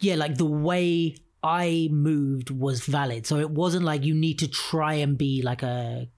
[0.00, 3.26] yeah, like the way I moved was valid.
[3.26, 6.08] So it wasn't like you need to try and be like a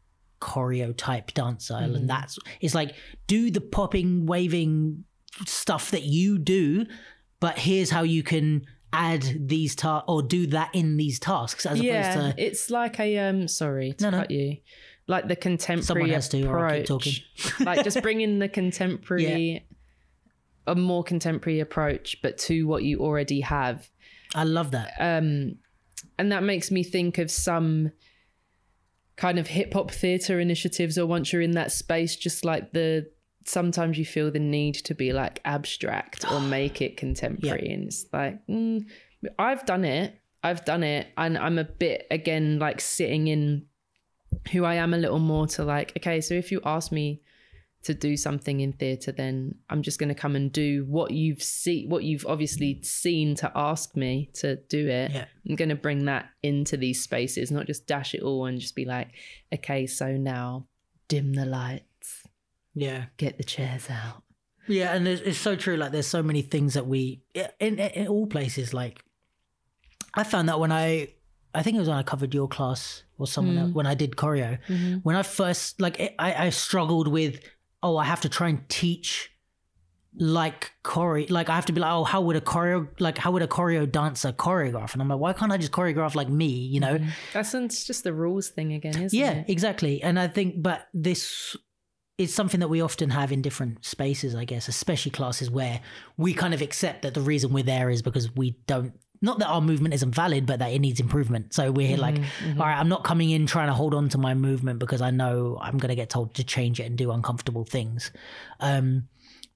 [0.40, 2.94] choreo type dancer, and that's it's like
[3.26, 5.04] do the popping, waving
[5.46, 6.86] stuff that you do,
[7.40, 11.78] but here's how you can add these tasks or do that in these tasks as
[11.80, 13.46] Yeah, opposed to it's like a um.
[13.48, 14.18] Sorry to No, no.
[14.18, 14.56] cut you.
[15.06, 17.24] Like the contemporary Someone has to, or I'll keep approach.
[17.60, 19.66] like just bringing the contemporary,
[20.68, 23.88] a more contemporary approach, but to what you already have.
[24.34, 24.92] I love that.
[25.00, 25.56] um,
[26.18, 27.92] and that makes me think of some
[29.16, 33.08] kind of hip hop theater initiatives or once you're in that space just like the
[33.44, 38.06] sometimes you feel the need to be like abstract or make it contemporary and it's
[38.12, 38.84] like mm,
[39.38, 43.66] i've done it i've done it and i'm a bit again like sitting in
[44.52, 47.20] who i am a little more to like okay so if you ask me
[47.84, 51.42] to do something in theatre then i'm just going to come and do what you've
[51.42, 55.24] seen what you've obviously seen to ask me to do it Yeah.
[55.48, 58.74] i'm going to bring that into these spaces not just dash it all and just
[58.74, 59.08] be like
[59.54, 60.66] okay so now
[61.08, 62.26] dim the lights
[62.74, 63.04] Yeah.
[63.16, 64.22] get the chairs out
[64.66, 65.78] Yeah, and it's, it's so true.
[65.78, 68.74] Like, there's so many things that we in, in in all places.
[68.74, 69.02] Like,
[70.14, 71.08] I found that when I,
[71.54, 73.60] I think it was when I covered your class or someone mm.
[73.62, 74.58] else, when I did choreo.
[74.68, 74.96] Mm-hmm.
[75.04, 77.40] When I first like, it, I I struggled with,
[77.82, 79.30] oh, I have to try and teach
[80.16, 81.30] like choreo.
[81.30, 83.46] Like, I have to be like, oh, how would a choreo like how would a
[83.46, 84.92] choreo dancer choreograph?
[84.92, 86.46] And I'm like, why can't I just choreograph like me?
[86.46, 86.94] You know?
[86.94, 87.08] Mm-hmm.
[87.32, 90.02] that's it's just the rules thing again isn't Yeah, it Yeah, exactly.
[90.02, 91.56] And I think, but this
[92.18, 95.80] is something that we often have in different spaces, I guess, especially classes where
[96.16, 98.92] we kind of accept that the reason we're there is because we don't.
[99.20, 101.52] Not that our movement isn't valid, but that it needs improvement.
[101.52, 102.18] So we're like,
[102.58, 105.10] all right, I'm not coming in trying to hold on to my movement because I
[105.10, 108.12] know I'm going to get told to change it and do uncomfortable things.
[108.60, 109.08] Um,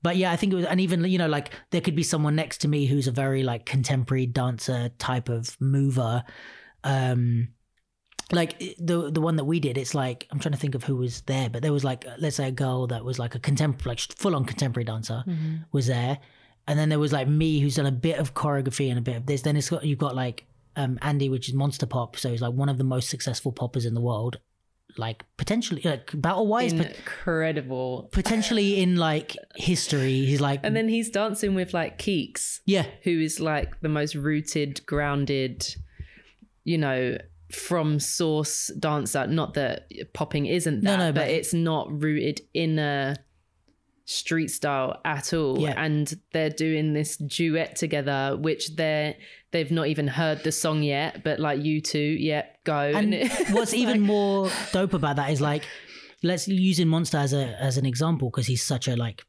[0.03, 2.35] but yeah, I think it was, and even you know, like there could be someone
[2.35, 6.25] next to me who's a very like contemporary dancer type of mover.
[6.83, 7.49] Um,
[8.33, 10.97] like the the one that we did, it's like I'm trying to think of who
[10.97, 13.93] was there, but there was like let's say a girl that was like a contemporary,
[13.93, 15.23] like full on contemporary dancer
[15.71, 16.19] was there,
[16.67, 19.17] and then there was like me who's done a bit of choreography and a bit
[19.17, 19.43] of this.
[19.43, 22.53] Then it's got you've got like um Andy, which is Monster Pop, so he's like
[22.55, 24.39] one of the most successful poppers in the world,
[24.97, 30.25] like potentially like battle wise, but incredible potentially in like history.
[30.25, 34.15] He's like and then he's dancing with like keeks yeah, who is like the most
[34.15, 35.67] rooted, grounded,
[36.65, 37.19] you know,
[37.51, 39.27] from source dancer.
[39.27, 43.17] Not that popping isn't No, that, no, but, but- it's not rooted in a
[44.05, 45.59] street style at all.
[45.59, 45.75] Yeah.
[45.77, 49.15] And they're doing this duet together, which they're
[49.51, 52.79] they've not even heard the song yet, but like you two, yeah go.
[52.79, 55.65] And it- what's even more dope about that is like,
[56.23, 59.23] let's using Monster as a as an example because he's such a like,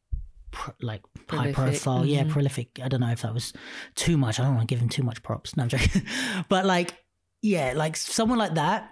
[0.50, 2.30] pr- like high Prolific, profile, yeah, mm-hmm.
[2.30, 2.80] prolific.
[2.82, 3.52] I don't know if that was
[3.94, 4.40] too much.
[4.40, 5.56] I don't want to give him too much props.
[5.56, 6.02] No, I'm joking.
[6.48, 6.94] but like,
[7.42, 8.90] yeah, like someone like that.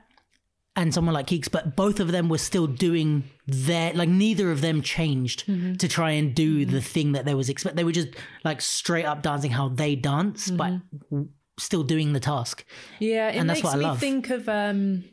[0.74, 4.62] And someone like Keeks, but both of them were still doing their like neither of
[4.62, 5.74] them changed Mm-hmm.
[5.74, 7.77] to try and do the thing that they was expect.
[7.77, 8.09] They were just
[8.43, 10.97] like straight up dancing how they dance, but Mm-hmm.
[11.11, 11.28] w-
[11.59, 12.65] still doing the task.
[13.01, 13.99] Yeah, it And that's makes what I me love.
[13.99, 15.05] think of um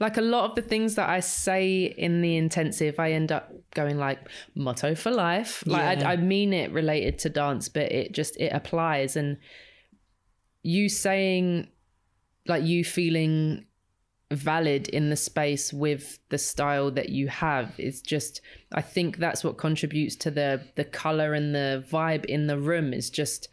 [0.00, 3.50] like a lot of the things that I say in the intensive, I end up
[3.74, 4.18] going like
[4.54, 5.62] motto for life.
[5.66, 6.08] Like Yeah.
[6.10, 9.16] I, I mean it related to dance, but it just it applies.
[9.16, 9.38] And
[10.62, 11.68] you saying
[12.46, 13.64] like you feeling
[14.30, 18.40] valid in the space with the style that you have is just
[18.72, 22.92] I think that's what contributes to the the color and the vibe in the room
[22.92, 23.48] is just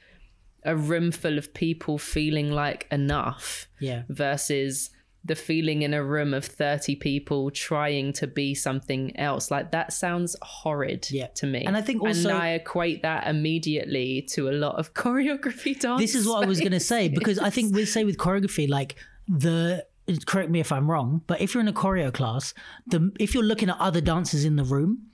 [0.65, 4.03] a room full of people feeling like enough Yeah.
[4.09, 4.89] versus
[5.23, 9.93] the feeling in a room of 30 people trying to be something else like that
[9.93, 11.27] sounds horrid Yeah.
[11.35, 14.93] to me And I think also- and i equate that immediately to a lot of
[15.03, 18.03] choreography dance this is what I was going to say because I think we say
[18.03, 18.95] with choreography, like
[19.27, 19.85] the
[20.25, 22.53] correct me if I'm wrong, but if you're in a choreo class,
[22.85, 25.07] the if you're looking at other dancers in the room,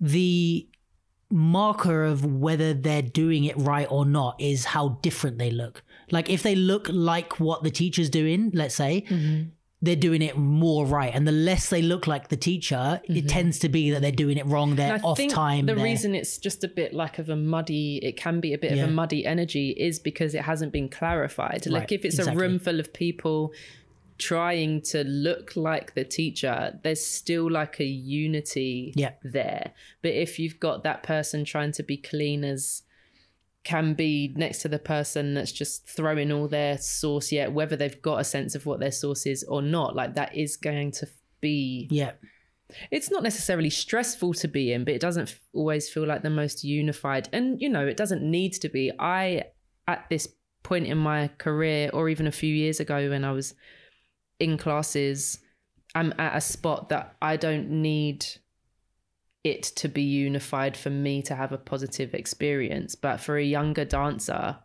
[0.00, 0.68] the
[1.30, 5.82] marker of whether they're doing it right or not is how different they look.
[6.10, 9.48] Like if they look like what the teacher's doing, let's say, mm-hmm.
[9.82, 13.26] they're doing it more right, and the less they look like the teacher, it mm-hmm.
[13.26, 14.76] tends to be that they're doing it wrong.
[14.76, 15.66] They're off time.
[15.66, 18.58] the they're- reason it's just a bit like of a muddy, it can be a
[18.58, 18.84] bit Yeah.
[18.84, 21.66] of a muddy energy is because it hasn't been clarified.
[21.66, 22.44] Like Right, if it's exactly.
[22.44, 23.52] a room full of people
[24.18, 29.12] trying to look like the teacher, there's still like a unity Yeah.
[29.22, 29.72] there.
[30.02, 32.82] But if you've got that person trying to be clean as
[33.64, 38.02] can be next to the person that's just throwing all their sauce yet, whether they've
[38.02, 41.08] got a sense of what their sauce is or not, like that is going to
[41.40, 42.12] be yeah,
[42.90, 46.30] it's not necessarily stressful to be in, but it doesn't f- always feel like the
[46.30, 47.28] most unified.
[47.32, 48.90] And, you know, it doesn't need to be.
[48.98, 49.44] I,
[49.86, 50.28] at this
[50.62, 53.54] point in my career, or even a few years ago when I was
[54.38, 55.38] in classes,
[55.94, 58.26] I'm at a spot that I don't need
[59.44, 62.94] it to be unified for me to have a positive experience.
[62.94, 64.56] But for a younger dancer,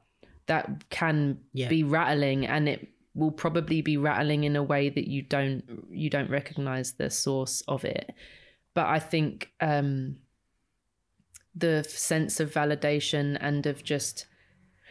[0.47, 1.67] that can Yeah.
[1.67, 6.09] be rattling and it will probably be rattling in a way that you don't you
[6.09, 8.13] don't recognize the source of it
[8.75, 10.15] but i think um
[11.55, 14.27] the sense of validation and of just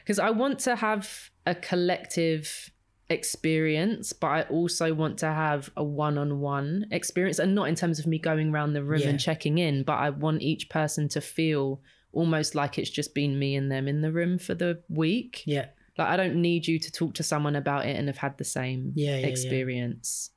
[0.01, 2.71] because i want to have a collective
[3.11, 8.07] experience but i also want to have a one-on-one experience and not in terms of
[8.07, 9.09] me going around the room Yeah.
[9.11, 11.81] and checking in but i want each person to feel
[12.13, 15.67] almost like it's just been me and them in the room for the week yeah.
[15.99, 18.45] like I don't need you to talk to someone about it and have had the
[18.45, 19.27] same Yeah, yeah, yeah.
[19.27, 20.31] experience.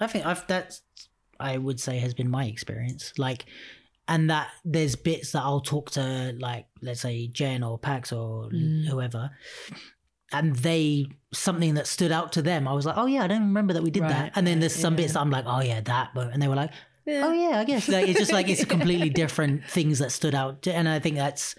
[0.00, 0.80] I think I've that's
[1.38, 3.12] I would say has been my experience.
[3.18, 3.44] Like
[4.08, 8.48] and that there's bits that I'll talk to like let's say Jen or Pax or
[8.50, 8.86] Mm.
[8.88, 9.30] whoever
[10.32, 12.66] and they something that stood out to them.
[12.68, 14.60] I was like, "Oh yeah, I don't remember that we did Right, that." And then
[14.60, 14.98] there's some yeah.
[14.98, 16.72] bits that I'm like, "Oh yeah, that." But and they were like,
[17.06, 17.22] Yeah.
[17.26, 20.66] "Oh yeah, I guess." Like, it's just like it's completely different things that stood out
[20.66, 21.54] and I think that's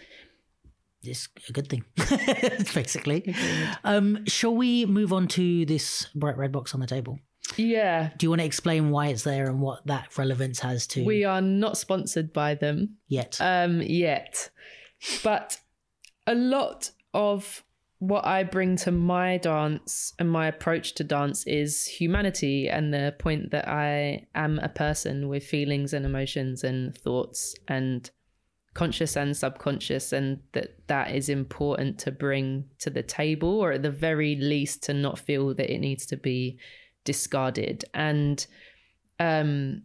[1.04, 1.84] it's a good thing
[2.76, 3.34] basically.
[3.84, 7.20] Um shall we move on to this bright red box on the table?
[7.58, 8.12] Yeah.
[8.18, 11.26] Do you want to explain why it's there and what that relevance has to We
[11.26, 13.38] are not sponsored by them yet?
[13.42, 14.50] um yet.
[15.24, 15.58] But
[16.28, 17.64] a lot of
[18.02, 23.14] what I bring to my dance and my approach to dance is humanity and the
[23.20, 28.10] point that I am a person with feelings and emotions and thoughts and
[28.74, 33.84] conscious and subconscious and that that is important to bring to the table or at
[33.84, 36.58] the very least to not feel that it needs to be
[37.04, 37.86] discarded.
[37.94, 38.44] And
[39.20, 39.84] um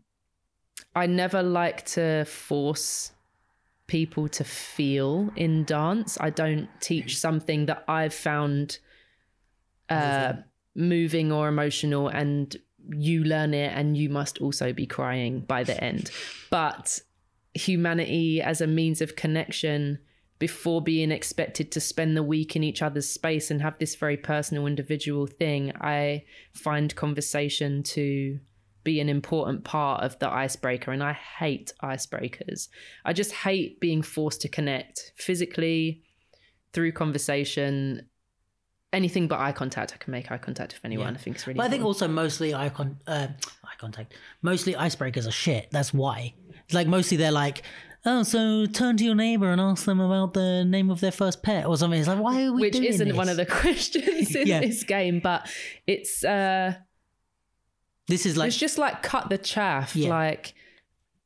[0.94, 3.12] I never like to force
[3.86, 6.18] people to feel in dance.
[6.20, 8.78] I don't teach something that I've found
[9.88, 10.34] uh,
[10.74, 12.56] moving or emotional, and
[12.90, 16.10] you learn it, and you must also be crying by the end.
[16.50, 17.00] But
[17.54, 19.98] humanity as a means of connection
[20.38, 24.16] before being expected to spend the week in each other's space and have this very
[24.16, 26.22] personal individual thing i
[26.52, 28.38] find conversation to
[28.90, 32.68] be an important part of the icebreaker and i hate icebreakers
[33.04, 36.02] i just hate being forced to connect physically
[36.72, 38.06] through conversation
[38.92, 41.56] anything but eye contact i can make eye contact with anyone i think it's really
[41.58, 42.02] but I think important.
[42.02, 43.26] also mostly eye, con- uh,
[43.64, 44.14] eye contact.
[44.42, 45.68] Mostly icebreakers are shit.
[45.70, 46.34] That's why.
[46.64, 47.62] It's like mostly they're like,
[48.06, 51.42] oh, so turn to your neighbor and ask them about the name of their first
[51.42, 51.98] pet or something.
[51.98, 53.16] It's like, why are we which doing isn't this?
[53.16, 54.60] one of the questions in Yeah.
[54.60, 55.40] this game but
[55.86, 56.74] it's uh
[58.08, 59.96] This is like it's just like cut the chaff.
[59.96, 60.10] Yeah.
[60.10, 60.54] Like,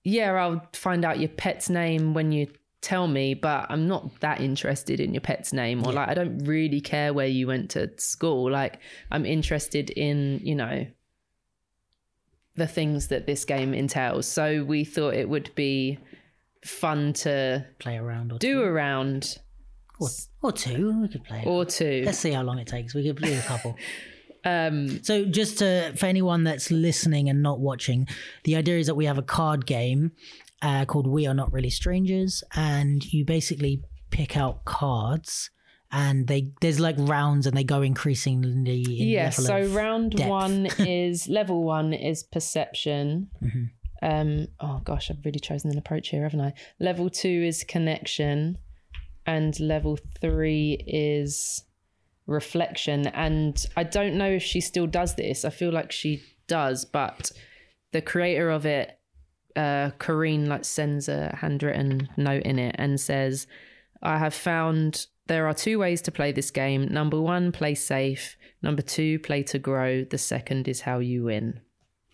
[0.02, 2.48] yeah, I'll find out your pet's name when you
[2.80, 5.86] tell me, but I'm not that interested in your pet's name.
[5.86, 8.50] Or like, I don't really care where you went to school.
[8.50, 8.78] Like,
[9.10, 10.86] I'm interested in, you know,
[12.56, 14.26] the things that this game entails.
[14.26, 15.98] So we thought it would be
[16.64, 19.38] fun to play around or do a round
[19.98, 20.08] or,
[20.42, 21.00] or two.
[21.02, 21.42] We could play.
[21.44, 22.02] or two.
[22.06, 22.94] Let's see how long it takes.
[22.94, 23.76] We could do a couple.
[24.44, 28.08] Um, So just to, for anyone that's listening and not watching,
[28.44, 30.12] the idea is that we have a card game
[30.62, 35.50] uh, called We Are Not Really Strangers, and you basically pick out cards,
[35.92, 38.82] and they there's like rounds, and they go increasingly.
[38.82, 39.30] In yeah.
[39.30, 40.28] So round depth.
[40.28, 43.28] one is level one is perception.
[43.42, 43.70] Mhm.
[44.02, 46.54] Um, oh gosh, I've really chosen an approach here, haven't I?
[46.78, 48.56] Level two is connection,
[49.26, 51.64] and level three is
[52.30, 53.06] reflection.
[53.08, 55.44] And I don't know if she still does this.
[55.44, 57.30] I feel like she does, but
[57.92, 58.98] the creator of it,
[59.56, 63.46] uh, Koreen, like sends a handwritten note in it and says,
[64.02, 66.88] "I have found." There are two ways to play this game.
[66.90, 68.36] Number one, play safe.
[68.62, 70.02] Number two, play to grow.
[70.04, 71.60] The second is how you win.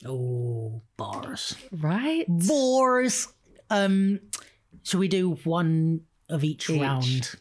[0.05, 2.27] oh bars, Right?
[2.29, 3.29] bars.
[3.71, 4.21] Um,
[4.83, 6.81] should we do one of each, Each.
[6.81, 7.35] round?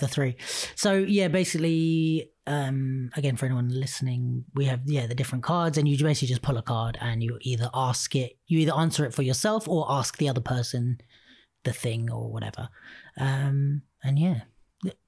[0.00, 0.36] The three.
[0.74, 5.88] So yeah, basically, um, again for anyone listening, we have yeah the different cards, and
[5.88, 9.14] you basically just pull a card and you either ask it, you either answer it
[9.14, 10.98] for yourself or ask the other person
[11.64, 12.68] the thing or whatever.
[13.18, 14.42] Um, and yeah,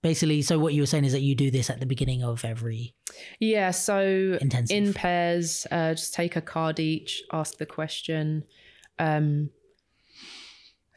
[0.03, 2.45] basically, so what you were saying is that you do this at the beginning of
[2.45, 2.95] every
[3.39, 4.77] Yeah, so intensive.
[4.77, 8.45] in pairs, uh, just take a card each, ask the question.
[8.99, 9.51] Um,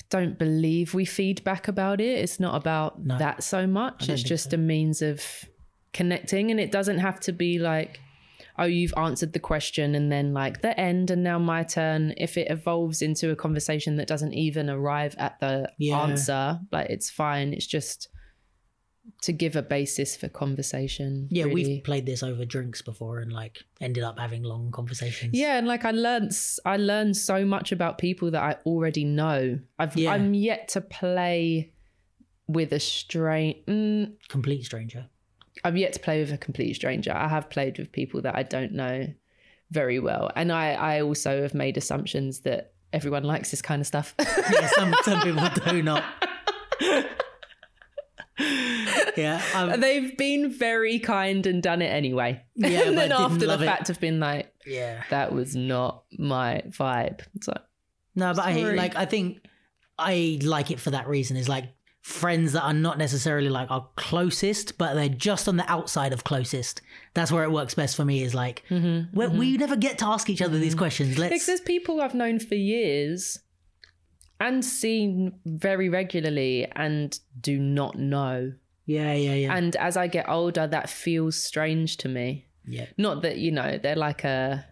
[0.10, 2.20] don't believe we feedback about it.
[2.20, 4.10] It's not about No, that so much.
[4.10, 4.56] It's just so.
[4.56, 5.22] a means of
[5.92, 8.00] connecting, and it doesn't have to be like,
[8.60, 12.14] oh, you've answered the question and then like the end, and now my turn.
[12.18, 16.02] If it evolves into a conversation that doesn't even arrive at the Yeah.
[16.04, 17.54] answer, like it's fine.
[17.54, 18.10] It's just
[19.22, 21.28] to give a basis for conversation.
[21.32, 21.56] yeah, really.
[21.56, 25.34] we've played this over drinks before and like ended up having long conversations.
[25.34, 26.32] Yeah, and like I learned,
[26.66, 29.60] I learned so much about people that I already know.
[29.80, 30.12] I've, Yeah.
[30.12, 31.72] I'm yet to play
[32.48, 33.58] with a strange.
[33.66, 35.08] Mm, complete stranger.
[35.64, 37.14] I've yet to play with a complete stranger.
[37.14, 39.08] I have played with people that I don't know
[39.72, 43.88] very well, and I, I also have made assumptions that everyone likes this kind of
[43.88, 44.16] stuff.
[44.20, 46.04] yeah, some some people do not.
[49.18, 52.42] yeah, um, They've been very kind and done it anyway.
[52.56, 53.66] Yeah, and but then after the love it.
[53.66, 55.04] fact have been like, yeah.
[55.10, 57.22] that was not my vibe.
[58.16, 58.96] No, but I like.
[58.96, 59.40] I think
[59.98, 61.38] I like it for that reason.
[61.38, 61.66] Is like
[62.02, 66.24] friends that are not necessarily like our closest, but they're just on the outside of
[66.24, 66.82] closest.
[67.14, 68.24] That's where it works best for me.
[68.24, 69.18] Is like Mm-hmm.
[69.18, 71.12] we we never get to ask each other these questions.
[71.16, 71.46] Because Let's.
[71.46, 73.40] there's people I've known for years
[74.40, 78.54] and seen very regularly and do not know.
[78.86, 82.48] Yeah, yeah, yeah, And as I get older, that feels strange to me.
[82.66, 82.88] yeah.
[82.98, 84.66] Not that, you know, they're like a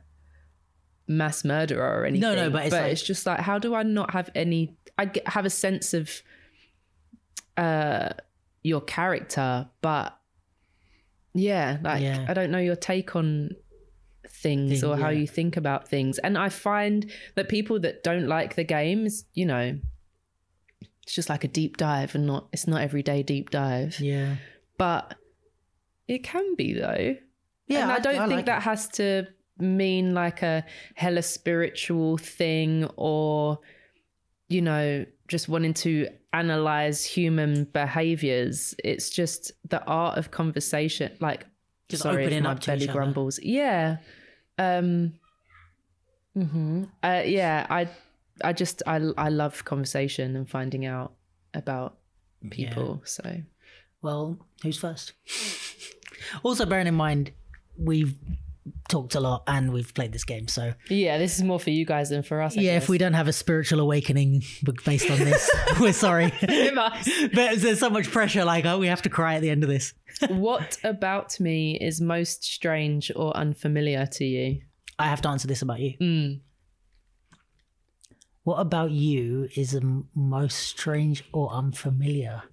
[1.08, 2.22] mass murderer or anything.
[2.22, 4.76] No, no, but it's like- it's just like, how do I not have any?
[4.98, 6.22] I get, have a sense of
[7.58, 8.10] uh,
[8.64, 10.18] your character, but
[11.34, 12.26] yeah, like Yeah.
[12.28, 13.56] I don't know your take on
[14.28, 15.20] things Thing, or how yeah.
[15.20, 16.18] you think about things.
[16.20, 19.80] And I find that people that don't like the games, you know,
[21.04, 24.00] it's just like a deep dive and not it's not everyday deep dive.
[24.00, 24.36] Yeah,
[24.78, 25.16] But
[26.08, 27.16] it can be though.
[27.68, 27.84] yeah.
[27.84, 28.64] and I, don't think like that it.
[28.64, 30.66] has to mean like a
[30.96, 33.60] hella spiritual thing or
[34.50, 41.46] you know just wanting to analyze human behaviors it's just the art of conversation like
[41.90, 42.98] Just sorry if opening my up belly each other.
[43.00, 43.98] grumbles yeah
[44.58, 45.14] um
[46.36, 46.90] mhm.
[47.04, 47.88] uh, yeah i
[48.44, 51.14] i just i i love conversation and finding out
[51.54, 51.98] about
[52.50, 53.24] people so
[54.02, 55.14] Well, who's first?
[56.44, 57.32] also, bearing in mind,
[57.78, 58.16] we've
[58.90, 61.86] talked a lot and we've played this game, so yeah this is more for you
[61.86, 62.78] guys than for us I yeah.
[62.78, 64.44] If we don't have a spiritual awakening
[64.86, 65.50] based on this,
[65.80, 66.32] we're sorry.
[67.34, 69.70] But there's so much pressure, like oh, we have to cry at the end of
[69.70, 69.94] this.
[70.30, 74.62] what about me is most strange or unfamiliar to you?
[75.00, 75.98] I have to answer this about you.
[76.00, 76.40] Mm.
[78.44, 82.44] What about you is the most strange or unfamiliar?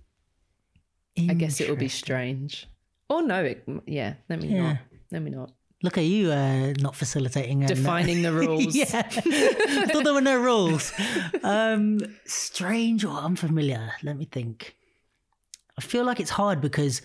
[1.18, 2.66] I guess it will be strange.
[3.08, 4.62] Or no, it, yeah, let me Yeah.
[4.72, 4.76] not.
[5.10, 5.50] Let me not.
[5.82, 8.74] Look at you, uh, not facilitating and, uh, Defining the rules.
[8.74, 10.92] yeah, I thought there were no rules.
[11.42, 13.92] Um, strange or unfamiliar?
[14.02, 14.74] Let me think.
[15.78, 17.00] I feel like it's hard because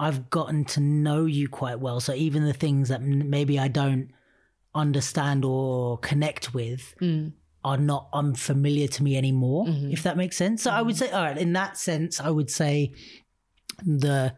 [0.00, 2.00] I've gotten to know you quite well.
[2.00, 4.10] So even the things that m- maybe I don't
[4.74, 7.32] understand or connect with Mm.
[7.66, 9.92] Are not unfamiliar to me anymore, Mhm.
[9.92, 10.62] if that makes sense.
[10.62, 12.92] So I would say, all right, in that sense, I would say
[13.84, 14.34] the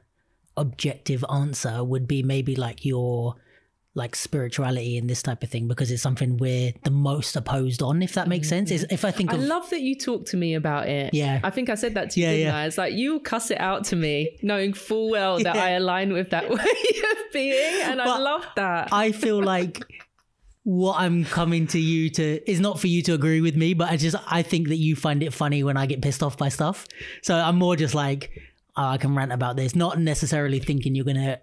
[0.57, 3.35] objective answer would be maybe like your
[3.95, 8.01] like spirituality and this type of thing because it's something we're the most opposed on.
[8.01, 9.41] If that makes sense, is if I think Mm-hmm.
[9.41, 11.13] I of love that you talk to me about it.
[11.13, 11.41] Yeah.
[11.43, 12.57] I think I said that to you, Yeah, didn't yeah.
[12.59, 12.67] I?
[12.67, 15.65] It's like you cuss it out to me, knowing full well that Yeah.
[15.65, 16.57] I align with that way
[17.13, 17.83] of being.
[17.83, 18.89] And I love that.
[18.93, 19.83] I feel like
[20.69, 23.91] what I'm coming to you to is not for you to agree with me, but
[23.91, 26.51] I just I think that you find it funny when I get pissed off by
[26.51, 26.87] stuff.
[27.23, 28.39] So I'm more just like
[28.77, 31.41] oh, I can rant about this, not necessarily thinking you're gonna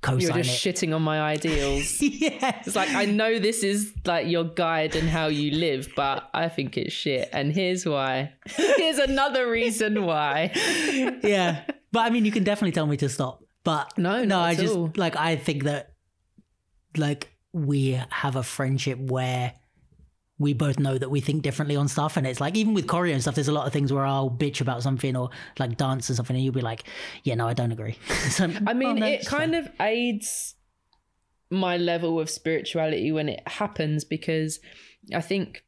[0.00, 0.74] co-sign You're just it.
[0.76, 1.96] shitting on my ideals.
[2.00, 6.30] yeah, It's like I know this is like your guide and how you live, but
[6.32, 7.30] I think it's shit.
[7.32, 8.32] And here's why.
[8.46, 10.52] Here's another reason why.
[11.24, 11.64] yeah.
[11.90, 13.42] But I mean, you can definitely tell me to stop.
[13.64, 14.92] But No, no, I just all.
[14.94, 15.94] like I think that
[16.96, 19.52] like we have a friendship where
[20.38, 23.12] we both know that we think differently on stuff, and it's like even with choreo
[23.12, 23.34] and stuff.
[23.34, 26.34] There's a lot of things where I'll bitch about something or like dance or something,
[26.34, 26.84] and you'll be like,
[27.22, 27.98] "Yeah, no, I don't agree."
[28.30, 29.64] so, I mean, oh, no, it kind fine.
[29.64, 30.54] of aids
[31.50, 34.58] my level of spirituality when it happens because
[35.14, 35.62] I think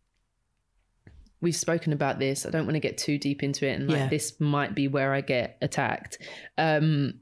[1.43, 2.47] we've spoken about this.
[2.47, 4.09] I don't want to get too deep into it, and like Yeah.
[4.09, 6.19] this might be where I get attacked.
[6.57, 7.21] Um,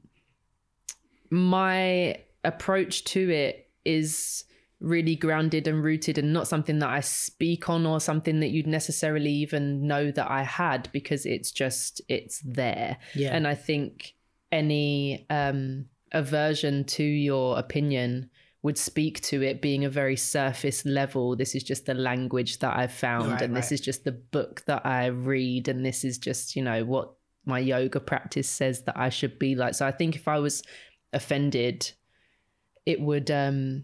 [1.29, 4.45] my approach to it is
[4.83, 8.67] really grounded and rooted and not something that I speak on or something that you'd
[8.67, 12.97] necessarily even know that I had because it's just it's there.
[13.15, 14.13] yeah, And I think
[14.51, 18.29] any um, aversion to your opinion
[18.61, 21.35] would speak to it being a very surface level.
[21.35, 24.63] This is just the language that I've found, Right, and this is just the book
[24.67, 27.13] that I read, and this is just, you know, what
[27.45, 29.75] my yoga practice says that I should be like.
[29.75, 30.63] So I think if I was
[31.13, 31.91] offended,
[32.85, 33.83] it would um,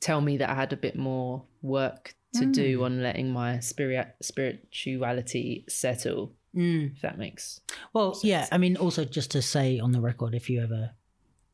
[0.00, 2.52] tell me that I had a bit more work to Hmm.
[2.52, 6.32] do on letting my spirit spirituality settle.
[6.56, 6.96] Mm.
[6.96, 7.60] If that makes
[7.92, 8.46] well, yeah.
[8.50, 10.90] I mean, also just to say on the record, if you ever,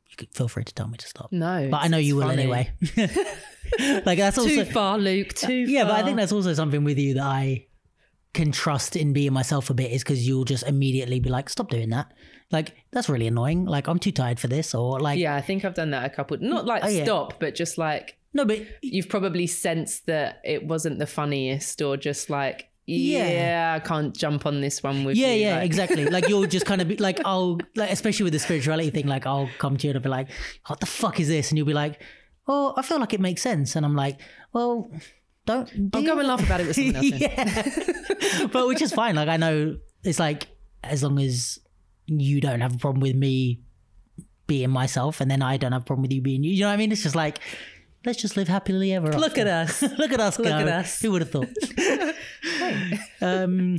[0.09, 1.31] you could feel free to tell me to stop.
[1.33, 2.43] no, But I know you will funny.
[2.45, 2.71] anyway.
[4.07, 5.35] like that's also too far, Luke.
[5.35, 5.93] Too yeah, far.
[5.93, 7.67] but I think that's also something with you that I
[8.33, 11.71] can trust in being myself a bit is because you'll just immediately be like, stop
[11.71, 12.13] doing that.
[12.53, 13.65] Like, that's really annoying.
[13.65, 14.75] Like, I'm too tired for this.
[14.75, 16.37] Or like, yeah, I think I've done that a couple.
[16.41, 17.05] Not like Oh, yeah.
[17.05, 21.97] stop, but just like no, but you've probably sensed that it wasn't the funniest, or
[21.97, 23.73] just like yeah, Yeah.
[23.75, 25.41] I can't jump on this one with yeah, you.
[25.47, 26.05] yeah, like- exactly.
[26.17, 29.27] Like, you'll just kind of be like, I'll, like, especially with the spirituality thing, like,
[29.27, 30.29] I'll come to you and I'll be like,
[30.69, 31.51] what the fuck is this?
[31.51, 32.01] And you'll be like,
[32.47, 33.75] oh, I feel like it makes sense.
[33.75, 34.21] And I'm like,
[34.53, 34.89] well,
[35.47, 35.69] don't.
[35.95, 37.07] I'll do go and laugh about it with someone else.
[37.21, 38.47] yeah.
[38.53, 39.17] but which is fine.
[39.17, 40.47] Like I know it's like
[40.85, 41.59] as long as
[42.07, 43.61] you don't have a problem with me
[44.47, 46.53] being myself, and then I don't have a problem with you being you.
[46.53, 46.93] You know what I mean?
[46.93, 47.41] It's just like
[48.07, 49.13] let's just live happily ever.
[49.13, 49.83] Look at us.
[49.83, 50.39] Look at us.
[50.39, 50.55] Look go.
[50.55, 51.01] at us.
[51.03, 51.49] Who would have thought?
[53.21, 53.77] um,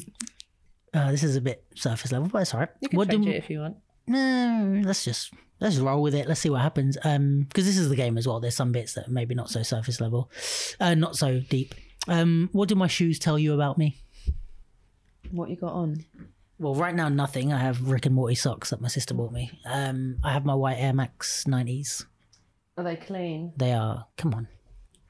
[0.94, 2.70] uh, this is a bit surface level, but it's alright.
[2.82, 3.78] You can What change do- it if you want.
[4.08, 6.28] no, let's just let's just roll with it.
[6.28, 6.98] Let's see what happens.
[7.04, 8.40] Um, because this is the game as well.
[8.40, 10.30] There's some bits that are maybe not so surface level,
[10.80, 11.74] uh, not so deep.
[12.08, 13.98] Um, what do my shoes tell you about me?
[15.32, 16.06] What you got on?
[16.60, 17.52] Well, right now nothing.
[17.54, 19.52] I have Rick and Morty socks that my sister bought me.
[19.66, 22.06] Um, I have my white Air Max 90s.
[22.78, 23.54] Are they clean?
[23.58, 24.06] They are.
[24.18, 24.48] Come on.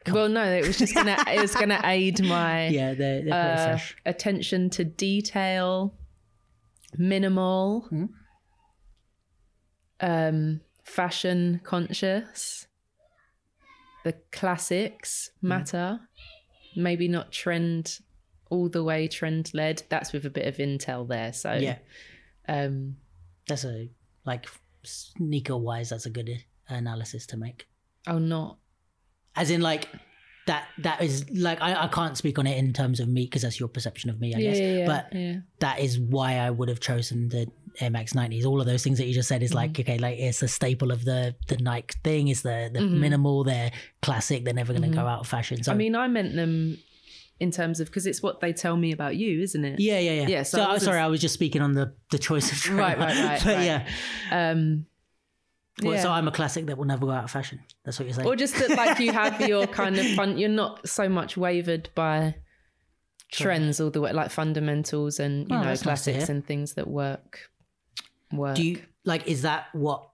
[0.10, 3.66] Well, no, it was just gonna it was gonna aid my Yeah, they're, they're uh,
[3.78, 3.98] fresh.
[4.06, 5.94] attention to detail,
[6.98, 8.06] minimal, Hmm.
[10.00, 12.68] um, fashion conscious.
[14.04, 15.48] The classics Hmm.
[15.50, 16.00] matter.
[16.76, 18.00] Maybe not trend
[18.50, 19.84] all the way trend led.
[19.90, 21.34] That's with a bit of intel there.
[21.34, 21.80] So Yeah,
[22.48, 22.96] um,
[23.48, 23.90] that's a
[24.26, 24.46] like
[24.84, 25.90] sneaker wise.
[25.90, 26.30] That's a good
[26.70, 27.68] analysis to make.
[28.08, 28.58] oh, not
[29.36, 29.88] As in, like
[30.48, 30.66] that.
[30.80, 33.60] That is like I, I can't speak on it in terms of me because that's
[33.60, 34.60] your perception of me, I yeah, guess.
[34.60, 35.36] yeah, But yeah.
[35.60, 37.48] that is why I would have chosen the
[37.80, 38.46] Air Max 90s.
[38.46, 39.58] All of those things that you just said is Mm-hmm.
[39.58, 42.30] like, okay, like it's a staple of the the Nike thing.
[42.30, 42.92] It's the, the Mhm.
[42.92, 43.72] minimal, they're
[44.02, 45.02] classic, they're never going to Mhm.
[45.02, 45.62] go out of fashion.
[45.64, 46.78] So, I mean, I meant them
[47.40, 49.80] in terms of because it's what they tell me about you, isn't it?
[49.80, 50.28] yeah, yeah, yeah.
[50.28, 52.52] Yeah, so So, I I'm wasn't- sorry, I was just speaking on the, the choice
[52.52, 52.74] of.
[52.74, 53.66] Right, right, right, but right.
[53.66, 53.88] yeah.
[54.32, 54.86] Um,
[55.84, 56.02] Well, yeah.
[56.02, 57.60] So I'm a classic that will never go out of fashion.
[57.86, 58.28] That's what you're saying.
[58.28, 61.90] or just that like you have your kind of fun you're not so much wavered
[61.96, 62.36] by
[63.32, 66.74] trends all the way like fundamentals and you Oh, know that's nice classics and things
[66.76, 67.50] that work
[68.32, 69.28] work Do you like?
[69.28, 70.10] Is that what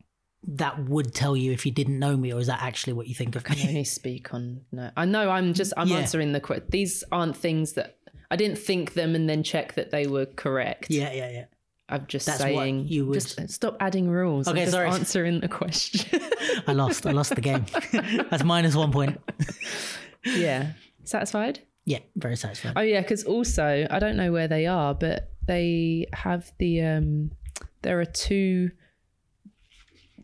[0.45, 3.15] that would tell you if you didn't know me, or is that actually what you
[3.15, 3.67] think of can me?
[3.67, 5.97] only speak on no i know i'm just i'm Yeah.
[5.99, 7.95] answering the question these aren't things that
[8.29, 11.45] i didn't think them and then check that they were correct yeah, yeah, yeah.
[11.93, 14.89] I'm just That's what saying you would- just stop adding rules I'm Okay, just sorry.
[14.89, 16.19] answering the question
[16.67, 17.05] I lost.
[17.05, 17.65] I lost the game.
[18.29, 19.19] That's minus one point.
[20.35, 22.73] yeah satisfied Yeah, very satisfied.
[22.77, 27.31] Oh yeah, because also I don't know where they are, but they have the um
[27.81, 28.71] there are two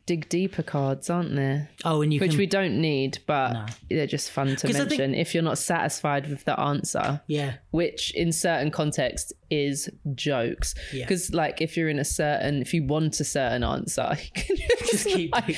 [0.10, 1.69] dig deeper cards, aren't there?
[1.86, 3.65] Oh, and you Which can we don't need, but No.
[3.90, 7.22] they're just fun to I think- mention if you're not satisfied with the answer.
[7.27, 7.53] yeah.
[7.72, 10.73] which in certain contexts is jokes.
[10.91, 11.03] Yeah.
[11.06, 14.57] Because like if you're in a certain, if you want a certain answer, you can
[14.90, 15.56] just, keep- like,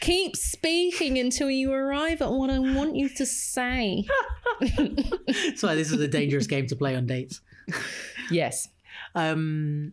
[0.00, 4.04] keep speaking until you arrive at what I want you to say.
[4.60, 7.40] That's why this is a dangerous game to play on dates.
[8.30, 8.68] yes.
[9.14, 9.92] Um,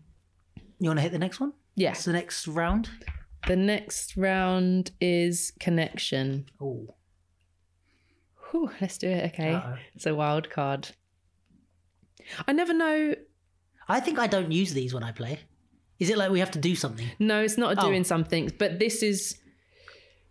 [0.80, 1.54] you want to hit the next one?
[1.76, 1.98] Yes.
[2.00, 2.90] It's the next round.
[3.48, 6.46] The next round is connection.
[6.62, 6.94] Oh,
[8.82, 9.34] let's do it.
[9.34, 9.54] Okay.
[9.54, 9.78] Uh-oh.
[9.96, 10.90] It's a wild card.
[12.48, 13.16] I never know.
[13.88, 15.40] I think I don't use these when I play.
[16.00, 17.08] Is it like we have to do something?
[17.20, 17.88] No, it's not Oh.
[17.88, 19.38] doing something, but this is.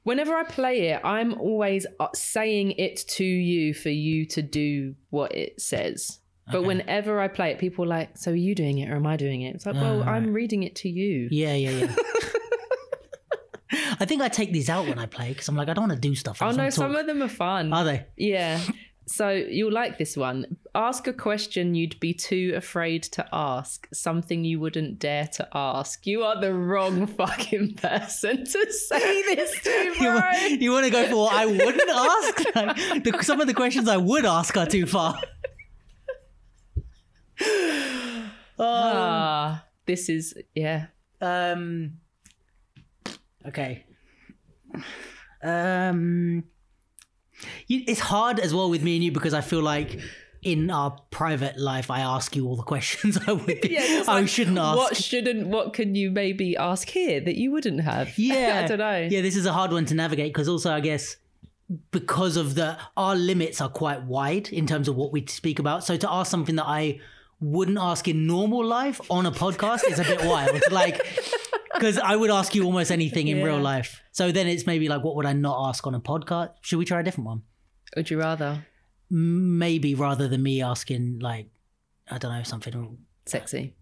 [0.03, 4.95] Whenever I play it, I'm always uh, saying it to you for you to do
[5.11, 6.19] what it says.
[6.51, 9.07] But whenever I play it, people are like, "So are you doing it or am
[9.07, 11.95] I doing it?" It's like, "Well, Ah, I'm reading it to you." Yeah, yeah, yeah.
[13.73, 16.01] I think I take these out when I play because I'm like I don't want
[16.03, 16.43] to do stuff.
[16.43, 17.73] I Oh no, some of them are fun.
[17.73, 18.07] Are they?
[18.17, 18.61] yeah.
[19.07, 20.57] So you'll like this one.
[20.73, 23.89] Ask a question you'd be too afraid to ask.
[23.93, 26.07] Something you wouldn't dare to ask.
[26.07, 30.15] You are the wrong fucking person to say this to, You, bro.
[30.15, 32.55] wa- you want to go for what I wouldn't ask?
[32.55, 35.19] Like, the, some of the questions I would ask are too far.
[38.59, 40.87] Ah, this is yeah.
[41.21, 42.00] Um.
[43.51, 43.85] Okay.
[45.43, 46.45] Um.
[47.69, 49.99] You, it's hard as well with me and you because I feel like
[50.43, 53.45] in our private life I ask you all the questions I would.
[53.49, 54.77] it's I like, shouldn't ask.
[54.77, 55.47] What shouldn't?
[55.49, 58.13] What can you maybe ask here that you wouldn't have?
[58.19, 59.09] Yeah, I don't know.
[59.11, 61.17] Yeah, this is a hard one to navigate because also I guess
[61.91, 65.85] because of the our limits are quite wide in terms of what we speak about.
[65.85, 67.01] So to ask something that I
[67.41, 70.61] wouldn't ask in normal life on a podcast is a bit wild.
[70.71, 71.01] Like
[71.73, 74.03] because I would ask you almost anything in real life.
[74.13, 76.51] So then it's maybe like, what would I not ask on a podcast?
[76.61, 77.43] Should we try a different one?
[77.97, 78.65] Would you rather
[79.09, 81.49] Maybe rather than me asking like,
[82.09, 82.99] I don't know, something.
[83.27, 83.75] sexy?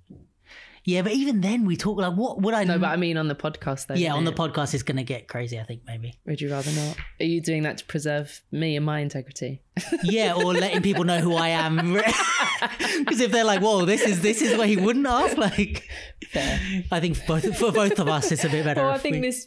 [0.88, 2.64] Yeah, but even then we talk like, what would I?
[2.64, 3.94] No, but I mean on the podcast though.
[3.94, 5.60] yeah, on the podcast it's gonna get crazy.
[5.60, 6.18] I think maybe.
[6.24, 6.96] Would you rather not?
[7.20, 9.60] Are you doing that to preserve me and my integrity?
[10.02, 12.00] Yeah, or letting people know who I am.
[12.98, 15.86] Because if they're like, "Whoa, this is this is what he wouldn't ask," like,
[16.30, 16.58] Fair.
[16.90, 18.82] I think for both for both of us, it's a bit better.
[18.82, 19.46] Well, I think we- this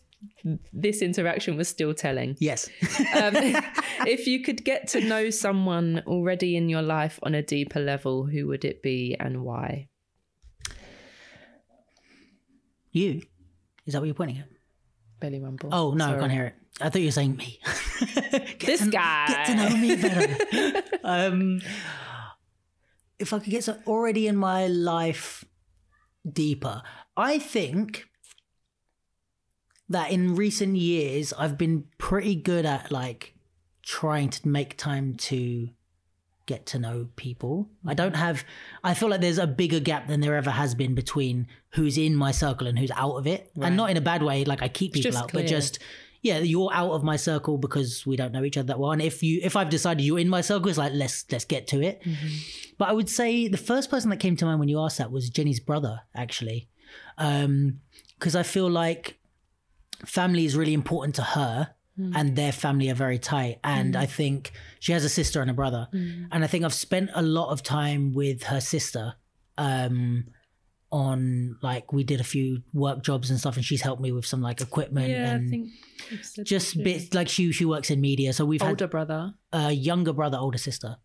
[0.71, 2.37] this interaction was still telling.
[2.39, 2.69] Yes.
[3.15, 3.33] Um,
[4.07, 8.25] if you could get to know someone already in your life on a deeper level,
[8.27, 9.89] who would it be and why?
[12.91, 13.21] You.
[13.85, 14.47] Is that what you're pointing at?
[15.19, 15.69] Belly rumble.
[15.71, 16.55] Oh no, I can't hear it.
[16.79, 17.59] I thought you were saying me.
[18.59, 19.25] This to- guy.
[19.27, 20.83] Get to know me better.
[21.03, 21.61] um,
[23.19, 25.43] if I could get some already in my life
[26.31, 26.81] deeper,
[27.17, 28.07] I think
[29.89, 33.35] that in recent years I've been pretty good at like
[33.83, 35.69] trying to make time to
[36.45, 37.69] get to know people.
[37.85, 38.43] I don't have
[38.83, 42.15] I feel like there's a bigger gap than there ever has been between who's in
[42.15, 43.51] my circle and who's out of it.
[43.55, 43.67] Right.
[43.67, 45.43] And not in a bad way, like I keep people out, clear.
[45.43, 45.79] but just
[46.21, 48.91] yeah, you're out of my circle because we don't know each other that well.
[48.91, 51.67] And if you if I've decided you're in my circle, it's like let's let's get
[51.69, 52.01] to it.
[52.03, 52.27] Mm-hmm.
[52.77, 55.11] But I would say the first person that came to mind when you asked that
[55.11, 56.69] was Jenny's brother, actually.
[57.17, 57.79] Um,
[58.19, 59.17] because I feel like
[60.05, 62.13] family is really important to her Mm.
[62.15, 63.59] and their family are very tight.
[63.63, 63.99] And mm.
[63.99, 65.87] I think she has a sister and a brother.
[65.93, 66.27] Mm.
[66.31, 69.15] And I think I've spent a lot of time with her sister.
[69.57, 70.25] Um,
[70.91, 74.25] on like we did a few work jobs and stuff and she's helped me with
[74.25, 75.69] some like equipment Yeah, I and think
[76.43, 79.33] just bits like she she works in media so we've had older brother.
[79.53, 80.97] a younger brother, older sister,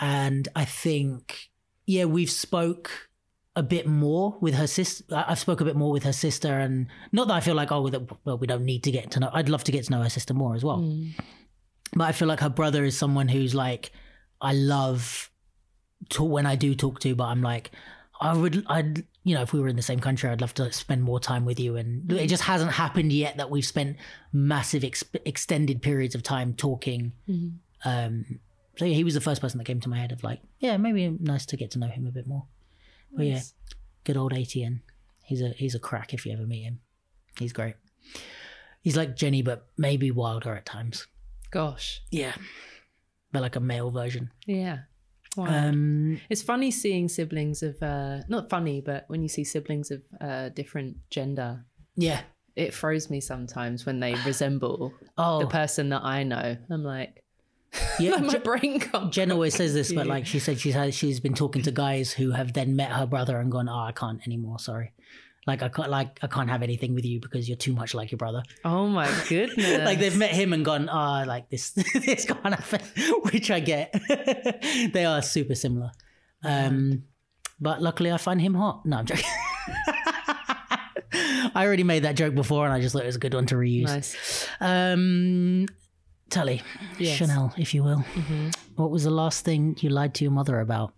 [0.00, 1.50] and I think
[1.86, 3.05] yeah, we've spoke
[3.56, 5.04] a bit more with her sister.
[5.26, 7.88] I've spoke a bit more with her sister, and not that I feel like oh
[7.88, 9.30] that- well we don't need to get to know.
[9.32, 11.12] I'd love to get to know her sister more as well, Mm.
[11.94, 13.90] but I feel like her brother is someone who's like
[14.40, 15.30] I love
[16.10, 17.70] to when I do talk to, but I'm like
[18.20, 20.70] I would I'd you know if we were in the same country I'd love to
[20.72, 23.96] spend more time with you and it just hasn't happened yet that we've spent
[24.32, 27.54] massive ex- extended periods of time talking Mhm.
[27.84, 28.40] um
[28.78, 30.76] so yeah he was the first person that came to my head of like yeah
[30.76, 32.44] maybe nice to get to know him a bit more
[33.16, 33.40] but yeah.
[34.04, 34.80] Good old ATN
[35.26, 36.80] he's a he's a crack if you ever meet him.
[37.38, 37.74] He's great.
[38.80, 41.06] He's like Jenny but maybe wilder at times.
[41.50, 42.00] Gosh.
[42.10, 42.34] yeah.
[43.32, 44.30] But like a male version.
[44.46, 44.78] Yeah.
[45.36, 45.46] Wow.
[45.46, 50.02] um It's funny seeing siblings of uh not funny, but when you see siblings of
[50.20, 51.64] uh different gender,
[51.96, 52.20] yeah.
[52.54, 55.40] it throws me sometimes when they resemble oh.
[55.40, 56.56] the person that I know.
[56.70, 57.22] I'm like,
[57.98, 58.82] yeah like my Je- brain.
[59.10, 62.12] Jen always says this, but like she said, she's had she's been talking to guys
[62.12, 64.58] who have then met her brother and gone, "Oh, I can't anymore.
[64.58, 64.92] Sorry."
[65.46, 68.10] Like I can't like I can't have anything with you because you're too much like
[68.10, 68.42] your brother.
[68.64, 69.84] Oh my goodness.
[69.84, 72.80] like they've met him and gone, oh, like this this can't happen,
[73.30, 73.94] which I get.
[74.92, 75.92] they are super similar.
[76.42, 77.04] Um,
[77.60, 78.84] but luckily, I find him hot.
[78.86, 79.24] No, I'm joking.
[81.12, 83.46] I already made that joke before, and I just thought it was a good one
[83.46, 83.84] to reuse.
[83.84, 84.48] Nice.
[84.60, 85.66] Um,
[86.30, 86.62] Tali,
[86.98, 87.18] Yes.
[87.18, 87.98] Shannelle, if you will.
[88.14, 88.48] Mm-hmm.
[88.76, 90.92] What was the last thing you lied to your mother about?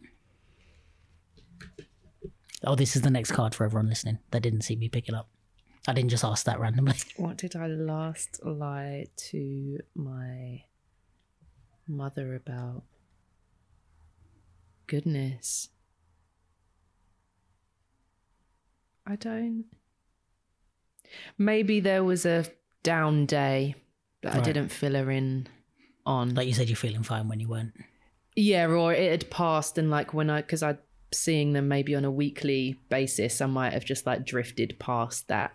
[2.65, 5.15] Oh, this is the next card for everyone listening that didn't see me pick it
[5.15, 5.29] up.
[5.87, 6.95] I didn't just ask that randomly.
[7.17, 10.65] What did I last lie to my
[11.87, 12.83] mother about?
[14.87, 15.69] Goodness.
[19.07, 19.65] I don't.
[21.39, 22.45] Maybe there was a
[22.83, 23.75] down day
[24.23, 25.47] that I didn't fill her in
[26.05, 26.35] on.
[26.35, 27.73] Like you said, you're feeling fine when you weren't.
[28.37, 30.79] Yeah, or it had passed, and like when I, because I
[31.13, 35.53] seeing them maybe on a weekly basis, I might have just like drifted past that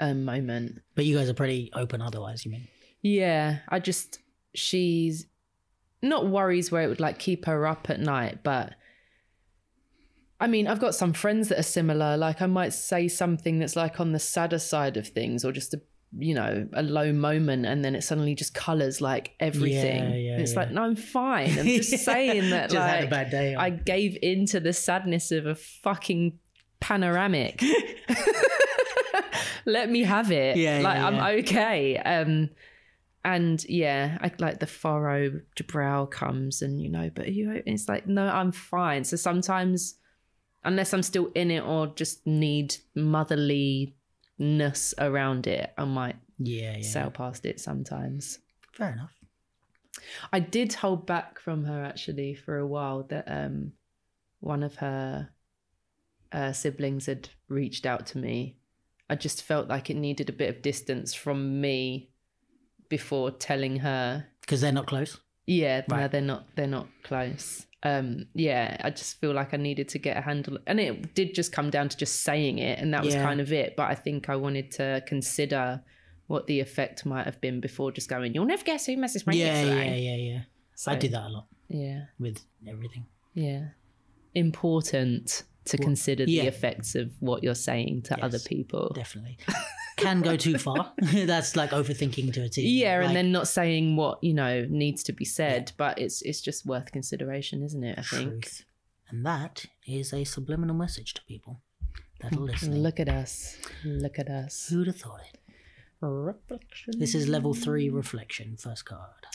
[0.00, 0.82] um, moment.
[0.94, 2.68] But you guys are pretty open otherwise, you mean?
[3.02, 4.18] Yeah, I just
[4.54, 5.26] she's
[6.02, 8.74] not worries where it would like keep her up at night, but
[10.38, 12.16] I mean, I've got some friends that are similar.
[12.16, 15.74] Like I might say something that's like on the sadder side of things, or just
[15.74, 15.80] a
[16.18, 20.10] you know a low moment, and then it suddenly just colors like everything.
[20.10, 20.60] Yeah, yeah, it's yeah.
[20.60, 21.58] like no, I'm fine.
[21.58, 23.54] I'm just saying that Just like had a bad day.
[23.54, 26.38] I gave into the sadness of a fucking
[26.80, 27.62] panoramic.
[29.66, 30.56] Let me have it.
[30.56, 31.96] Yeah, like I'm okay.
[31.98, 32.50] Um,
[33.24, 38.06] and yeah, I like the furrow brow comes, and you know, but you, it's like
[38.06, 39.02] no, I'm fine.
[39.04, 39.96] So sometimes,
[40.64, 42.76] unless I'm still in it or just need
[44.38, 46.82] motherliness around it, I might yeah, yeah.
[46.82, 48.38] sail past it sometimes.
[48.72, 49.12] Fair enough.
[50.32, 53.72] I did hold back from her actually for a while that um
[54.40, 55.30] one of her
[56.32, 58.56] uh, siblings had reached out to me.
[59.08, 62.10] I just felt like it needed a bit of distance from me
[62.88, 64.26] before telling her.
[64.40, 65.18] Because they're not close.
[65.46, 66.48] Yeah, no, they're not.
[66.56, 67.66] They're not close.
[67.88, 71.34] Um, yeah, I just feel like I needed to get a handle, and it did
[71.34, 73.22] just come down to just saying it, and that was Yeah.
[73.22, 73.76] kind of it.
[73.76, 75.82] But I think I wanted to consider
[76.26, 78.34] what the effect might have been before just going.
[78.34, 80.40] You'll never guess who messaged me Yeah, yesterday." yeah, yeah, yeah.
[80.74, 83.06] So, I do that a lot Yeah, with everything.
[83.34, 83.68] yeah.
[84.34, 86.42] Important to consider the yeah.
[86.44, 88.92] effects of what you're saying to other people.
[88.94, 89.38] Definitely.
[89.96, 90.92] Can go too far.
[91.12, 92.62] That's like overthinking to a T.
[92.68, 96.20] Yeah, Like, and then not saying what you know needs to be said, but it's
[96.22, 97.98] it's just worth consideration, isn't it?
[97.98, 98.42] I think.
[98.42, 98.64] truth.
[99.08, 101.62] And that is a subliminal message to people
[102.20, 102.82] that are listening.
[102.82, 103.56] Look at us.
[103.84, 104.68] Look at us.
[104.68, 105.38] Who'd have thought it?
[106.00, 106.98] Reflection.
[106.98, 108.56] This is level three reflection.
[108.56, 109.26] First card.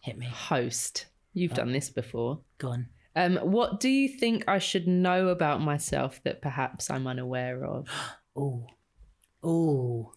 [0.00, 0.26] Hit me.
[0.26, 1.06] Host.
[1.34, 2.40] You've done this before.
[2.58, 2.88] Go on.
[3.14, 7.88] Um, what do you think I should know about myself that perhaps I'm unaware of?
[8.40, 8.68] Oh.
[9.42, 10.12] Oh.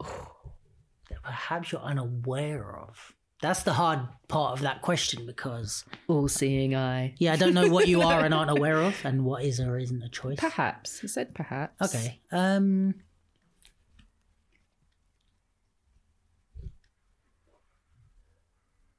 [0.00, 3.14] That perhaps you're unaware of.
[3.42, 7.14] That's the hard part of that question because, All seeing eye.
[7.18, 9.78] yeah, I don't know what you are and aren't aware of and what is or
[9.78, 10.38] isn't a choice.
[10.40, 11.00] Perhaps.
[11.04, 11.94] I said perhaps.
[11.94, 12.20] Okay.
[12.32, 12.94] Um.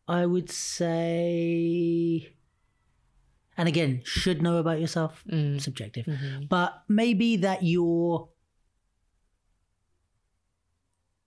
[0.07, 2.36] I would say,
[3.57, 5.24] and again, should know about yourself.
[5.32, 5.60] Mm.
[5.60, 6.48] Subjective, Mhm.
[6.48, 8.30] but maybe that you're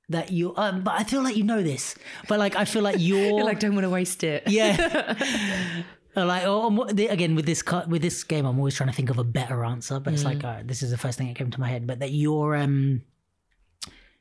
[0.09, 0.55] that you.
[0.57, 1.95] Um, but I feel like you know this.
[2.29, 4.45] But like, I feel like you're, You're like, don't want to waste it.
[4.47, 5.15] yeah.
[6.17, 9.19] Like oh, again with this cut with this game, I'm always trying to think of
[9.19, 11.61] a better answer, but it's like uh, this is the first thing that came to
[11.61, 11.87] my head.
[11.87, 13.03] But that your um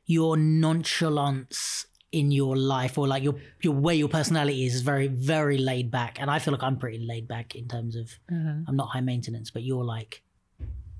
[0.05, 5.07] your nonchalance in your life, or like your your way your personality is, is very
[5.07, 8.61] very laid back, and I feel like I'm pretty laid back in terms of Uh-huh.
[8.67, 10.21] I'm not high maintenance, but you're like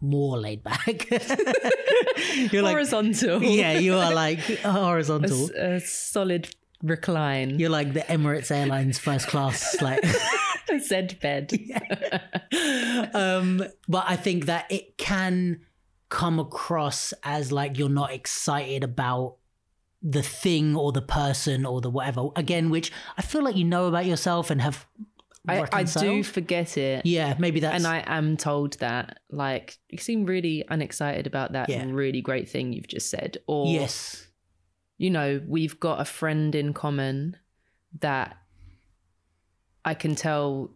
[0.01, 1.09] more laid back.
[2.51, 3.41] you're like Horizontal.
[3.43, 5.49] yeah, you are like horizontal.
[5.57, 6.49] A, a solid
[6.83, 7.59] recline.
[7.59, 10.03] You're like the Emirates Airlines first class, like.
[10.79, 11.51] Z bed.
[13.13, 15.61] um, but I think that it can
[16.09, 19.37] come across as like you're not excited about
[20.01, 22.27] the thing or the person or the whatever.
[22.35, 24.85] Again, which I feel like you know about yourself and have.
[25.47, 27.05] I, I do forget it.
[27.05, 27.75] Yeah, maybe that's.
[27.75, 31.85] And I am told that, like, you seem really unexcited about that Yeah.
[31.87, 33.37] really great thing you've just said.
[33.47, 34.27] Or, yes,
[34.97, 37.37] you know, we've got a friend in common
[37.99, 38.35] that
[39.85, 40.71] I can tell,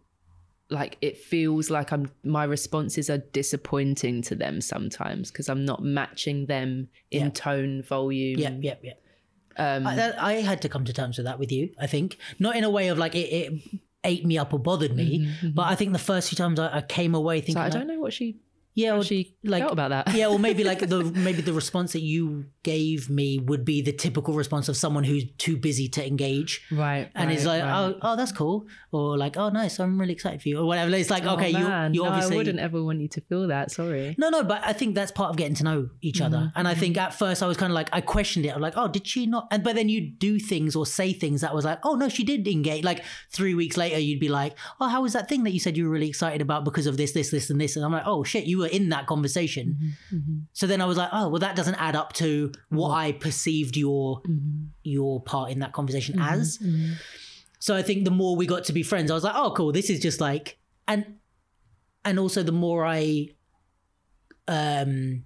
[0.70, 5.82] like, it feels like I'm, my responses are disappointing to them sometimes because I'm not
[5.82, 7.30] matching them in Yeah.
[7.30, 8.38] tone, volume.
[8.38, 8.98] yep, yep, yep.
[9.58, 11.74] Um, I, I had to come to terms with that with you.
[11.78, 13.62] I think not in a way of like it, it
[14.04, 15.54] ate me up or bothered me, mm-hmm, mm-hmm.
[15.54, 17.86] but I think the first few times I, I came away so thinking, I don't
[17.86, 18.36] know what she
[18.74, 20.14] yeah, or, she like about that.
[20.14, 23.92] yeah, or maybe like the maybe the response that you gave me would be the
[23.92, 26.64] typical response of someone who's too busy to engage.
[26.70, 27.10] right.
[27.14, 27.88] And right, is like, right.
[27.88, 30.94] oh, oh, that's cool, or like, oh, nice, I'm really excited for you, or whatever.
[30.94, 31.94] It's like, Oh, okay, you, man.
[31.94, 33.70] you no, obviously I wouldn't ever want you to feel that.
[33.70, 34.14] Sorry.
[34.18, 36.38] No, no, but I think that's part of getting to know each other.
[36.38, 36.58] Mm-hmm.
[36.58, 38.54] And I think at first I was kind of like, I questioned it.
[38.54, 39.48] I'm like, oh, did she not?
[39.50, 42.24] And but then you do things or say things that was like, oh no, she
[42.24, 42.84] did engage.
[42.84, 45.76] Like three weeks later, you'd be like, oh, how was that thing that you said
[45.76, 47.76] you were really excited about because of this, this, this, and this?
[47.76, 49.66] And I'm like, oh shit, you were in that conversation.
[50.12, 50.38] Mm-hmm.
[50.54, 53.76] So then I was like, oh, well, that doesn't add up to what I perceived
[53.76, 54.66] your Mm-hmm.
[54.84, 56.58] your part in that conversation as.
[57.58, 59.70] So I think the more we got to be friends, I was like, oh, cool.
[59.72, 60.58] This is just like,
[60.88, 61.18] and
[62.04, 63.28] and also the more I,
[64.48, 65.24] um,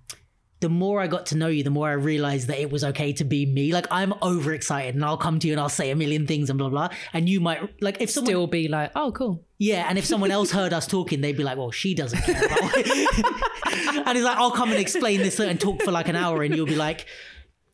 [0.61, 3.13] the more I got to know you, the more I realized that it was okay
[3.15, 3.73] to be me.
[3.73, 6.59] Like I'm overexcited, and I'll come to you and I'll say a million things and
[6.59, 6.89] blah blah.
[7.13, 9.45] And you might like if someone, Still be like, oh, cool.
[9.59, 12.45] yeah, and if someone else heard us talking, they'd be like, well, she doesn't care.
[12.47, 16.43] About and it's like I'll come and explain this and talk for like an hour,
[16.43, 17.07] and you'll be like,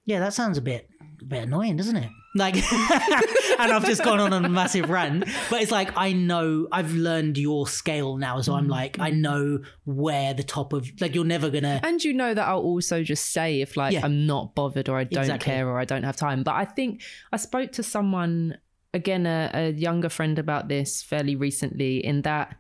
[0.05, 0.89] yeah, that sounds a bit
[1.21, 2.11] a bit annoying, doesn't it?
[2.35, 5.25] Like, and I've just gone on a massive rant.
[5.51, 8.71] But it's like I know I've learned your scale now, so I'm mm.
[8.71, 11.81] like I know where the top of like you're never gonna.
[11.83, 14.05] And you know that I'll also just say if like Yeah.
[14.05, 15.53] I'm not bothered or I don't Exactly.
[15.53, 16.43] care or I don't have time.
[16.43, 17.03] But I think
[17.33, 18.59] I spoke to someone
[18.95, 22.05] again, a, a younger friend about this fairly recently.
[22.05, 22.57] In that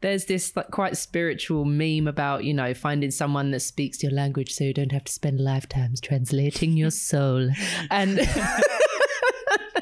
[0.00, 4.52] there's this like quite spiritual meme about you know finding someone that speaks your language
[4.52, 7.48] so you don't have to spend lifetimes translating your soul
[7.90, 8.20] and.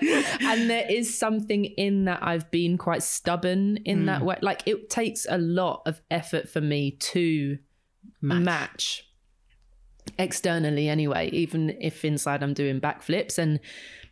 [0.03, 4.27] and there is something in that I've been quite stubborn in that hmm.
[4.27, 4.39] way.
[4.43, 7.59] Like it takes a lot of effort for me to
[8.21, 8.45] Match.
[8.45, 9.09] match.
[10.19, 13.61] externally anyway even if inside i'm doing backflips and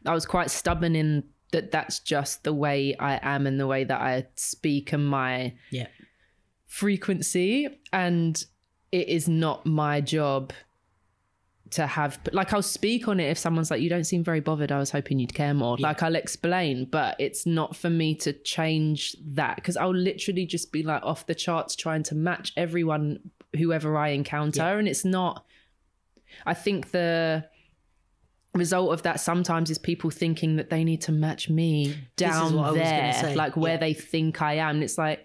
[0.06, 3.84] i was quite stubborn in that that's just the way i am and the way
[3.84, 5.88] that i speak and my Yeah,
[6.66, 8.44] frequency and
[8.92, 10.52] it is not my job
[11.70, 14.72] to have like I'll speak on it if someone's like you don't seem very bothered.
[14.72, 15.76] I was hoping you'd care more.
[15.78, 20.72] Like I'll explain but it's not for me to change that because I'll literally just
[20.72, 23.20] be like off the charts trying to match everyone
[23.56, 25.44] whoever I encounter and it's not
[26.44, 27.44] I think the
[28.54, 32.66] result of that sometimes is people thinking that they need to match me down what
[32.66, 33.78] I was gonna there like where yeah.
[33.78, 35.24] they think I am and it's like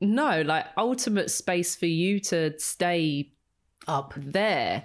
[0.00, 3.32] no like ultimate space for you to stay
[3.88, 4.14] up.
[4.16, 4.84] there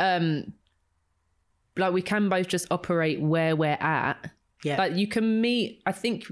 [0.00, 0.52] um
[1.76, 4.30] like we can both just operate where we're at
[4.64, 6.26] Yeah, like you can meet i think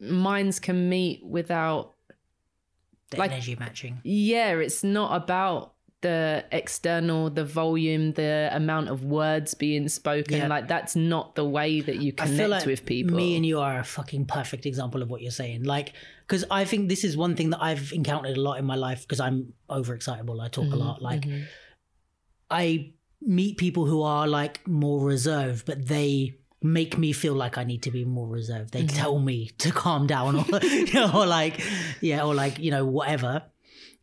[0.00, 1.94] minds can meet without
[3.10, 4.00] the like- energy matching.
[4.04, 10.46] yeah it's not about the external the volume the amount of words being spoken Yeah.
[10.46, 13.80] like that's not the way that you connect like with people Me and you are
[13.80, 15.64] a fucking perfect example of what you're saying.
[15.64, 15.94] Like,
[16.24, 19.00] because I think this is one thing that I've encountered a lot in my life
[19.02, 20.40] because I'm overexcitable.
[20.40, 21.02] I talk Mm-hmm, a lot.
[21.02, 21.24] Like,
[22.50, 27.64] I meet people who are like more reserved, but they make me feel like I
[27.64, 28.72] need to be more reserved.
[28.72, 28.96] They mm-hmm.
[28.96, 31.60] tell me to calm down, or you know, or like,
[32.00, 33.44] yeah, or like you know, whatever.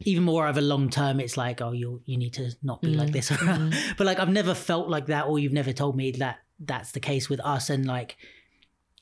[0.02, 3.12] Even more over long term, it's like, oh, you you need to not be like
[3.12, 3.70] mm-hmm.
[3.70, 3.94] this.
[3.98, 7.00] but like, I've never felt like that, or you've never told me that that's the
[7.00, 8.18] case with us, and like,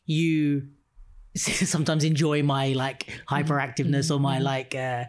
[0.05, 0.67] you
[1.35, 3.35] sometimes enjoy my like mm-hmm.
[3.35, 5.05] hyperactiveness or my like uh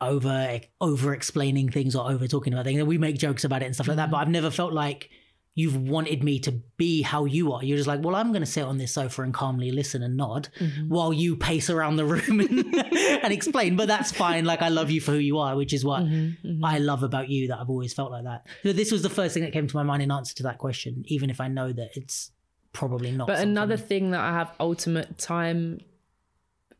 [0.00, 2.78] over over explaining things or over talking about things.
[2.78, 4.12] And we make jokes about it and stuff like that mm-hmm.
[4.12, 5.10] but i've never felt like
[5.54, 7.62] you've wanted me to be how you are.
[7.62, 10.16] You're just like well i'm going to sit on this sofa and calmly listen and
[10.16, 10.88] nod mm-hmm.
[10.88, 13.76] while you pace around the room and, and explain.
[13.76, 14.44] But that's fine.
[14.44, 16.64] Like i love you for who you are which is what mm-hmm.
[16.64, 18.46] i love about you that i've always felt like that.
[18.62, 20.58] So this was the first thing that came to my mind in answer to that
[20.58, 22.30] question even if i know that it's
[22.72, 25.80] probably not But something- another thing that I have ultimate time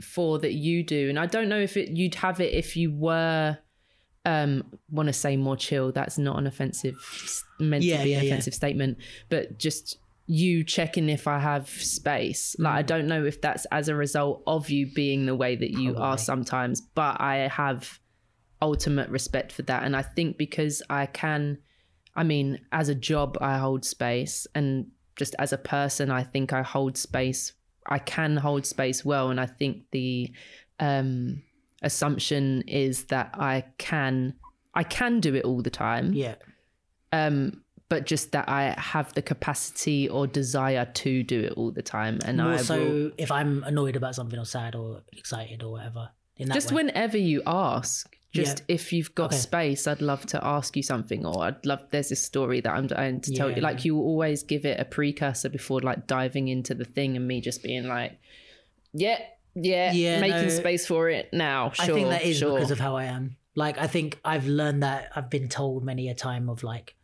[0.01, 2.91] for that you do, and I don't know if it you'd have it if you
[2.93, 3.59] were
[4.27, 5.93] um want to say more chill.
[5.93, 6.97] That's not an offensive
[7.59, 8.33] meant Yeah, to be an yeah, yeah.
[8.35, 8.99] offensive statement,
[9.29, 12.55] but just you checking if I have space.
[12.59, 12.77] Like Mm.
[12.79, 15.97] I don't know if that's as a result of you being the way that you
[15.97, 17.99] are sometimes, but I have
[18.63, 19.83] ultimate respect for that.
[19.83, 21.59] And I think because I can,
[22.15, 26.53] I mean, as a job, I hold space, and just as a person, I think
[26.53, 27.53] I hold space.
[27.87, 30.33] I can hold space well, and I think the
[30.79, 31.43] um,
[31.83, 34.35] assumption is that I can,
[34.75, 36.13] I can do it all the time.
[36.13, 36.37] yeah
[37.13, 41.83] Um, but just that I have the capacity or desire to do it all the
[41.83, 45.63] time, and more I so will if i'm annoyed about something or sad or excited
[45.65, 46.85] or whatever in that just way.
[46.85, 49.37] whenever you ask just if you've got Okay.
[49.37, 52.87] space i'd love to ask you something or i'd love there's this story that i'm
[52.87, 53.57] dying to tell Yeah.
[53.57, 57.27] you like you always give it a precursor before like diving into the thing and
[57.27, 58.19] me just being like
[58.93, 59.19] yeah
[59.57, 60.49] yeah, Yeah, making no.
[60.49, 62.55] space for it now I think that is sure.
[62.55, 63.37] because of how I am.
[63.57, 66.95] Like I think I've learned that I've been told many a time of like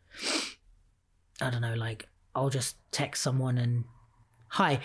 [1.40, 3.84] I don't know, like I'll just text someone and
[4.48, 4.80] hi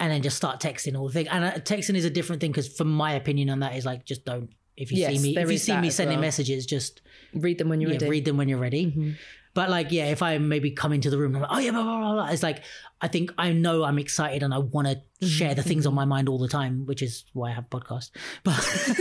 [0.00, 1.28] and then just start texting all the thing.
[1.28, 4.04] And uh, texting is a different thing because from my opinion on that is like
[4.06, 6.22] just don't if you Yes, see me if you see me sending well.
[6.26, 7.00] messages just
[7.34, 8.10] Read them when you're yeah, ready.
[8.10, 8.86] read them when you're ready.
[8.86, 9.16] Mhm.
[9.54, 11.82] But like, yeah, if I maybe come into the room, I'm like, oh yeah, blah,
[11.82, 12.28] blah, blah, blah.
[12.28, 12.62] It's like
[13.02, 15.26] I think I know I'm excited and I want to Mm-hmm.
[15.28, 18.10] share the things on my mind all the time, which is why I have podcasts.
[18.42, 18.56] But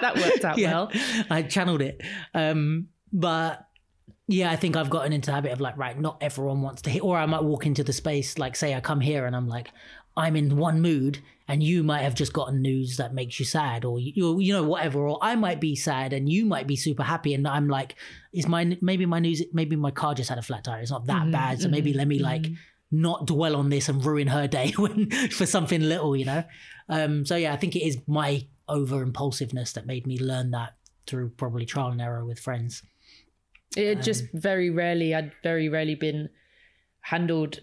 [0.00, 0.92] that worked out Yeah, well.
[1.30, 2.00] I channeled it.
[2.34, 3.68] Um, but
[4.28, 6.90] yeah, I think I've gotten into the habit of like, right, not everyone wants to
[6.90, 9.46] hear, or I might walk into the space, like, say I come here and I'm
[9.48, 9.68] like,
[10.16, 11.18] I'm in one mood,
[11.52, 14.62] and you might have just gotten news that makes you sad, or you, you know,
[14.64, 17.94] whatever, or I might be sad and you might be super happy, and I'm like,
[18.32, 21.06] is my maybe my news, maybe my car just had a flat tire, it's not
[21.06, 22.56] that Mhm, bad, so maybe mhm, let me like mhm.
[22.90, 26.42] not dwell on this and ruin her day when for something little, you know.
[26.88, 30.74] Um, so yeah, I think it is my over impulsiveness that made me learn that
[31.06, 32.82] through probably trial and error with friends.
[33.76, 36.28] It had just Um, very rarely, I'd very rarely been
[37.02, 37.60] handled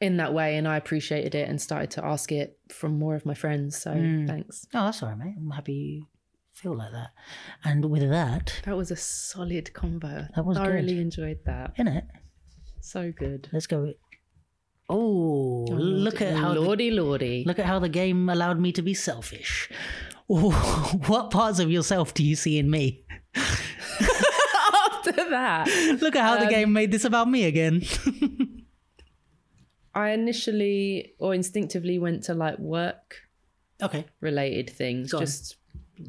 [0.00, 3.24] in that way, and I appreciated it and started to ask it from more of
[3.24, 3.76] my friends.
[3.78, 4.26] So Mm.
[4.26, 4.66] thanks.
[4.74, 5.34] Oh, that's all right, mate.
[5.38, 6.06] I'm happy you
[6.52, 7.10] feel like that.
[7.64, 10.28] And with that, That was a solid convo.
[10.34, 10.74] That was I good.
[10.74, 11.72] really enjoyed that.
[11.76, 12.04] in it,
[12.80, 13.48] So good.
[13.52, 13.92] let's go.
[14.88, 17.42] Oh, look at how the, lordy lordy.
[17.44, 19.68] look at how the game allowed me to be selfish.
[20.30, 20.50] Ooh,
[21.08, 23.04] what parts of yourself do you see in me?
[23.34, 25.66] After that,
[26.00, 27.82] Look at how the Um, game made this about me again.
[29.96, 33.22] I initially or instinctively went to like work
[33.82, 34.04] okay.
[34.20, 35.10] related things.
[35.10, 35.24] Go on.
[35.24, 35.56] just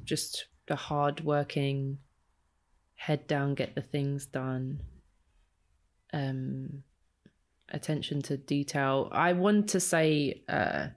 [0.04, 2.00] just the hard working,
[2.96, 4.84] head down, get the things done.
[6.12, 6.84] Um
[7.70, 9.10] attention to detail.
[9.12, 10.88] I want to say uh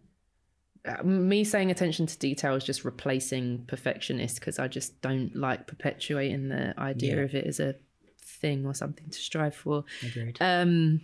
[0.85, 5.67] uh, me saying attention to detail is just replacing perfectionist because I just don't like
[5.67, 7.23] perpetuating the idea Yeah.
[7.23, 7.75] of it as a
[8.19, 9.85] thing or something to strive for.
[10.03, 10.39] Agreed.
[10.41, 11.03] Um,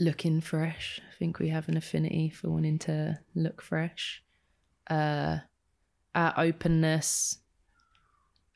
[0.00, 1.00] looking fresh.
[1.08, 4.22] I think we have an affinity for wanting to look fresh.
[4.88, 5.38] Uh,
[6.14, 7.38] our openness,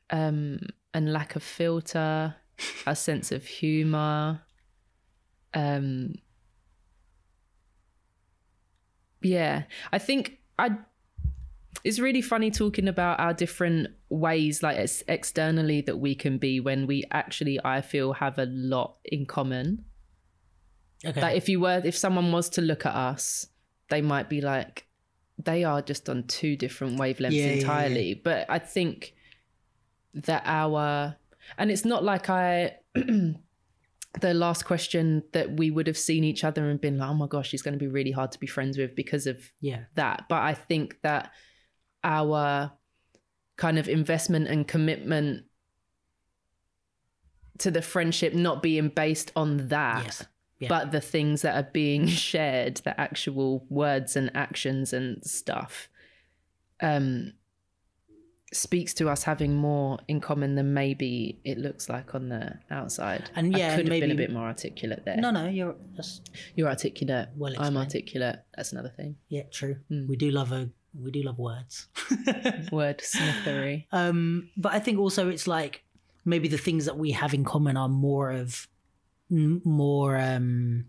[0.09, 0.59] um,
[0.93, 2.35] and lack of filter,
[2.87, 4.41] our sense of humor.
[5.53, 6.15] Um,
[9.21, 10.77] yeah, I think I
[11.83, 16.59] it's really funny talking about our different ways like ex- externally that we can be
[16.59, 19.83] when we actually i feel have a lot in common
[21.05, 21.21] Okay.
[21.21, 23.47] like if you were if someone was to look at us
[23.89, 24.87] they might be like
[25.37, 27.59] they are just on two different wavelengths Yeah, yeah, yeah.
[27.59, 29.13] entirely but i think
[30.13, 31.15] that our
[31.57, 32.75] and it's not like i
[34.21, 37.27] the last question that we would have seen each other and been like oh my
[37.27, 39.81] gosh she's going to be really hard to be friends with because of yeah.
[39.95, 40.25] that.
[40.29, 41.31] But I think that
[42.03, 42.71] our
[43.57, 45.45] kind of investment and commitment
[47.59, 50.25] to the friendship not being based on that, Yes.
[50.59, 50.69] Yeah.
[50.69, 55.89] but the things that are being shared, the actual words and actions and stuff,
[56.81, 57.33] um,
[58.53, 63.29] speaks to us having more in common than maybe it looks like on the outside.
[63.35, 65.17] And yeah, I could have been a bit more articulate there.
[65.17, 65.75] No, no, you're
[66.55, 67.29] You're articulate.
[67.35, 68.39] Well I'm articulate.
[68.55, 69.17] That's another thing.
[69.29, 69.77] yeah, true.
[69.91, 70.07] Mm.
[70.07, 71.87] We do love a we do love words.
[72.71, 73.87] Word smithery.
[73.91, 75.83] um, but I think also it's like
[76.23, 78.69] maybe the things that we have in common are more of
[79.31, 80.85] m- more um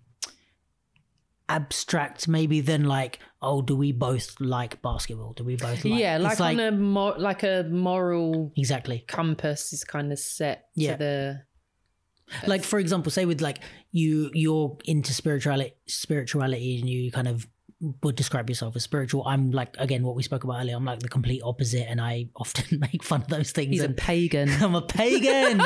[1.48, 6.16] abstract maybe than like oh do we both like basketball do we both like yeah,
[6.18, 10.92] It's like, on a mor- like a moral exactly compass is kind of set Yeah.
[10.92, 11.42] to the
[12.48, 13.60] like for example say with like
[13.92, 17.46] you you're into spirituality spirituality and you kind of
[18.02, 19.26] would describe yourself as spiritual.
[19.26, 22.28] I'm like again what we spoke about earlier i'm like the complete opposite and i
[22.36, 24.48] often make fun of those things he's a pagan.
[24.62, 25.60] i'm a pagan.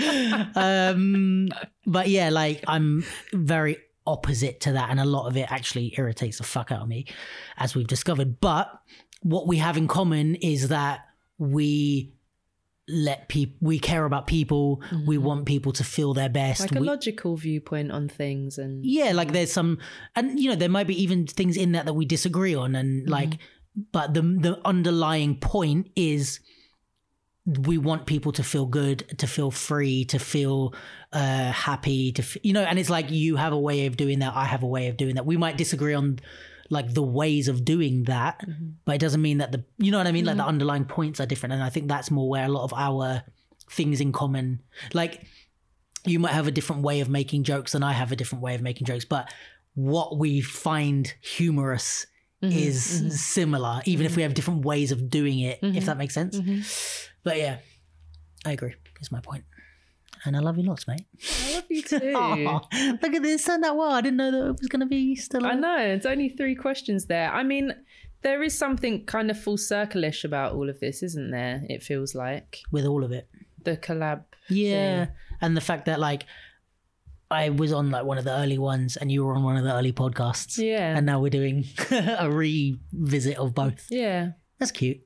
[0.56, 1.48] Um
[1.86, 3.76] but yeah like i'm very
[4.06, 7.06] opposite to that and a lot of it actually irritates the fuck out of me
[7.56, 8.40] as we've discovered.
[8.40, 8.72] But
[9.22, 11.06] what we have in common is that
[11.38, 12.12] we
[12.88, 14.82] let people we care about people.
[15.06, 16.60] We want people to feel their best.
[16.60, 19.78] Like a we, logical viewpoint on things and yeah like there's some
[20.16, 23.08] and you know there might be even things in that that we disagree on and
[23.08, 23.38] like
[23.92, 26.40] but the the underlying point is
[27.44, 30.74] we want people to feel good to feel free to feel
[31.12, 34.20] uh happy to f- you know and it's like you have a way of doing
[34.20, 35.26] that i have a way of doing that.
[35.26, 36.18] We might disagree on
[36.72, 38.70] like the ways of doing that mm-hmm.
[38.84, 40.48] but it doesn't mean that the you know what i mean like the mm-hmm.
[40.48, 43.22] underlying points are different and i think that's more where a lot of our
[43.70, 44.60] things in common
[44.94, 45.26] like
[46.04, 48.54] you might have a different way of making jokes than I have a different way
[48.54, 49.32] of making jokes, but
[49.74, 52.06] what we find humorous
[52.42, 52.56] mm-hmm.
[52.56, 56.38] is similar, even if we have different ways of doing it, if that makes sense.
[56.38, 56.60] Mm-hmm.
[57.22, 57.58] But yeah,
[58.44, 58.74] I agree.
[59.00, 59.44] Is my point.
[60.24, 61.04] And I love you lots, mate.
[61.48, 61.98] I love you too.
[63.02, 63.90] Look at this, turned out well.
[63.90, 65.44] I didn't know that it was going to be still.
[65.44, 65.78] I know.
[65.78, 67.32] It's only three questions there.
[67.32, 67.72] I mean,
[68.22, 71.62] there is something kind of full circle-ish about all of this, isn't there?
[71.68, 73.28] It feels like with all of it.
[73.64, 74.24] the collab.
[74.48, 75.06] Yeah.
[75.40, 76.24] And the fact that like
[77.30, 79.64] I was on like one of the early ones and you were on one of
[79.64, 80.56] the early podcasts.
[80.58, 80.96] Yeah.
[80.96, 83.86] And now we're doing a revisit of both.
[83.90, 84.32] yeah.
[84.58, 85.00] That's cute.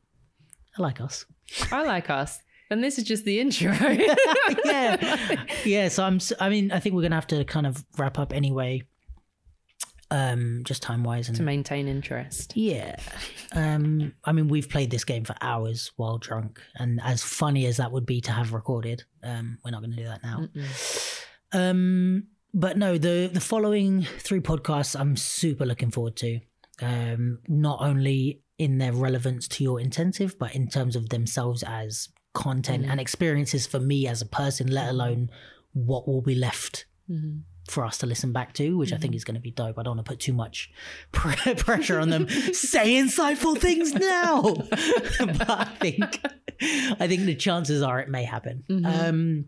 [0.78, 1.24] I like us.
[1.72, 2.40] I like us.
[2.70, 3.72] And this is just the intro.
[4.64, 5.44] yeah.
[5.64, 5.88] Yeah.
[5.88, 8.32] So I'm, I mean, I think we're going to have to kind of wrap up
[8.32, 8.82] anyway.
[10.08, 12.56] Um, just time wise and to maintain interest.
[12.56, 12.94] Yeah.
[13.52, 17.78] Um, I mean, we've played this game for hours while drunk, and as funny as
[17.78, 20.48] that would be to have recorded, um, we're not going to do that now.
[21.52, 26.38] Um, but no, the the following three podcasts, I'm super looking forward to.
[26.80, 32.08] Um, not only in their relevance to your intensive, but in terms of themselves as
[32.36, 35.30] content and experiences for me as a person, let alone
[35.72, 37.38] what will be left Mm-hmm.
[37.70, 39.78] for us to listen back to, which I think is going to be dope.
[39.78, 40.72] I don't want to put too much
[41.12, 42.28] pre- pressure on them.
[42.52, 44.42] Say insightful things now,
[45.38, 46.20] but I think
[47.00, 48.64] I think the chances are it may happen.
[48.84, 49.44] Um,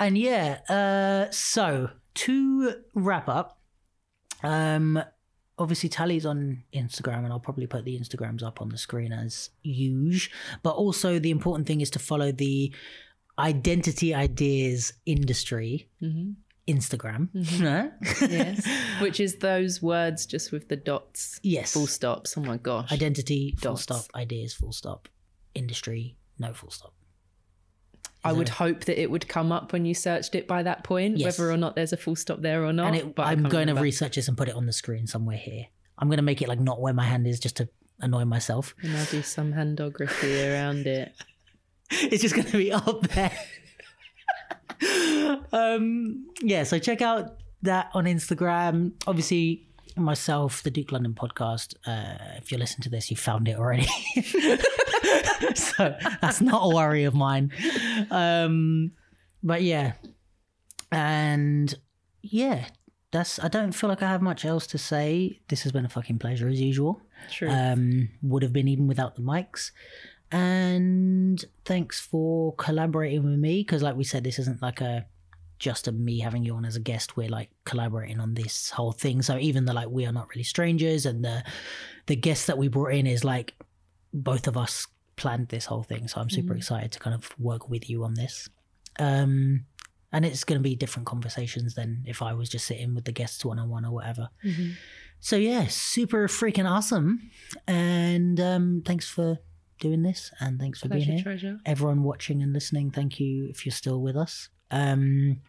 [0.00, 3.58] and yeah, uh, so to wrap up,
[4.42, 5.02] um,
[5.58, 9.50] obviously Tali's on Instagram, and I'll probably put the Instagrams up on the screen as
[9.62, 10.32] usual.
[10.62, 12.72] But also the important thing is to follow the
[13.38, 16.32] identity ideas industry mm-hmm.
[16.68, 17.28] Instagram.
[17.34, 17.62] Mm-hmm.
[17.62, 17.88] Huh?
[18.28, 18.66] Yes.
[19.00, 21.72] Which is those words just with the dots, yes.
[21.72, 22.36] full stops.
[22.36, 22.92] Oh my gosh.
[22.92, 24.04] Identity, full stop.
[24.14, 25.08] Ideas, full stop.
[25.54, 26.91] Industry, no full stop.
[28.24, 31.18] I would hope that it would come up when you searched it by that point,
[31.18, 31.38] Yes.
[31.38, 32.86] whether or not there's a full stop there or not.
[32.88, 35.66] and it, I'm going to research this and put it on the screen somewhere here.
[35.98, 37.68] I'm going to make it like not where my hand is just to
[38.00, 38.74] annoy myself.
[38.82, 41.12] and I'll do some handography around it.
[41.90, 43.32] it's just going to be up there.
[45.52, 48.92] um, yeah, so check out that on Instagram.
[49.06, 51.74] Obviously, myself, the Duke London podcast.
[51.86, 53.86] Uh, if you listen to this, you found it already.
[55.54, 57.52] so that's not a worry of mine.
[58.10, 58.92] Um,
[59.42, 59.92] but yeah,
[60.90, 61.74] and
[62.22, 62.66] yeah,
[63.10, 63.38] that's.
[63.38, 65.40] I don't feel like I have much else to say.
[65.48, 67.02] This has been a fucking pleasure as usual.
[67.30, 67.50] True.
[67.50, 69.70] Um, would have been even without the mics.
[70.30, 75.06] And thanks for collaborating with me because, like we said, this isn't like a
[75.62, 77.16] just a me having you on as a guest.
[77.16, 79.22] We're like collaborating on this whole thing.
[79.22, 81.44] So even the like we are not really strangers, and the
[82.06, 83.54] the guest that we brought in is like
[84.12, 86.08] both of us planned this whole thing.
[86.08, 88.48] So I'm super excited to kind of work with you on this.
[88.98, 89.66] Um,
[90.10, 93.12] and it's going to be different conversations than if I was just sitting with the
[93.12, 94.30] guests one on one or whatever.
[95.20, 97.30] So yeah, super freaking awesome.
[97.68, 99.38] And um, thanks for
[99.78, 101.22] doing this, and thanks for being here.
[101.22, 101.58] treasure.
[101.64, 104.48] Everyone watching and listening, thank you if you're still with us.
[104.70, 105.40] Um,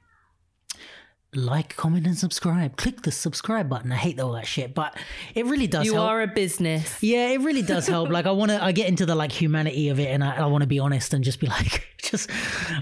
[1.35, 2.77] like, comment, and subscribe.
[2.77, 3.91] Click the subscribe button.
[3.91, 4.97] I hate all that shit, but
[5.35, 5.85] it really does help.
[5.85, 6.10] You help.
[6.10, 7.01] are a business.
[7.01, 8.10] Yeah, it really does help.
[8.10, 10.45] like I want to, I get into the like humanity of it, and I, I
[10.47, 12.30] want to be honest and just be like, just,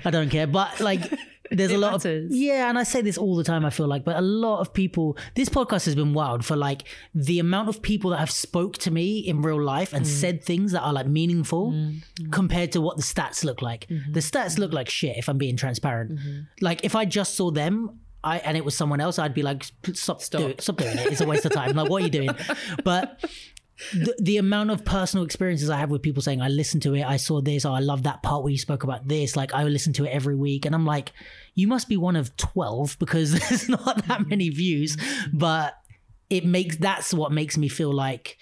[0.06, 0.48] I don't care.
[0.48, 1.02] But like,
[1.54, 2.32] there's a lot matters.
[2.32, 3.66] of yeah, and I say this all the time.
[3.66, 5.18] I feel like, but a lot of people.
[5.36, 6.84] This podcast has been wild for like
[7.14, 9.98] the amount of people that have spoke to me in real life Mm.
[9.98, 11.74] and said things that are like meaningful
[12.32, 13.88] compared to what the stats look like.
[13.90, 14.14] Mm-hmm.
[14.14, 15.18] The stats look like shit.
[15.18, 16.20] If I'm being transparent,
[16.62, 18.00] like if I just saw them.
[18.24, 20.22] I, and it was someone else, I'd be like, stop, stop.
[20.22, 20.62] Stop.
[20.62, 21.12] stop doing it.
[21.12, 21.76] It's a waste of time.
[21.76, 22.30] Like, what are you doing?
[22.84, 23.20] But
[23.94, 27.04] the, the amount of personal experiences I have with people saying, I listened to it,
[27.04, 29.36] I saw this, oh, I love that part where you spoke about this.
[29.36, 30.66] Like, I listen to it every week.
[30.66, 31.14] And I'm like,
[31.56, 34.98] you must be one of 12 because there's not that many views.
[35.34, 35.76] But
[36.30, 38.38] it makes, that's what makes me feel like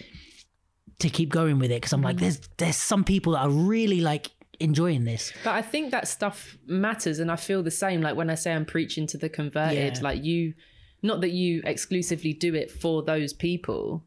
[0.99, 1.81] to keep going with it.
[1.81, 2.22] Cause I'm like, mm.
[2.22, 4.30] there's, there's some people that are really like
[4.60, 5.31] enjoying this.
[5.44, 8.02] But I think that stuff matters, and I feel the same.
[8.02, 10.02] Like when I say I'm preaching to the converted, Yeah.
[10.02, 10.53] like you,
[11.02, 14.03] not that you exclusively do it for those people,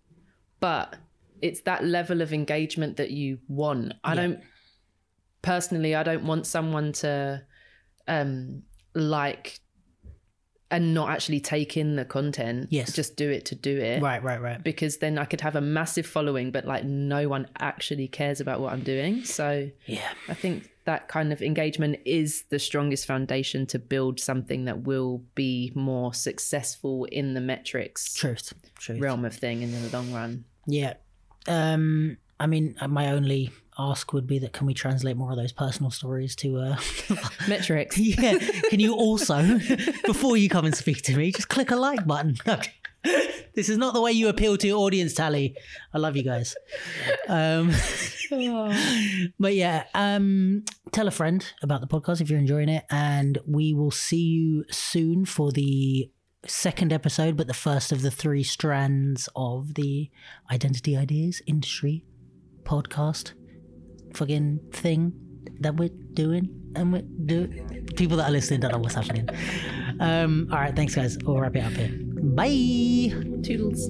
[0.60, 0.96] but
[1.40, 3.94] it's that level of engagement that you want.
[4.04, 4.40] I don't
[5.42, 5.94] personally.
[5.94, 7.42] I don't want someone to
[8.08, 8.62] um
[8.94, 9.58] like
[10.72, 12.66] and not actually take in the content.
[12.70, 12.92] Yes.
[12.92, 14.02] just do it to do it.
[14.02, 14.62] Right, right, right.
[14.64, 18.60] Because then I could have a massive following, but like no one actually cares about
[18.60, 19.24] what I'm doing.
[19.24, 20.08] So Yeah.
[20.28, 25.22] I think that kind of engagement is the strongest foundation to build something that will
[25.36, 28.52] be more successful in the metrics Truth.
[28.78, 29.00] Truth.
[29.00, 30.44] realm of thing in the long run.
[30.66, 30.94] Yeah.
[31.46, 35.36] Um, I mean, uh, my only ask would be that can we translate more of
[35.36, 36.76] those personal stories to uh
[37.48, 37.96] Metrics.
[37.98, 38.38] yeah
[38.68, 39.58] can you also
[40.04, 42.36] before you come and speak to me just click a like button
[43.54, 45.56] this is not the way you appeal to your audience, Tali.
[45.92, 46.54] I love you guys.
[47.28, 47.72] Um,
[49.38, 53.74] but yeah, um, tell a friend about the podcast if you're enjoying it, and we
[53.74, 56.10] will see you soon for the
[56.46, 60.10] second episode, but the first of the three strands of the
[60.50, 62.04] identity ideas industry
[62.64, 63.32] podcast
[64.14, 65.12] fucking thing
[65.60, 69.28] that we're doing and we're doing people that are listening don't know what's happening.
[70.00, 71.18] Um all right thanks guys.
[71.24, 71.90] We'll wrap it up here.
[71.92, 73.12] Bye.
[73.42, 73.88] Toodles.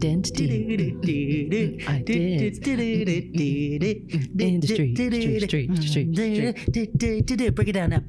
[0.00, 0.48] Identity.
[4.08, 4.40] Mm-hmm.
[4.40, 5.20] Industry, mm-hmm.
[5.20, 5.82] street, street, mm-hmm.
[7.28, 8.00] street, break it down now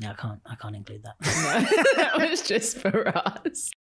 [0.00, 0.40] no, I can't.
[0.44, 1.14] I can't include that.
[1.96, 3.70] that was just for us.